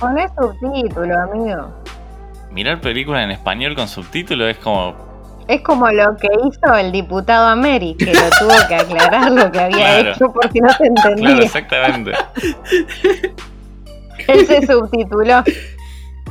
Poné 0.00 0.26
subtítulo, 0.28 1.20
amigo. 1.20 1.70
Mirar 2.50 2.80
películas 2.80 3.24
en 3.24 3.32
español 3.32 3.74
con 3.74 3.88
subtítulos 3.88 4.48
es 4.48 4.56
como. 4.56 5.07
Es 5.48 5.62
como 5.62 5.90
lo 5.90 6.16
que 6.16 6.28
hizo 6.46 6.74
el 6.74 6.92
diputado 6.92 7.46
Ameri, 7.46 7.94
que 7.94 8.12
lo 8.12 8.20
tuvo 8.38 8.68
que 8.68 8.74
aclarar 8.74 9.32
lo 9.32 9.50
que 9.50 9.58
había 9.58 10.00
hecho 10.00 10.30
porque 10.30 10.60
no 10.60 10.70
se 10.74 10.86
entendía. 10.86 11.26
Claro, 11.26 11.42
exactamente. 11.42 12.12
Él 14.28 14.46
se 14.46 14.66
subtituló. 14.66 15.42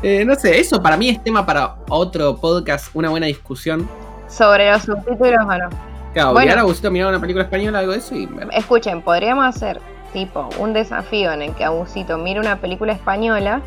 Eh, 0.04 0.24
no 0.24 0.36
sé, 0.36 0.60
eso 0.60 0.82
para 0.82 0.96
mí 0.98 1.10
es 1.10 1.24
tema 1.24 1.44
para 1.46 1.78
otro 1.90 2.38
podcast, 2.38 2.90
una 2.94 3.10
buena 3.10 3.26
discusión 3.26 3.90
sobre 4.28 4.72
los 4.72 4.84
subtítulos 4.84 5.46
bueno. 5.46 5.70
Claro, 6.14 6.34
bueno, 6.34 6.52
ahora 6.52 6.62
Agusito 6.62 6.92
mirar 6.92 7.10
una 7.10 7.20
película 7.20 7.44
española, 7.44 7.80
algo 7.80 7.92
de 7.94 7.98
eso 7.98 8.16
y... 8.16 8.30
Escuchen, 8.52 9.02
podríamos 9.02 9.46
hacer 9.46 9.82
tipo 10.14 10.50
un 10.60 10.74
desafío 10.74 11.32
en 11.32 11.42
el 11.42 11.56
que 11.56 11.64
Agusito 11.64 12.18
mire 12.18 12.40
una 12.40 12.58
película 12.58 12.94
española 12.94 13.62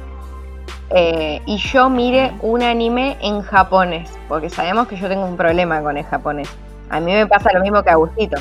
eh, 0.90 1.40
y 1.46 1.56
yo 1.58 1.88
mire 1.88 2.32
un 2.42 2.62
anime 2.62 3.16
en 3.20 3.42
japonés, 3.42 4.10
porque 4.28 4.50
sabemos 4.50 4.88
que 4.88 4.96
yo 4.96 5.08
tengo 5.08 5.24
un 5.24 5.36
problema 5.36 5.82
con 5.82 5.96
el 5.96 6.04
japonés. 6.04 6.48
A 6.88 7.00
mí 7.00 7.12
me 7.12 7.26
pasa 7.26 7.52
lo 7.52 7.60
mismo 7.60 7.82
que 7.82 7.90
a 7.90 7.92
Agusito. 7.92 8.36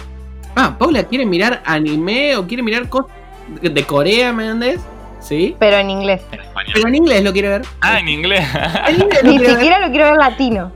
Ah, 0.55 0.75
Paula 0.77 1.03
quiere 1.03 1.25
mirar 1.25 1.61
anime 1.65 2.35
o 2.35 2.47
quiere 2.47 2.63
mirar 2.63 2.89
cosas 2.89 3.11
de 3.61 3.83
Corea, 3.83 4.33
¿me 4.33 4.47
entiendes? 4.47 4.81
¿Sí? 5.19 5.55
Pero 5.59 5.77
en 5.77 5.89
inglés. 5.89 6.21
Pero 6.73 6.87
en 6.87 6.95
inglés 6.95 7.23
lo 7.23 7.33
quiere 7.33 7.49
ver. 7.49 7.61
Ah, 7.81 7.99
en 7.99 8.07
inglés. 8.07 8.47
Ni 9.23 9.39
siquiera 9.39 9.79
lo 9.79 9.91
quiero 9.91 10.05
ver 10.05 10.17
latino. 10.17 10.71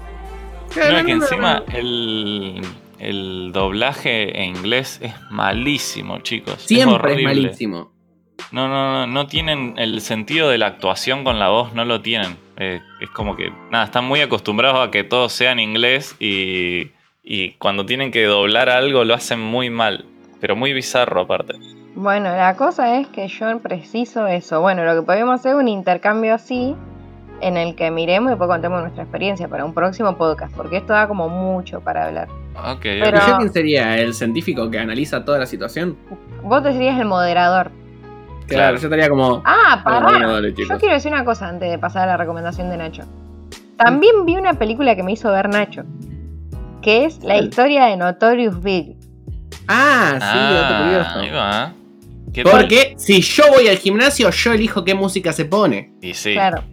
No, 0.76 0.82
es 0.82 1.06
que 1.06 1.12
encima 1.12 1.64
el, 1.74 3.52
doblaje 3.54 4.42
en 4.42 4.56
inglés 4.56 5.00
es 5.02 5.14
malísimo, 5.30 6.20
chicos. 6.20 6.62
Siempre 6.62 7.16
es, 7.16 7.24
malísimo. 7.24 7.93
No, 8.52 8.68
no, 8.68 8.92
no, 8.92 9.08
no 9.08 9.28
tienen 9.28 9.76
el 9.78 10.02
sentido 10.02 10.50
de 10.50 10.58
la 10.58 10.68
actuación 10.68 11.24
con 11.24 11.40
la 11.40 11.50
voz, 11.50 11.74
no 11.74 11.86
lo 11.86 12.02
tienen. 12.02 12.38
Eh, 12.58 12.82
es 13.02 13.10
como 13.10 13.36
que, 13.36 13.52
nada, 13.72 13.86
están 13.86 14.06
muy 14.06 14.22
acostumbrados 14.22 14.88
a 14.88 14.92
que 14.92 15.04
todo 15.04 15.28
sea 15.30 15.52
en 15.52 15.60
inglés 15.60 16.16
y, 16.20 16.92
y 17.24 17.52
cuando 17.54 17.86
tienen 17.86 18.12
que 18.12 18.24
doblar 18.26 18.70
algo 18.70 19.04
lo 19.06 19.14
hacen 19.16 19.40
muy 19.40 19.70
mal, 19.70 20.06
pero 20.40 20.56
muy 20.56 20.72
bizarro 20.74 21.22
aparte. 21.22 21.54
Bueno, 21.96 22.30
la 22.36 22.56
cosa 22.56 23.00
es 23.00 23.08
que 23.08 23.28
yo 23.28 23.60
preciso 23.60 24.28
eso. 24.28 24.62
Bueno, 24.62 24.84
lo 24.86 24.96
que 25.00 25.06
podemos 25.06 25.40
hacer 25.40 25.52
es 25.54 25.58
un 25.58 25.68
intercambio 25.68 26.34
así, 26.36 26.76
en 27.42 27.58
el 27.58 27.76
que 27.76 27.92
miremos 27.92 28.28
y 28.28 28.32
después 28.32 28.48
contemos 28.48 28.82
nuestra 28.82 29.04
experiencia 29.04 29.48
para 29.48 29.66
un 29.66 29.74
próximo 29.74 30.16
podcast, 30.16 30.56
porque 30.56 30.78
esto 30.78 30.94
da 30.94 31.08
como 31.08 31.28
mucho 31.30 31.82
para 31.82 32.06
hablar. 32.08 32.28
Ok, 32.56 32.82
Pero- 32.82 33.18
¿Y 33.18 33.30
yo 33.30 33.38
quién 33.38 33.52
sería? 33.54 33.98
¿El 33.98 34.14
científico 34.14 34.70
que 34.70 34.80
analiza 34.80 35.26
toda 35.26 35.40
la 35.40 35.46
situación? 35.46 35.98
Vos 36.44 36.64
te 36.64 36.72
serías 36.74 37.00
el 37.00 37.06
moderador. 37.06 37.72
Claro, 38.48 38.78
yo 38.78 38.88
estaría 38.88 39.10
como. 39.10 39.42
Ah, 39.46 39.82
pará. 39.84 40.06
bueno, 40.06 40.32
dale, 40.34 40.54
Yo 40.54 40.78
quiero 40.80 40.94
decir 40.96 41.12
una 41.12 41.24
cosa 41.26 41.48
antes 41.48 41.70
de 41.70 41.78
pasar 41.80 42.04
a 42.04 42.12
la 42.12 42.18
recomendación 42.18 42.70
de 42.70 42.78
Nacho. 42.78 43.04
También 43.78 44.26
vi 44.26 44.36
una 44.36 44.54
película 44.54 44.96
que 44.96 45.04
me 45.04 45.12
hizo 45.14 45.32
ver 45.32 45.50
Nacho, 45.50 45.84
que 46.82 47.06
es 47.06 47.24
la 47.24 47.38
historia 47.38 47.86
de 47.86 47.98
Notorious 47.98 48.62
Big. 48.62 48.96
Ah, 49.68 50.14
sí, 50.16 50.20
Ah, 50.22 50.84
curioso. 50.84 51.20
ahí 51.20 51.30
va. 51.32 51.74
¿Qué 52.34 52.44
tal? 52.44 52.52
Porque 52.52 52.94
si 52.98 53.22
yo 53.22 53.44
voy 53.54 53.68
al 53.68 53.78
gimnasio, 53.78 54.30
yo 54.30 54.54
elijo 54.54 54.84
qué 54.84 54.94
música 54.96 55.32
se 55.34 55.46
pone. 55.46 55.94
Y 56.02 56.14
sí. 56.14 56.34
Claro. 56.34 56.64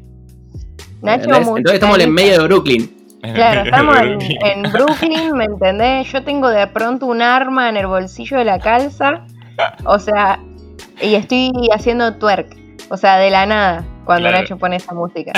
Nacho 1.03 1.25
¿Entendés? 1.25 1.49
Entonces 1.49 1.75
estamos 1.75 1.99
en 1.99 2.13
medio 2.13 2.39
de 2.41 2.45
Brooklyn. 2.49 2.97
Claro, 3.23 3.63
estamos 3.63 3.99
en, 4.01 4.19
en 4.23 4.73
Brooklyn, 4.73 5.37
¿me 5.37 5.45
entendés? 5.45 6.11
Yo 6.11 6.23
tengo 6.25 6.49
de 6.49 6.67
pronto 6.67 7.05
un 7.07 7.21
arma 7.21 7.69
en 7.69 7.77
el 7.77 7.87
bolsillo 7.87 8.39
de 8.39 8.47
la 8.47 8.59
calza, 8.59 9.27
o 9.85 9.99
sea, 9.99 10.41
y 11.01 11.15
estoy 11.15 11.53
haciendo 11.75 12.15
twerk, 12.17 12.57
o 12.91 12.97
sea, 12.97 13.17
de 13.17 13.31
la 13.31 13.47
nada, 13.47 13.85
cuando 14.05 14.29
Claro. 14.29 14.43
Nacho 14.43 14.59
pone 14.59 14.77
esa 14.77 14.95
música. 14.95 15.33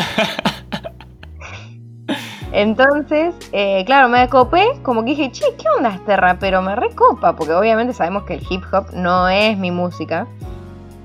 Entonces, 2.53 3.35
eh, 3.53 3.83
claro, 3.87 4.09
me 4.09 4.29
copé, 4.29 4.63
como 4.83 5.03
que 5.05 5.11
dije, 5.11 5.33
che, 5.33 5.45
¿qué 5.57 5.65
onda 5.77 5.95
este 5.95 6.17
rapero? 6.17 6.61
Me 6.61 6.77
recopa, 6.77 7.35
porque 7.35 7.55
obviamente 7.55 7.95
sabemos 7.95 8.25
que 8.25 8.35
el 8.35 8.47
hip 8.49 8.63
hop 8.73 8.93
no 8.93 9.29
es 9.29 9.57
mi 9.57 9.71
música. 9.71 10.27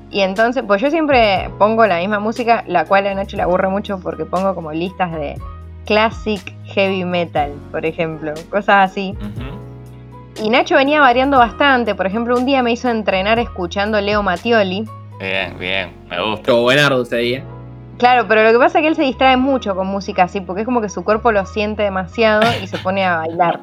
Y 0.10 0.22
entonces, 0.22 0.64
pues 0.68 0.82
yo 0.82 0.90
siempre 0.90 1.50
pongo 1.58 1.86
la 1.88 2.00
misma 2.00 2.20
música, 2.20 2.64
la 2.68 2.86
cual 2.86 3.08
a 3.08 3.14
Nacho 3.14 3.38
le 3.38 3.44
aburre 3.44 3.70
mucho 3.70 4.00
porque 4.00 4.26
pongo 4.26 4.56
como 4.56 4.72
listas 4.74 5.12
de 5.14 5.40
classic 5.86 6.54
heavy 6.66 7.06
metal, 7.06 7.52
por 7.72 7.86
ejemplo, 7.86 8.34
cosas 8.50 8.92
así. 8.92 9.16
Y 10.42 10.50
Nacho 10.50 10.76
venía 10.76 11.02
variando 11.02 11.40
bastante, 11.40 11.96
por 11.96 12.06
ejemplo, 12.06 12.38
un 12.38 12.46
día 12.46 12.62
me 12.62 12.72
hizo 12.72 12.90
entrenar 12.90 13.40
escuchando 13.40 14.00
Leo 14.00 14.22
Mattioli. 14.22 14.88
Bien, 15.20 15.58
bien, 15.58 15.94
me 16.10 16.22
gusta. 16.22 16.42
Estuvo 16.42 16.62
buenardo 16.62 17.02
ese 17.02 17.18
día. 17.18 17.44
Claro, 17.98 18.28
pero 18.28 18.44
lo 18.44 18.52
que 18.52 18.60
pasa 18.60 18.78
es 18.78 18.84
que 18.84 18.88
él 18.90 18.96
se 18.96 19.02
distrae 19.02 19.36
mucho 19.36 19.76
con 19.76 19.88
música 19.88 20.24
así, 20.24 20.40
porque 20.40 20.62
es 20.62 20.66
como 20.66 20.80
que 20.80 20.90
su 20.90 21.04
cuerpo 21.04 21.32
lo 21.32 21.44
siente 21.48 21.82
demasiado 21.82 22.44
y 22.62 22.68
se 22.68 22.78
pone 22.78 23.04
a 23.04 23.18
bailar. 23.18 23.60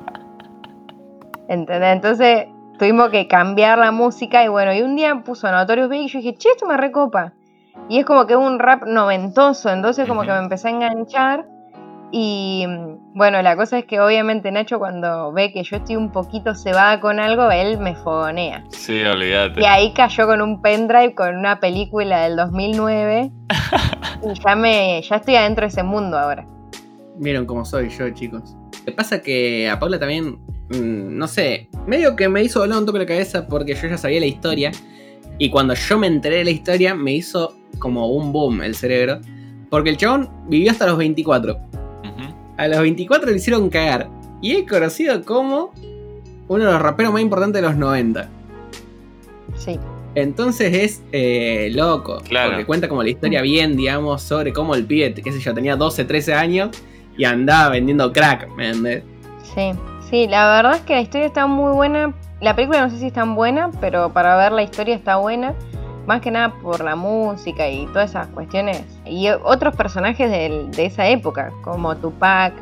¿Entendés? 1.48 1.92
Entonces 1.92 2.46
tuvimos 2.76 3.10
que 3.10 3.28
cambiar 3.28 3.78
la 3.78 3.92
música 3.92 4.42
y 4.42 4.48
bueno, 4.48 4.72
y 4.72 4.82
un 4.82 4.96
día 4.96 5.14
puso 5.24 5.50
Notorious 5.52 5.88
Big 5.88 6.02
y 6.02 6.08
yo 6.08 6.18
dije, 6.18 6.34
che, 6.34 6.48
esto 6.50 6.66
me 6.66 6.76
recopa. 6.76 7.34
Y 7.88 8.00
es 8.00 8.04
como 8.04 8.26
que 8.26 8.34
un 8.34 8.58
rap 8.58 8.82
noventoso, 8.84 9.70
entonces 9.70 10.08
como 10.08 10.22
que 10.22 10.32
me 10.32 10.38
empecé 10.38 10.68
a 10.68 10.70
enganchar. 10.72 11.46
Y 12.10 12.64
mm, 12.66 13.16
bueno, 13.16 13.42
la 13.42 13.56
cosa 13.56 13.78
es 13.78 13.86
que 13.86 14.00
obviamente 14.00 14.50
Nacho 14.50 14.78
cuando 14.78 15.32
ve 15.32 15.52
que 15.52 15.64
yo 15.64 15.76
estoy 15.76 15.96
un 15.96 16.12
poquito 16.12 16.54
cebada 16.54 17.00
con 17.00 17.18
algo, 17.20 17.50
él 17.50 17.78
me 17.78 17.94
fogonea. 17.94 18.64
Sí, 18.70 19.02
olvídate. 19.02 19.60
Y 19.60 19.64
ahí 19.64 19.92
cayó 19.92 20.26
con 20.26 20.40
un 20.40 20.60
pendrive 20.62 21.14
con 21.14 21.36
una 21.36 21.60
película 21.60 22.22
del 22.22 22.36
2009 22.36 23.32
y 24.22 24.40
ya 24.40 24.56
me 24.56 25.02
ya 25.02 25.16
estoy 25.16 25.36
adentro 25.36 25.62
de 25.62 25.68
ese 25.68 25.82
mundo 25.82 26.18
ahora. 26.18 26.46
Vieron 27.16 27.46
cómo 27.46 27.64
soy 27.64 27.88
yo, 27.90 28.10
chicos. 28.10 28.56
Lo 28.80 28.84
que 28.86 28.92
pasa 28.92 29.22
que 29.22 29.68
a 29.68 29.78
Paula 29.78 29.98
también, 29.98 30.38
mm, 30.70 31.16
no 31.16 31.26
sé, 31.26 31.68
medio 31.86 32.16
que 32.16 32.28
me 32.28 32.42
hizo 32.42 32.60
volar 32.60 32.78
un 32.78 32.86
toque 32.86 32.98
la 32.98 33.06
cabeza 33.06 33.46
porque 33.46 33.74
yo 33.74 33.88
ya 33.88 33.98
sabía 33.98 34.20
la 34.20 34.26
historia. 34.26 34.72
Y 35.38 35.50
cuando 35.50 35.74
yo 35.74 35.98
me 35.98 36.06
enteré 36.06 36.36
de 36.36 36.44
la 36.44 36.50
historia, 36.50 36.94
me 36.94 37.12
hizo 37.12 37.56
como 37.78 38.08
un 38.08 38.32
boom 38.32 38.62
el 38.62 38.74
cerebro. 38.74 39.20
Porque 39.70 39.90
el 39.90 39.96
chabón 39.96 40.30
vivió 40.48 40.70
hasta 40.70 40.86
los 40.86 40.96
24. 40.96 41.58
A 42.56 42.68
los 42.68 42.80
24 42.80 43.30
le 43.30 43.36
hicieron 43.36 43.68
cagar. 43.70 44.08
Y 44.40 44.52
es 44.52 44.68
conocido 44.68 45.22
como 45.24 45.72
uno 46.48 46.64
de 46.64 46.72
los 46.72 46.80
raperos 46.80 47.12
más 47.12 47.22
importantes 47.22 47.62
de 47.62 47.68
los 47.68 47.76
90. 47.76 48.28
Sí. 49.56 49.78
Entonces 50.14 50.74
es 50.74 51.02
eh, 51.12 51.70
loco. 51.72 52.20
Claro. 52.28 52.50
Porque 52.50 52.66
cuenta 52.66 52.88
como 52.88 53.02
la 53.02 53.10
historia 53.10 53.42
bien, 53.42 53.76
digamos, 53.76 54.22
sobre 54.22 54.52
cómo 54.52 54.74
el 54.74 54.84
pibe, 54.84 55.14
qué 55.14 55.32
sé 55.32 55.40
yo, 55.40 55.54
tenía 55.54 55.76
12, 55.76 56.04
13 56.04 56.34
años 56.34 56.70
y 57.16 57.24
andaba 57.24 57.70
vendiendo 57.70 58.12
crack, 58.12 58.48
¿me 58.56 58.68
entendés? 58.68 59.02
Sí. 59.54 59.72
Sí, 60.10 60.28
la 60.28 60.46
verdad 60.46 60.76
es 60.76 60.82
que 60.82 60.94
la 60.94 61.00
historia 61.00 61.26
está 61.26 61.46
muy 61.46 61.72
buena. 61.72 62.14
La 62.40 62.54
película 62.54 62.82
no 62.82 62.90
sé 62.90 62.98
si 62.98 63.06
es 63.06 63.12
tan 63.12 63.34
buena, 63.34 63.70
pero 63.80 64.12
para 64.12 64.36
ver 64.36 64.52
la 64.52 64.62
historia 64.62 64.94
está 64.94 65.16
buena. 65.16 65.54
Más 66.06 66.20
que 66.20 66.30
nada 66.30 66.52
por 66.62 66.82
la 66.84 66.96
música 66.96 67.68
y 67.68 67.86
todas 67.86 68.10
esas 68.10 68.26
cuestiones. 68.28 68.84
Y 69.06 69.28
otros 69.28 69.74
personajes 69.76 70.30
del- 70.30 70.70
de 70.70 70.86
esa 70.86 71.06
época, 71.08 71.50
como 71.62 71.96
Tupac, 71.96 72.52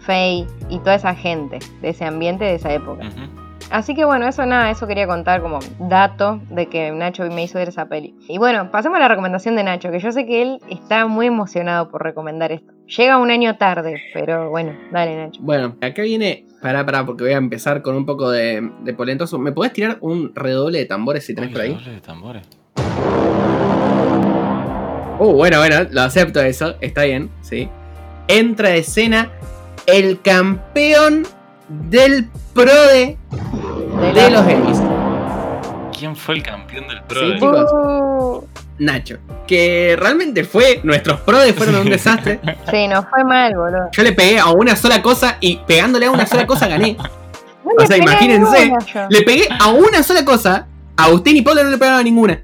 Faye 0.00 0.46
y 0.68 0.78
toda 0.80 0.96
esa 0.96 1.14
gente 1.14 1.58
de 1.80 1.88
ese 1.90 2.04
ambiente 2.04 2.44
de 2.44 2.54
esa 2.56 2.72
época. 2.72 3.08
Así 3.70 3.94
que 3.94 4.04
bueno, 4.04 4.26
eso 4.26 4.44
nada, 4.44 4.70
eso 4.70 4.86
quería 4.86 5.06
contar 5.06 5.40
como 5.40 5.60
dato 5.78 6.40
de 6.50 6.66
que 6.66 6.90
Nacho 6.90 7.22
me 7.30 7.44
hizo 7.44 7.58
ver 7.58 7.68
esa 7.68 7.86
peli. 7.86 8.14
Y 8.28 8.36
bueno, 8.36 8.70
pasemos 8.70 8.96
a 8.96 9.00
la 9.00 9.08
recomendación 9.08 9.56
de 9.56 9.62
Nacho, 9.64 9.90
que 9.90 9.98
yo 10.00 10.12
sé 10.12 10.26
que 10.26 10.42
él 10.42 10.58
está 10.68 11.06
muy 11.06 11.26
emocionado 11.28 11.88
por 11.88 12.02
recomendar 12.02 12.52
esto. 12.52 12.70
Llega 12.98 13.16
un 13.16 13.30
año 13.30 13.56
tarde, 13.56 14.02
pero 14.12 14.50
bueno, 14.50 14.72
dale 14.90 15.16
Nacho. 15.16 15.40
Bueno, 15.42 15.76
acá 15.80 16.02
viene. 16.02 16.44
Pará, 16.60 16.84
pará, 16.84 17.06
porque 17.06 17.24
voy 17.24 17.32
a 17.32 17.38
empezar 17.38 17.80
con 17.80 17.96
un 17.96 18.04
poco 18.04 18.28
de, 18.30 18.70
de 18.82 18.92
polentoso. 18.94 19.38
¿Me 19.38 19.52
podés 19.52 19.72
tirar 19.72 19.96
un 20.00 20.32
redoble 20.34 20.78
de 20.78 20.84
tambores 20.84 21.24
si 21.24 21.34
tenés 21.34 21.48
Uy, 21.50 21.54
por 21.54 21.62
ahí? 21.62 21.68
redoble 21.70 21.90
de 21.92 22.00
tambores. 22.00 22.42
Uh, 25.18 25.32
bueno, 25.34 25.58
bueno, 25.58 25.86
lo 25.90 26.02
acepto 26.02 26.40
eso, 26.40 26.74
está 26.80 27.04
bien, 27.04 27.30
sí. 27.42 27.68
Entra 28.28 28.68
a 28.70 28.74
escena 28.74 29.30
el 29.86 30.20
campeón 30.20 31.26
del 31.68 32.28
PRODE 32.54 33.16
De 34.00 34.12
de 34.12 34.30
los 34.30 34.46
Emmys, 34.46 34.78
¿Quién 35.96 36.16
fue 36.16 36.36
el 36.36 36.42
campeón 36.42 36.88
del 36.88 37.02
Pro? 37.02 37.20
Sí, 37.20 37.26
de- 37.28 37.34
chicos. 37.34 37.72
Uh, 37.72 38.44
Nacho. 38.78 39.18
Que 39.46 39.96
realmente 39.98 40.42
fue, 40.44 40.80
nuestros 40.82 41.20
PRODE 41.20 41.52
fueron 41.52 41.76
un 41.76 41.84
desastre. 41.90 42.40
sí, 42.70 42.88
nos 42.88 43.06
fue 43.08 43.22
mal, 43.22 43.54
boludo. 43.54 43.90
Yo 43.92 44.02
le 44.02 44.12
pegué 44.12 44.38
a 44.40 44.50
una 44.50 44.74
sola 44.74 45.00
cosa 45.02 45.36
y 45.40 45.58
pegándole 45.58 46.06
a 46.06 46.10
una 46.10 46.26
sola 46.26 46.46
cosa 46.46 46.66
gané. 46.66 46.96
No 47.64 47.84
O 47.84 47.86
sea, 47.86 47.96
imagínense, 47.96 48.64
ninguna. 48.64 49.06
Le 49.08 49.22
pegué 49.22 49.46
a 49.60 49.68
una 49.68 50.02
sola 50.02 50.24
cosa, 50.24 50.66
a 50.96 51.04
Agustín 51.04 51.36
y 51.36 51.42
Paula 51.42 51.62
no 51.62 51.70
le 51.70 51.78
pegaba 51.78 51.98
a 51.98 52.02
ninguna. 52.02 52.40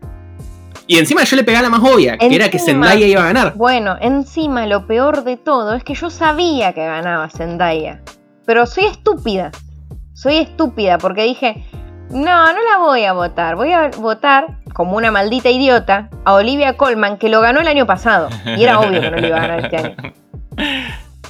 Y 0.89 0.99
encima 0.99 1.23
yo 1.23 1.37
le 1.37 1.45
pegué 1.45 1.59
a 1.59 1.63
la 1.63 1.69
más 1.69 1.83
obvia, 1.85 2.17
que 2.17 2.35
era 2.35 2.49
que. 2.49 2.59
Zendaya 2.59 3.07
iba 3.07 3.21
a 3.21 3.27
ganar. 3.27 3.55
Bueno, 3.55 3.97
encima 4.01 4.67
lo 4.67 4.87
peor 4.87 5.23
de 5.23 5.37
todo 5.37 5.75
es 5.75 5.85
que 5.85 5.95
yo 5.95 6.09
sabía 6.09 6.73
que 6.73 6.85
ganaba 6.85 7.29
Zendaya. 7.29 8.01
Pero 8.47 8.65
soy 8.65 8.87
estúpida. 8.87 9.53
Soy 10.15 10.39
estúpida 10.39 10.97
porque 10.97 11.25
dije, 11.25 11.63
no, 12.11 12.53
no 12.53 12.59
la 12.73 12.79
voy 12.79 13.05
a 13.05 13.13
votar. 13.13 13.57
Voy 13.57 13.71
a 13.71 13.91
votar, 13.99 14.61
como 14.73 14.97
una 14.97 15.11
maldita 15.11 15.51
idiota, 15.51 16.09
a 16.25 16.33
Olivia 16.33 16.79
Colman, 16.79 17.19
que 17.19 17.29
lo 17.29 17.43
ganó 17.43 17.61
el 17.61 17.69
año 17.69 17.87
pasado. 17.87 18.31
Y 18.57 18.65
era 18.65 18.81
obvio 18.81 19.03
que 19.03 19.11
no 19.11 19.19
lo 19.19 19.27
iba 19.27 19.37
a 19.37 19.41
ganar 19.41 19.65
este 19.67 19.77
año. 19.77 19.97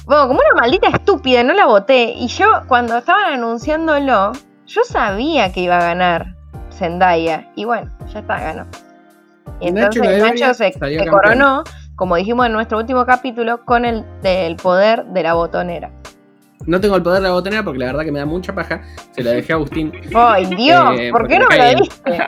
Bueno, 0.05 0.27
como 0.27 0.39
una 0.39 0.61
maldita 0.61 0.87
estúpida, 0.87 1.43
no 1.43 1.53
la 1.53 1.65
voté. 1.65 2.13
Y 2.17 2.27
yo, 2.29 2.63
cuando 2.67 2.97
estaban 2.97 3.33
anunciándolo, 3.33 4.31
yo 4.65 4.83
sabía 4.83 5.51
que 5.51 5.59
iba 5.59 5.77
a 5.77 5.81
ganar 5.81 6.35
Zendaya. 6.71 7.51
Y 7.55 7.65
bueno, 7.65 7.91
ya 8.11 8.19
está, 8.21 8.39
ganó. 8.39 8.65
Y 9.61 9.67
entonces 9.67 10.21
Nacho 10.21 10.53
se, 10.53 10.73
coronó, 11.09 11.63
como 11.95 12.15
dijimos 12.15 12.45
en 12.45 12.53
nuestro 12.53 12.77
último 12.77 13.05
capítulo, 13.05 13.65
con 13.65 13.85
el 13.85 14.05
del 14.21 14.55
poder 14.55 15.05
de 15.05 15.23
la 15.23 15.33
botonera. 15.33 15.91
No 16.65 16.79
tengo 16.79 16.95
el 16.95 17.03
poder 17.03 17.21
de 17.21 17.27
la 17.27 17.33
botonera 17.33 17.63
porque 17.63 17.79
la 17.79 17.85
verdad 17.87 18.03
que 18.03 18.11
me 18.11 18.19
da 18.19 18.25
mucha 18.25 18.53
paja. 18.53 18.81
Se 19.11 19.23
la 19.23 19.31
dejé 19.31 19.53
a 19.53 19.55
Agustín. 19.55 19.91
¡Ay, 20.13 20.45
Dios! 20.45 20.99
Eh, 20.99 21.09
¿Por 21.11 21.27
qué 21.27 21.39
no 21.39 21.47
me 21.49 21.55
bien. 21.55 21.77
diste? 21.79 22.19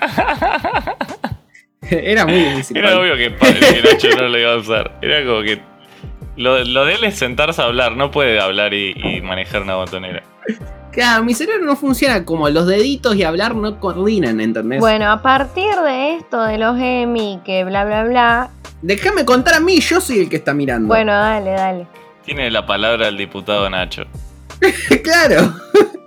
Era 2.11 2.25
muy 2.25 2.35
difícil. 2.35 2.77
Era 2.77 2.97
obvio 2.99 3.15
que, 3.15 3.35
que 3.35 3.81
Nacho 3.83 4.07
no 4.17 4.29
lo 4.29 4.39
iba 4.39 4.53
a 4.53 4.57
usar. 4.57 4.97
Era 5.01 5.25
como 5.25 5.41
que. 5.41 5.61
Lo, 6.37 6.63
lo 6.63 6.85
de 6.85 6.93
él 6.93 7.03
es 7.03 7.15
sentarse 7.15 7.61
a 7.61 7.65
hablar, 7.65 7.97
no 7.97 8.09
puede 8.09 8.39
hablar 8.39 8.73
y, 8.73 8.93
y 8.95 9.21
manejar 9.21 9.63
una 9.63 9.75
botonera. 9.75 10.23
Claro, 10.91 11.23
mi 11.23 11.33
cerebro 11.33 11.65
no 11.65 11.75
funciona 11.77 12.25
como 12.25 12.49
los 12.49 12.67
deditos 12.67 13.15
y 13.15 13.23
hablar 13.23 13.55
no 13.55 13.79
coordinan, 13.79 14.41
¿entendés? 14.41 14.81
Bueno, 14.81 15.09
a 15.09 15.21
partir 15.21 15.73
de 15.85 16.17
esto 16.17 16.41
de 16.43 16.57
los 16.57 16.77
Emmy, 16.77 17.39
que 17.45 17.63
bla 17.63 17.85
bla 17.85 18.03
bla. 18.03 18.49
Déjame 18.81 19.23
contar 19.23 19.53
a 19.55 19.59
mí, 19.61 19.79
yo 19.79 20.01
soy 20.01 20.19
el 20.19 20.29
que 20.29 20.35
está 20.35 20.53
mirando. 20.53 20.87
Bueno, 20.87 21.13
dale, 21.13 21.51
dale. 21.51 21.87
Tiene 22.25 22.51
la 22.51 22.65
palabra 22.65 23.07
el 23.07 23.17
diputado 23.17 23.69
Nacho. 23.69 24.03
claro. 25.03 25.53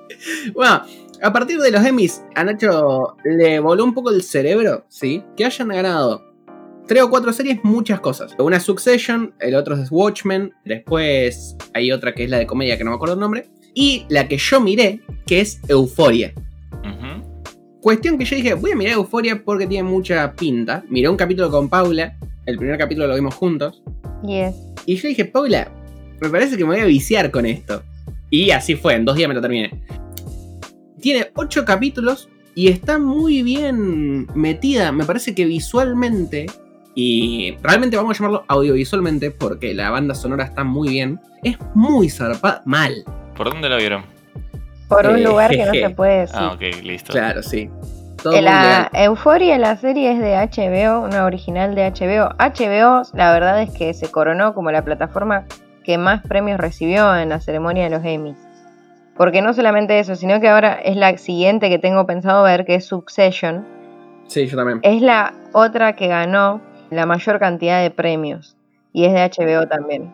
bueno, 0.55 0.83
a 1.23 1.33
partir 1.33 1.59
de 1.61 1.71
los 1.71 1.85
Emmys, 1.85 2.23
a 2.35 2.45
Nacho 2.45 3.17
le 3.25 3.61
voló 3.61 3.85
un 3.85 3.95
poco 3.95 4.11
el 4.11 4.23
cerebro, 4.23 4.85
¿sí? 4.89 5.25
Que 5.35 5.47
hayan 5.47 5.69
ganado 5.69 6.35
tres 6.87 7.03
o 7.03 7.09
cuatro 7.09 7.33
series, 7.33 7.65
muchas 7.65 8.01
cosas. 8.01 8.35
Una 8.39 8.59
es 8.59 8.65
Succession, 8.65 9.35
el 9.39 9.55
otro 9.55 9.77
es 9.77 9.91
Watchmen, 9.91 10.53
después 10.65 11.57
hay 11.73 11.91
otra 11.91 12.15
que 12.15 12.25
es 12.25 12.31
la 12.31 12.39
de 12.39 12.47
comedia 12.47 12.77
que 12.77 12.85
no 12.85 12.91
me 12.91 12.97
acuerdo 12.97 13.15
el 13.15 13.21
nombre, 13.21 13.49
y 13.75 14.05
la 14.09 14.29
que 14.29 14.39
yo 14.39 14.61
miré, 14.61 15.01
que 15.27 15.41
es 15.41 15.61
Euphoria. 15.69 16.33
Ujú. 16.73 17.51
Cuestión 17.81 18.17
que 18.17 18.25
yo 18.25 18.37
dije, 18.37 18.55
voy 18.55 18.71
a 18.71 18.77
mirar 18.77 18.95
Euforia 18.95 19.45
porque 19.45 19.67
tiene 19.67 19.89
mucha 19.89 20.33
pinta. 20.33 20.85
Miré 20.89 21.09
un 21.09 21.17
capítulo 21.17 21.51
con 21.51 21.69
Paula. 21.69 22.17
El 22.47 22.57
primer 22.57 22.79
capítulo 22.79 23.07
lo 23.07 23.15
vimos 23.15 23.35
juntos. 23.35 23.83
Yes. 24.27 24.55
Y 24.87 24.97
yo 24.97 25.09
dije, 25.09 25.25
Paula, 25.25 25.71
me 26.21 26.29
parece 26.29 26.57
que 26.57 26.65
me 26.65 26.75
voy 26.75 26.81
a 26.81 26.87
viciar 26.87 27.31
con 27.31 27.45
esto. 27.47 27.83
Y 28.31 28.51
así 28.51 28.75
fue, 28.75 28.95
en 28.95 29.05
dos 29.05 29.17
días 29.17 29.29
me 29.29 29.35
lo 29.35 29.41
terminé. 29.41 29.71
Tiene 31.01 31.31
ocho 31.35 31.65
capítulos 31.65 32.29
y 32.55 32.69
está 32.69 32.99
muy 32.99 33.43
bien 33.43 34.27
metida. 34.35 34.93
Me 34.93 35.05
parece 35.05 35.35
que 35.35 35.45
visualmente, 35.45 36.47
y 36.95 37.57
realmente 37.63 37.97
vamos 37.97 38.13
a 38.13 38.23
llamarlo 38.23 38.45
audiovisualmente 38.49 39.31
porque 39.31 39.75
la 39.75 39.91
banda 39.91 40.15
sonora 40.15 40.45
está 40.45 40.65
muy 40.65 40.89
bien, 40.91 41.21
es 41.43 41.57
muy 41.75 42.09
zarpada. 42.09 42.63
Mal. 42.65 43.05
¿Por 43.37 43.51
dónde 43.51 43.69
la 43.69 43.77
vieron? 43.77 44.05
Por 44.89 45.07
un 45.07 45.17
Eh, 45.19 45.23
lugar 45.23 45.51
que 45.51 45.65
no 45.65 45.73
se 45.73 45.91
puede 45.91 46.21
decir. 46.21 46.37
Ah, 46.39 46.53
ok, 46.55 46.61
listo. 46.83 47.13
Claro, 47.13 47.43
sí. 47.43 47.69
Todo 48.23 48.41
La. 48.41 48.91
Euforia, 48.95 49.59
la 49.59 49.77
serie 49.77 50.13
es 50.13 50.19
de 50.21 50.35
HBO, 50.37 51.01
una 51.05 51.25
original 51.25 51.75
de 51.75 51.85
HBO. 51.91 52.31
HBO, 52.39 53.03
la 53.13 53.33
verdad 53.33 53.61
es 53.63 53.71
que 53.71 53.93
se 53.93 54.11
coronó 54.11 54.55
como 54.55 54.71
la 54.71 54.83
plataforma 54.85 55.45
que 55.83 55.99
más 55.99 56.23
premios 56.23 56.59
recibió 56.59 57.15
en 57.17 57.29
la 57.29 57.41
ceremonia 57.41 57.85
de 57.85 57.91
los 57.91 58.05
Emmys. 58.05 58.39
Porque 59.17 59.43
no 59.43 59.53
solamente 59.53 59.99
eso, 59.99 60.17
sino 60.17 60.41
que 60.41 60.49
ahora 60.49 60.75
es 60.75 60.97
la 60.97 61.17
siguiente 61.19 61.69
que 61.69 61.79
tengo 61.79 62.07
pensado 62.07 62.43
ver, 62.45 62.65
que 62.65 62.77
es 62.77 62.87
Succession. 62.87 63.67
Sí, 64.27 64.47
yo 64.47 64.57
también. 64.57 64.81
Es 64.83 65.03
la 65.03 65.35
otra 65.53 65.95
que 65.95 66.09
ganó 66.09 66.61
la 66.95 67.07
mayor 67.07 67.39
cantidad 67.39 67.83
de 67.83 67.91
premios. 67.91 68.57
Y 68.93 69.05
es 69.05 69.13
de 69.13 69.21
HBO 69.21 69.67
también. 69.67 70.13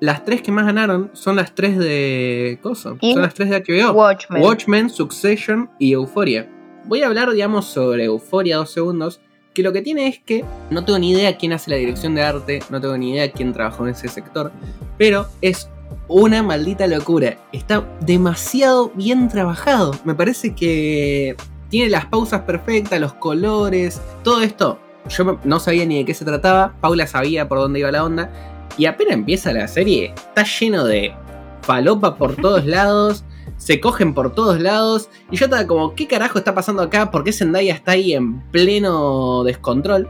Las 0.00 0.24
tres 0.24 0.42
que 0.42 0.52
más 0.52 0.66
ganaron 0.66 1.10
son 1.12 1.36
las 1.36 1.54
tres 1.54 1.78
de. 1.78 2.58
Coso. 2.62 2.96
Y 3.00 3.12
Son 3.12 3.22
las 3.22 3.34
tres 3.34 3.50
de 3.50 3.62
HBO. 3.62 3.92
Watchmen. 3.92 4.42
Watchmen, 4.42 4.90
Succession 4.90 5.70
y 5.78 5.92
Euphoria. 5.92 6.48
Voy 6.84 7.02
a 7.02 7.06
hablar, 7.06 7.30
digamos, 7.30 7.66
sobre 7.66 8.04
Euphoria 8.04 8.56
dos 8.56 8.70
segundos. 8.70 9.20
Que 9.54 9.62
lo 9.62 9.72
que 9.72 9.82
tiene 9.82 10.08
es 10.08 10.18
que 10.18 10.44
no 10.70 10.84
tengo 10.84 10.98
ni 10.98 11.12
idea 11.12 11.36
quién 11.36 11.52
hace 11.52 11.70
la 11.70 11.76
dirección 11.76 12.16
de 12.16 12.22
arte, 12.22 12.60
no 12.70 12.80
tengo 12.80 12.98
ni 12.98 13.12
idea 13.12 13.30
quién 13.30 13.52
trabajó 13.52 13.84
en 13.84 13.92
ese 13.92 14.08
sector, 14.08 14.50
pero 14.98 15.28
es 15.42 15.70
una 16.08 16.42
maldita 16.42 16.88
locura. 16.88 17.38
Está 17.52 17.84
demasiado 18.00 18.90
bien 18.96 19.28
trabajado. 19.28 19.92
Me 20.04 20.16
parece 20.16 20.56
que 20.56 21.36
tiene 21.68 21.88
las 21.88 22.06
pausas 22.06 22.42
perfectas, 22.42 23.00
los 23.00 23.14
colores, 23.14 24.00
todo 24.22 24.42
esto. 24.42 24.78
Yo 25.08 25.38
no 25.44 25.60
sabía 25.60 25.84
ni 25.84 25.98
de 25.98 26.04
qué 26.04 26.14
se 26.14 26.24
trataba, 26.24 26.74
Paula 26.80 27.06
sabía 27.06 27.48
por 27.48 27.58
dónde 27.58 27.80
iba 27.80 27.90
la 27.90 28.04
onda, 28.04 28.30
y 28.76 28.86
apenas 28.86 29.14
empieza 29.14 29.52
la 29.52 29.68
serie, 29.68 30.14
está 30.16 30.44
lleno 30.44 30.84
de 30.84 31.14
falopa 31.62 32.16
por 32.16 32.36
todos 32.40 32.64
lados, 32.64 33.24
se 33.56 33.80
cogen 33.80 34.14
por 34.14 34.34
todos 34.34 34.60
lados, 34.60 35.10
y 35.30 35.36
yo 35.36 35.46
estaba 35.46 35.66
como, 35.66 35.94
¿qué 35.94 36.06
carajo 36.06 36.38
está 36.38 36.54
pasando 36.54 36.82
acá? 36.82 37.10
¿Por 37.10 37.24
qué 37.24 37.32
Zendaya 37.32 37.74
está 37.74 37.92
ahí 37.92 38.14
en 38.14 38.40
pleno 38.50 39.44
descontrol? 39.44 40.08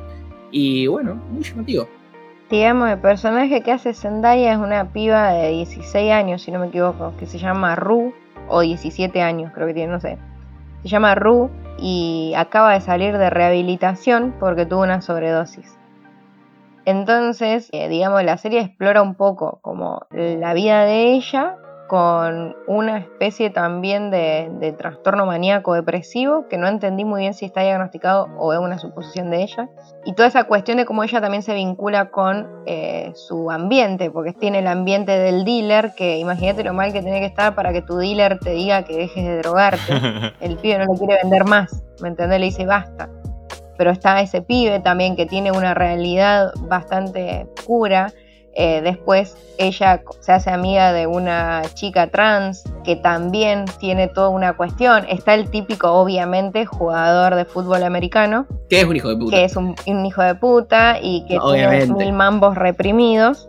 Y 0.51 0.87
bueno, 0.87 1.17
muy 1.31 1.43
llamativo. 1.43 1.89
Digamos, 2.51 2.91
el 2.91 2.99
personaje 2.99 3.63
que 3.63 3.73
hace 3.73 3.95
Zendaya 3.95 4.53
es 4.53 4.59
una 4.59 4.93
piba 4.93 5.33
de 5.33 5.51
16 5.51 6.13
años, 6.13 6.43
si 6.43 6.53
no 6.53 6.61
me 6.61 6.69
equivoco, 6.69 7.13
que 7.19 7.27
se 7.27 7.39
llama 7.39 7.75
Ru, 7.75 8.13
o 8.49 8.61
17 8.61 9.21
años, 9.23 9.51
creo 9.55 9.67
que 9.67 9.75
tiene, 9.75 9.93
no 9.93 10.01
sé. 10.01 10.19
Se 10.83 10.89
llama 10.89 11.15
Ru 11.15 11.51
y 11.79 12.33
acaba 12.37 12.75
de 12.75 12.81
salir 12.81 13.19
de 13.19 13.31
rehabilitación 13.31 14.35
porque 14.39 14.67
tuvo 14.67 14.83
una 14.83 15.01
sobredosis. 15.01 15.79
Entonces, 16.85 17.69
eh, 17.73 17.89
digamos, 17.89 18.23
la 18.25 18.37
serie 18.37 18.61
explora 18.61 19.01
un 19.03 19.15
poco 19.15 19.59
como 19.63 20.07
la 20.11 20.53
vida 20.53 20.85
de 20.85 21.13
ella 21.13 21.57
con 21.95 22.57
una 22.67 22.99
especie 22.99 23.51
también 23.51 24.11
de, 24.11 24.51
de 24.59 24.73
trastorno 24.73 25.27
maníaco 25.27 25.75
depresivo 25.75 26.49
que 26.49 26.59
no 26.59 26.67
entendí 26.67 27.05
muy 27.05 27.21
bien 27.21 27.35
si 27.35 27.45
está 27.45 27.61
diagnosticado 27.61 28.27
o 28.37 28.53
es 28.53 28.59
una 28.59 28.81
suposición 28.81 29.31
de 29.31 29.45
ella. 29.45 29.69
Y 30.05 30.15
toda 30.15 30.27
esa 30.27 30.43
cuestión 30.43 30.79
de 30.79 30.87
cómo 30.87 31.05
ella 31.05 31.21
también 31.21 31.45
se 31.45 31.55
vincula 31.55 32.11
con 32.11 32.49
eh, 32.67 33.13
su 33.15 33.49
ambiente, 33.49 34.11
porque 34.11 34.33
tiene 34.33 34.59
el 34.59 34.67
ambiente 34.67 35.13
del 35.13 35.45
dealer, 35.45 35.93
que 35.97 36.19
imagínate 36.19 36.65
lo 36.65 36.75
mal 36.75 36.93
que 36.93 37.01
tiene 37.01 37.21
que 37.21 37.27
estar 37.27 37.55
para 37.55 37.73
que 37.73 37.81
tu 37.81 37.97
dealer 37.97 38.41
te 38.41 38.51
diga 38.51 38.83
que 38.83 38.97
dejes 38.97 39.25
de 39.25 39.39
drogarte. 39.39 39.93
El 40.41 40.57
pibe 40.57 40.79
no 40.79 40.93
le 40.93 40.99
quiere 40.99 41.19
vender 41.23 41.45
más, 41.45 41.85
¿me 42.03 42.09
entendés? 42.09 42.41
Le 42.41 42.47
dice 42.47 42.67
basta. 42.67 43.09
Pero 43.79 43.93
está 43.93 44.21
ese 44.21 44.43
pibe 44.43 44.81
también 44.81 45.15
que 45.15 45.27
tiene 45.27 45.53
una 45.53 45.75
realidad 45.75 46.51
bastante 46.63 47.47
pura. 47.65 48.13
Eh, 48.57 48.83
después 48.83 49.37
ella 49.59 50.03
se 50.21 50.33
hace 50.33 50.51
amiga 50.51 50.93
de 50.93 51.07
una 51.09 51.63
chica 51.75 52.07
trans 52.09 52.63
que 52.85 52.95
también 52.97 53.65
tiene 53.79 54.07
toda 54.09 54.29
una 54.29 54.57
cuestión. 54.57 55.05
Está 55.09 55.35
el 55.35 55.51
típico, 55.51 55.91
obviamente, 55.93 56.65
jugador 56.65 57.35
de 57.35 57.45
fútbol 57.45 57.83
americano, 57.83 58.47
Que 58.69 58.81
es 58.81 58.85
un 58.87 58.95
hijo 58.97 59.09
de 59.09 59.17
puta. 59.17 59.37
que 59.37 59.45
es 59.45 59.57
un, 59.57 59.75
un 59.87 60.07
hijo 60.07 60.23
de 60.23 60.35
puta 60.37 60.99
y 61.03 61.25
que 61.27 61.39
Obviamente. 61.39 61.87
tiene 61.87 62.05
mil 62.05 62.13
mambos 62.13 62.55
reprimidos. 62.57 63.49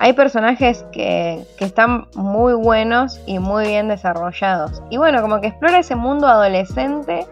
Hay 0.00 0.12
personajes 0.12 0.84
que, 0.92 1.44
que 1.58 1.64
están 1.64 2.06
muy 2.14 2.52
buenos 2.52 3.20
y 3.26 3.38
muy 3.38 3.66
bien 3.66 3.88
desarrollados. 3.88 4.82
Y 4.90 4.96
bueno, 4.98 5.20
como 5.22 5.40
que 5.40 5.48
explora 5.48 5.78
ese 5.78 5.96
mundo 5.96 6.26
adolescente 6.28 7.26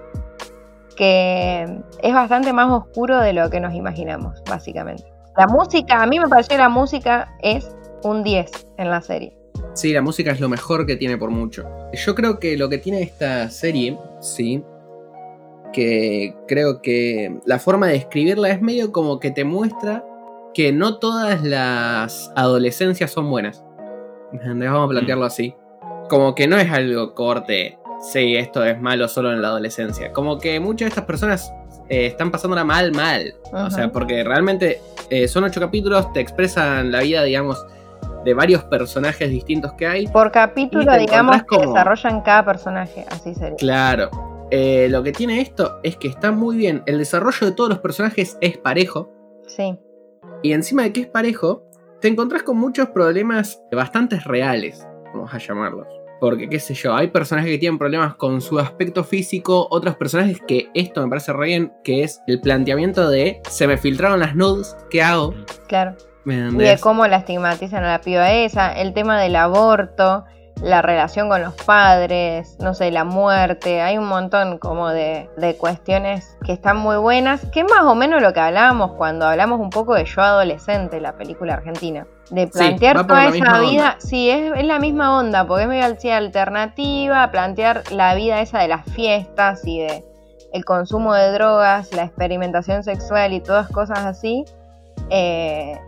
que 0.97 1.79
es 2.03 2.15
bastante 2.15 2.53
más 2.53 2.71
oscuro 2.73 3.21
de 3.21 3.33
lo 3.35 3.51
que 3.51 3.61
nos 3.61 3.75
imaginamos, 3.75 4.43
básicamente. 4.49 5.05
La 5.37 5.47
música, 5.47 6.03
a 6.03 6.07
mí 6.07 6.19
me 6.19 6.29
pareció 6.29 6.57
que 6.57 6.63
la 6.63 6.71
música 6.71 7.37
es 7.41 7.71
un 8.03 8.23
10 8.23 8.69
en 8.79 8.91
la 8.91 9.03
serie. 9.03 9.37
Sí, 9.75 9.93
la 9.93 10.01
música 10.01 10.31
es 10.31 10.41
lo 10.41 10.49
mejor 10.49 10.87
que 10.87 10.97
tiene 10.97 11.19
por 11.19 11.31
mucho. 11.31 11.69
Yo 11.93 12.15
creo 12.15 12.41
que 12.41 12.57
lo 12.57 12.71
que 12.71 12.79
tiene 12.79 13.03
esta 13.03 13.51
serie, 13.51 13.99
sí, 14.21 14.65
que 15.75 16.35
creo 16.49 16.81
que 16.81 17.39
la 17.45 17.59
forma 17.59 17.87
de 17.89 17.97
escribirla 17.97 18.49
es 18.49 18.63
medio 18.63 18.93
como 18.93 19.21
que 19.21 19.31
te 19.31 19.45
muestra 19.45 20.03
que 20.55 20.73
no 20.73 20.99
todas 20.99 21.43
las 21.43 22.33
adolescencias 22.35 23.11
son 23.11 23.29
buenas. 23.29 23.63
Vamos 24.33 24.87
a 24.87 24.89
plantearlo 24.89 25.27
así. 25.27 25.55
Como 26.09 26.35
que 26.35 26.49
no 26.49 26.57
es 26.57 26.71
algo 26.71 27.15
corte, 27.15 27.79
sí, 28.01 28.37
esto 28.37 28.65
es 28.65 28.81
malo 28.81 29.07
solo 29.07 29.35
en 29.35 29.43
la 29.43 29.49
adolescencia. 29.49 30.15
Como 30.15 30.39
que 30.39 30.59
muchas 30.61 30.87
de 30.87 30.89
estas 30.89 31.05
personas 31.05 31.53
eh, 31.91 32.07
están 32.07 32.31
pasándola 32.31 32.65
mal, 32.65 32.93
mal. 32.93 33.35
O 33.53 33.71
sea, 33.71 33.93
porque 33.93 34.25
realmente 34.25 34.81
eh, 35.11 35.29
son 35.29 35.45
ocho 35.45 35.61
capítulos, 35.61 36.13
te 36.13 36.21
expresan 36.21 36.91
la 36.93 37.01
vida, 37.01 37.23
digamos, 37.25 37.65
de 38.25 38.35
varios 38.35 38.65
personajes 38.65 39.31
distintos 39.31 39.73
que 39.75 39.87
hay. 39.87 40.07
Por 40.09 40.33
capítulo, 40.33 40.93
digamos, 40.97 41.37
que 41.39 41.45
como- 41.47 41.73
desarrollan 41.73 42.23
cada 42.23 42.45
personaje, 42.45 43.05
así 43.11 43.35
sería. 43.35 43.57
Claro. 43.57 44.11
Eh, 44.51 44.89
lo 44.91 45.03
que 45.03 45.13
tiene 45.13 45.41
esto 45.41 45.79
es 45.83 45.97
que 45.97 46.07
está 46.09 46.31
muy 46.33 46.57
bien. 46.57 46.83
El 46.87 46.99
desarrollo 46.99 47.47
de 47.47 47.53
todos 47.53 47.69
los 47.71 47.79
personajes 47.81 48.37
es 48.41 48.57
parejo. 48.59 49.11
Sí, 49.47 49.79
Y 50.43 50.53
encima 50.53 50.83
de 50.83 50.93
que 50.93 51.01
es 51.03 51.07
parejo, 51.07 51.63
te 52.01 52.09
encontrás 52.09 52.43
con 52.43 52.57
muchos 52.59 52.89
problemas 52.91 53.61
bastante 53.73 54.19
reales, 54.21 54.87
vamos 55.15 55.33
a 55.33 55.39
llamarlos. 55.39 55.87
Porque, 56.21 56.49
qué 56.49 56.61
sé 56.61 56.75
yo, 56.75 56.95
hay 56.95 57.09
personajes 57.09 57.51
que 57.51 57.59
tienen 57.59 57.79
problemas 57.79 58.15
con 58.15 58.41
su 58.41 58.59
aspecto 58.59 59.05
físico, 59.05 59.69
otros 59.71 59.97
personajes 59.97 60.41
que 60.47 60.71
esto 60.75 61.03
me 61.03 61.09
parece 61.09 61.33
re 61.33 61.47
bien, 61.47 61.73
que 61.85 62.03
es 62.03 62.23
el 62.27 62.41
planteamiento 62.41 63.11
de 63.11 63.41
se 63.49 63.67
me 63.67 63.77
filtraron 63.77 64.21
las 64.21 64.35
nudes, 64.35 64.77
¿qué 64.91 65.03
hago? 65.03 65.35
claro. 65.69 65.95
¿Me 66.25 66.35
Y 66.35 66.57
de 66.57 66.79
cómo 66.81 67.07
la 67.07 67.19
estigmatizan 67.19 67.85
a 67.85 67.93
la 67.93 68.01
piba 68.01 68.33
esa, 68.33 68.73
el 68.73 68.93
tema 68.95 69.21
del 69.21 69.37
aborto, 69.37 70.25
la 70.61 70.83
relación 70.83 71.29
con 71.29 71.43
los 71.43 71.55
padres, 71.55 72.57
no 72.59 72.75
sé, 72.75 72.91
la 72.91 73.05
muerte, 73.05 73.81
hay 73.81 73.97
un 73.99 74.09
montón 74.09 74.59
como 74.59 74.89
de, 74.89 75.29
de 75.37 75.57
cuestiones 75.57 76.37
que 76.45 76.53
están 76.53 76.79
muy 76.79 76.97
buenas, 76.97 77.47
que 77.53 77.61
es 77.61 77.67
más 77.71 77.85
o 77.85 77.95
menos 77.95 78.23
lo 78.23 78.33
que 78.33 78.41
hablábamos 78.41 78.93
cuando 78.93 79.27
hablamos 79.27 79.61
un 79.61 79.71
poco 79.71 79.95
de 79.95 80.05
Yo 80.05 80.23
Adolescente, 80.23 81.01
la 81.01 81.17
película 81.17 81.55
argentina. 81.55 82.07
De 82.31 82.49
plantear 82.49 82.97
por 82.97 83.07
toda 83.07 83.29
esa 83.29 83.61
vida, 83.61 83.93
onda. 83.93 83.97
sí, 83.99 84.31
es, 84.31 84.53
es 84.57 84.65
la 84.65 84.81
misma 84.81 85.19
onda, 85.19 85.47
porque 85.47 85.63
es 85.63 85.69
medio 85.69 85.85
así 85.85 86.11
alternativa, 86.11 87.31
plantear 87.31 87.85
la 87.93 88.15
vida 88.17 88.41
esa 88.41 88.59
de 88.59 88.69
las 88.69 88.85
fiestas 88.91 89.65
y 89.65 89.79
de 89.81 90.05
el 90.53 90.65
consumo 90.65 91.15
de 91.15 91.33
drogas, 91.33 91.93
la 91.93 92.05
experimentación 92.05 92.83
sexual 92.83 93.33
y 93.33 93.41
todas 93.41 93.69
cosas 93.69 94.05
así. 94.05 94.45
Eh, 95.11 95.79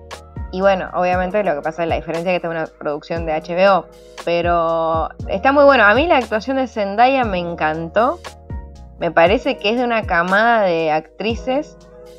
y 0.53 0.61
bueno, 0.61 0.91
obviamente 0.95 1.43
lo 1.45 1.55
que 1.55 1.63
pasa 1.63 1.83
es 1.83 1.89
la 1.89 1.97
diferencia 1.97 2.31
que 2.33 2.47
es 2.47 2.51
una 2.51 2.67
producción 2.67 3.27
de 3.27 3.33
HBO. 3.33 3.87
Pero 4.25 5.09
está 5.29 5.53
muy 5.53 5.65
bueno. 5.65 5.85
A 5.85 5.95
mí 5.95 6.07
la 6.07 6.19
actuación 6.19 6.57
de 6.57 6.67
Zendaya 6.67 7.25
me 7.25 7.39
encantó. 7.39 8.19
Me 8.99 9.11
parece 9.11 9.57
que 9.59 9.71
es 9.71 9.79
de 9.79 9.85
una 9.85 10.03
camada 10.03 10.63
de 10.63 10.91
actrices 10.91 11.77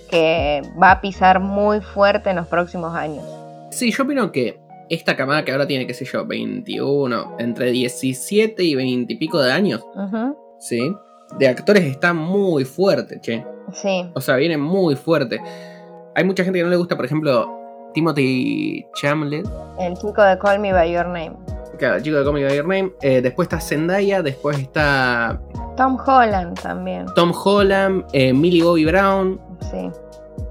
que 0.09 0.61
va 0.81 0.91
a 0.91 1.01
pisar 1.01 1.39
muy 1.39 1.81
fuerte 1.81 2.31
en 2.31 2.37
los 2.37 2.47
próximos 2.47 2.95
años. 2.95 3.25
Sí, 3.79 3.93
yo 3.93 4.03
opino 4.03 4.29
que 4.33 4.59
esta 4.89 5.15
camada 5.15 5.45
que 5.45 5.53
ahora 5.53 5.65
tiene, 5.65 5.87
qué 5.87 5.93
sé 5.93 6.03
yo, 6.03 6.25
21, 6.25 7.37
entre 7.39 7.71
17 7.71 8.61
y 8.61 8.75
20 8.75 9.13
y 9.13 9.15
pico 9.15 9.41
de 9.41 9.53
años, 9.53 9.87
¿sí? 10.57 10.93
De 11.37 11.47
actores 11.47 11.83
está 11.85 12.11
muy 12.13 12.65
fuerte, 12.65 13.21
che. 13.21 13.45
Sí, 13.71 14.05
O 14.15 14.19
sea, 14.19 14.35
viene 14.35 14.57
muy 14.57 14.97
fuerte. 14.97 15.39
Hay 16.13 16.25
mucha 16.25 16.43
gente 16.43 16.59
que 16.59 16.65
no 16.65 16.69
le 16.69 16.75
gusta, 16.75 16.97
por 16.97 17.05
ejemplo, 17.05 17.49
Timothy 17.93 18.85
Chamlet, 18.99 19.47
el 19.79 19.93
chico 19.93 20.21
de 20.23 20.37
Call 20.37 20.59
Me 20.59 20.73
By 20.73 20.91
Your 20.91 21.05
Name. 21.05 21.37
claro, 21.77 21.95
el 21.95 22.03
chico 22.03 22.17
de 22.17 22.25
Comic 22.25 22.47
By 22.47 22.57
Your 22.57 22.67
Name. 22.67 22.91
Eh, 23.01 23.21
después 23.21 23.45
está 23.45 23.61
Zendaya, 23.61 24.21
después 24.21 24.59
está 24.59 25.39
Tom 25.77 25.97
Holland 26.05 26.59
también. 26.59 27.05
Tom 27.15 27.31
Holland, 27.31 28.03
eh, 28.11 28.33
Millie 28.33 28.61
Bobby 28.61 28.83
Brown. 28.83 29.39
Sí. 29.71 29.89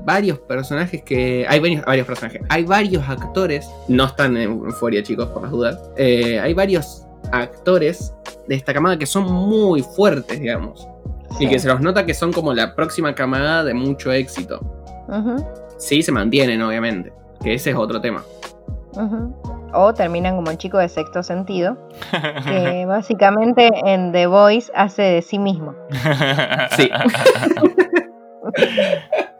Varios 0.09 0.39
personajes 0.39 1.03
que. 1.03 1.45
Hay 1.47 1.61
varios, 1.61 1.85
varios 1.85 2.07
personajes. 2.07 2.41
Hay 2.49 2.65
varios 2.65 3.07
actores. 3.07 3.71
No 3.89 4.07
están 4.07 4.39
en 4.39 4.53
euforia, 4.53 5.03
chicos, 5.03 5.29
por 5.29 5.43
las 5.43 5.51
dudas. 5.51 5.91
Eh, 5.99 6.41
hay 6.41 6.55
varios 6.55 7.07
actores 7.31 8.15
de 8.47 8.55
esta 8.55 8.73
camada 8.73 8.99
que 8.99 9.05
son 9.05 9.31
muy 9.31 9.83
fuertes, 9.83 10.41
digamos. 10.41 10.89
Y 11.39 11.47
que 11.47 11.59
se 11.59 11.69
los 11.69 11.83
nota 11.83 12.07
que 12.07 12.15
son 12.15 12.33
como 12.33 12.55
la 12.55 12.75
próxima 12.75 13.15
camada 13.15 13.63
de 13.65 13.75
mucho 13.75 14.11
éxito. 14.11 14.61
Sí, 15.77 16.03
se 16.03 16.11
mantienen, 16.11 16.63
obviamente. 16.63 17.13
Que 17.43 17.53
ese 17.53 17.69
es 17.69 17.77
otro 17.77 18.01
tema. 18.01 18.25
O 19.75 19.93
terminan 19.93 20.37
como 20.37 20.51
el 20.51 20.57
chico 20.57 20.79
de 20.79 20.89
sexto 20.89 21.23
sentido, 21.23 21.77
que 22.47 22.87
básicamente 22.87 23.69
en 23.85 24.13
The 24.13 24.27
Voice 24.27 24.73
hace 24.75 25.03
de 25.03 25.21
sí 25.21 25.39
mismo. 25.39 25.75
Sí. 26.77 26.89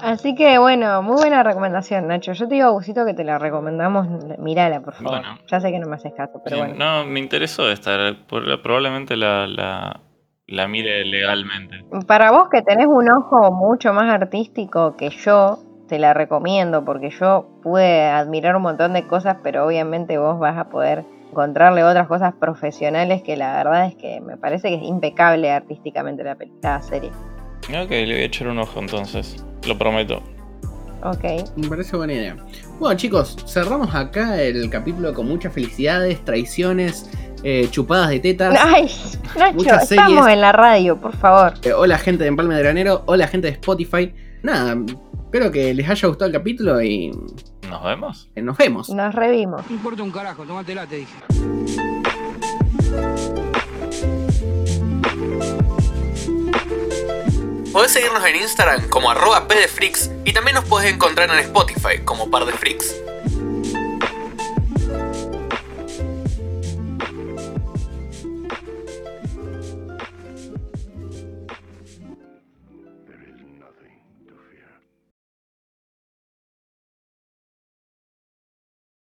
Así 0.00 0.34
que 0.34 0.58
bueno, 0.58 1.02
muy 1.02 1.16
buena 1.16 1.42
recomendación, 1.42 2.06
Nacho. 2.08 2.32
Yo 2.32 2.48
te 2.48 2.54
digo, 2.54 2.72
Gusito, 2.72 3.04
que 3.04 3.14
te 3.14 3.24
la 3.24 3.38
recomendamos. 3.38 4.06
Mírala, 4.38 4.80
por 4.80 4.94
favor. 4.94 5.22
ya 5.46 5.60
sé 5.60 5.70
que 5.70 5.78
no 5.78 5.88
me 5.88 5.96
haces 5.96 6.12
caso, 6.16 6.40
pero 6.44 6.58
bueno. 6.58 6.74
No, 6.76 7.04
me 7.06 7.20
interesó 7.20 7.70
esta. 7.70 8.14
Probablemente 8.28 9.16
la, 9.16 9.46
la, 9.46 10.00
la 10.46 10.68
mire 10.68 11.04
legalmente. 11.04 11.84
Para 12.06 12.30
vos 12.30 12.48
que 12.50 12.62
tenés 12.62 12.86
un 12.86 13.10
ojo 13.10 13.52
mucho 13.52 13.92
más 13.92 14.12
artístico 14.12 14.96
que 14.96 15.10
yo, 15.10 15.58
te 15.88 15.98
la 15.98 16.14
recomiendo 16.14 16.84
porque 16.84 17.10
yo 17.10 17.48
pude 17.62 18.04
admirar 18.04 18.56
un 18.56 18.62
montón 18.62 18.92
de 18.92 19.06
cosas, 19.06 19.38
pero 19.42 19.66
obviamente 19.66 20.18
vos 20.18 20.38
vas 20.38 20.56
a 20.58 20.68
poder 20.68 21.04
encontrarle 21.30 21.84
otras 21.84 22.06
cosas 22.08 22.34
profesionales 22.34 23.22
que 23.22 23.36
la 23.36 23.56
verdad 23.56 23.86
es 23.86 23.94
que 23.96 24.20
me 24.20 24.36
parece 24.36 24.68
que 24.68 24.76
es 24.76 24.82
impecable 24.82 25.50
artísticamente 25.50 26.24
la, 26.24 26.36
la 26.62 26.82
serie. 26.82 27.10
Ok, 27.68 27.90
le 27.90 28.04
voy 28.04 28.22
a 28.22 28.24
echar 28.24 28.48
un 28.48 28.58
ojo 28.58 28.78
entonces, 28.80 29.44
lo 29.66 29.76
prometo. 29.76 30.22
Ok. 31.02 31.24
Me 31.56 31.68
parece 31.68 31.96
buena 31.96 32.12
idea. 32.12 32.36
Bueno 32.78 32.96
chicos, 32.96 33.36
cerramos 33.46 33.94
acá 33.94 34.40
el 34.40 34.70
capítulo 34.70 35.12
con 35.14 35.26
muchas 35.26 35.52
felicidades, 35.52 36.24
traiciones, 36.24 37.10
eh, 37.42 37.68
chupadas 37.70 38.10
de 38.10 38.20
tetas. 38.20 38.58
Ay, 38.64 38.90
Nacho, 39.36 39.74
estamos 39.82 40.28
en 40.28 40.40
la 40.40 40.52
radio, 40.52 40.96
por 41.00 41.16
favor. 41.16 41.54
Eh, 41.62 41.72
hola 41.72 41.98
gente 41.98 42.24
de 42.24 42.28
Empalme 42.28 42.54
de 42.54 42.62
Granero, 42.62 43.02
hola 43.06 43.26
gente 43.26 43.48
de 43.48 43.52
Spotify. 43.54 44.14
Nada, 44.42 44.76
espero 45.24 45.50
que 45.50 45.74
les 45.74 45.88
haya 45.88 46.08
gustado 46.08 46.26
el 46.26 46.32
capítulo 46.32 46.80
y... 46.82 47.10
¿Nos 47.68 47.82
vemos? 47.82 48.30
Eh, 48.36 48.42
nos 48.42 48.56
vemos. 48.56 48.88
Nos 48.90 49.14
revimos. 49.14 49.68
No 49.68 49.76
importa 49.76 50.02
un 50.02 50.12
carajo, 50.12 50.44
tómatela, 50.44 50.86
te 50.86 50.96
dije. 50.96 51.16
Podés 57.76 57.92
seguirnos 57.92 58.24
en 58.24 58.36
Instagram 58.36 58.88
como 58.88 59.10
arroba 59.10 59.46
pdfreaks 59.46 60.10
y 60.24 60.32
también 60.32 60.54
nos 60.54 60.64
podés 60.64 60.90
encontrar 60.94 61.28
en 61.28 61.40
Spotify 61.40 61.98
como 62.02 62.30
par 62.30 62.50
freaks. 62.50 62.94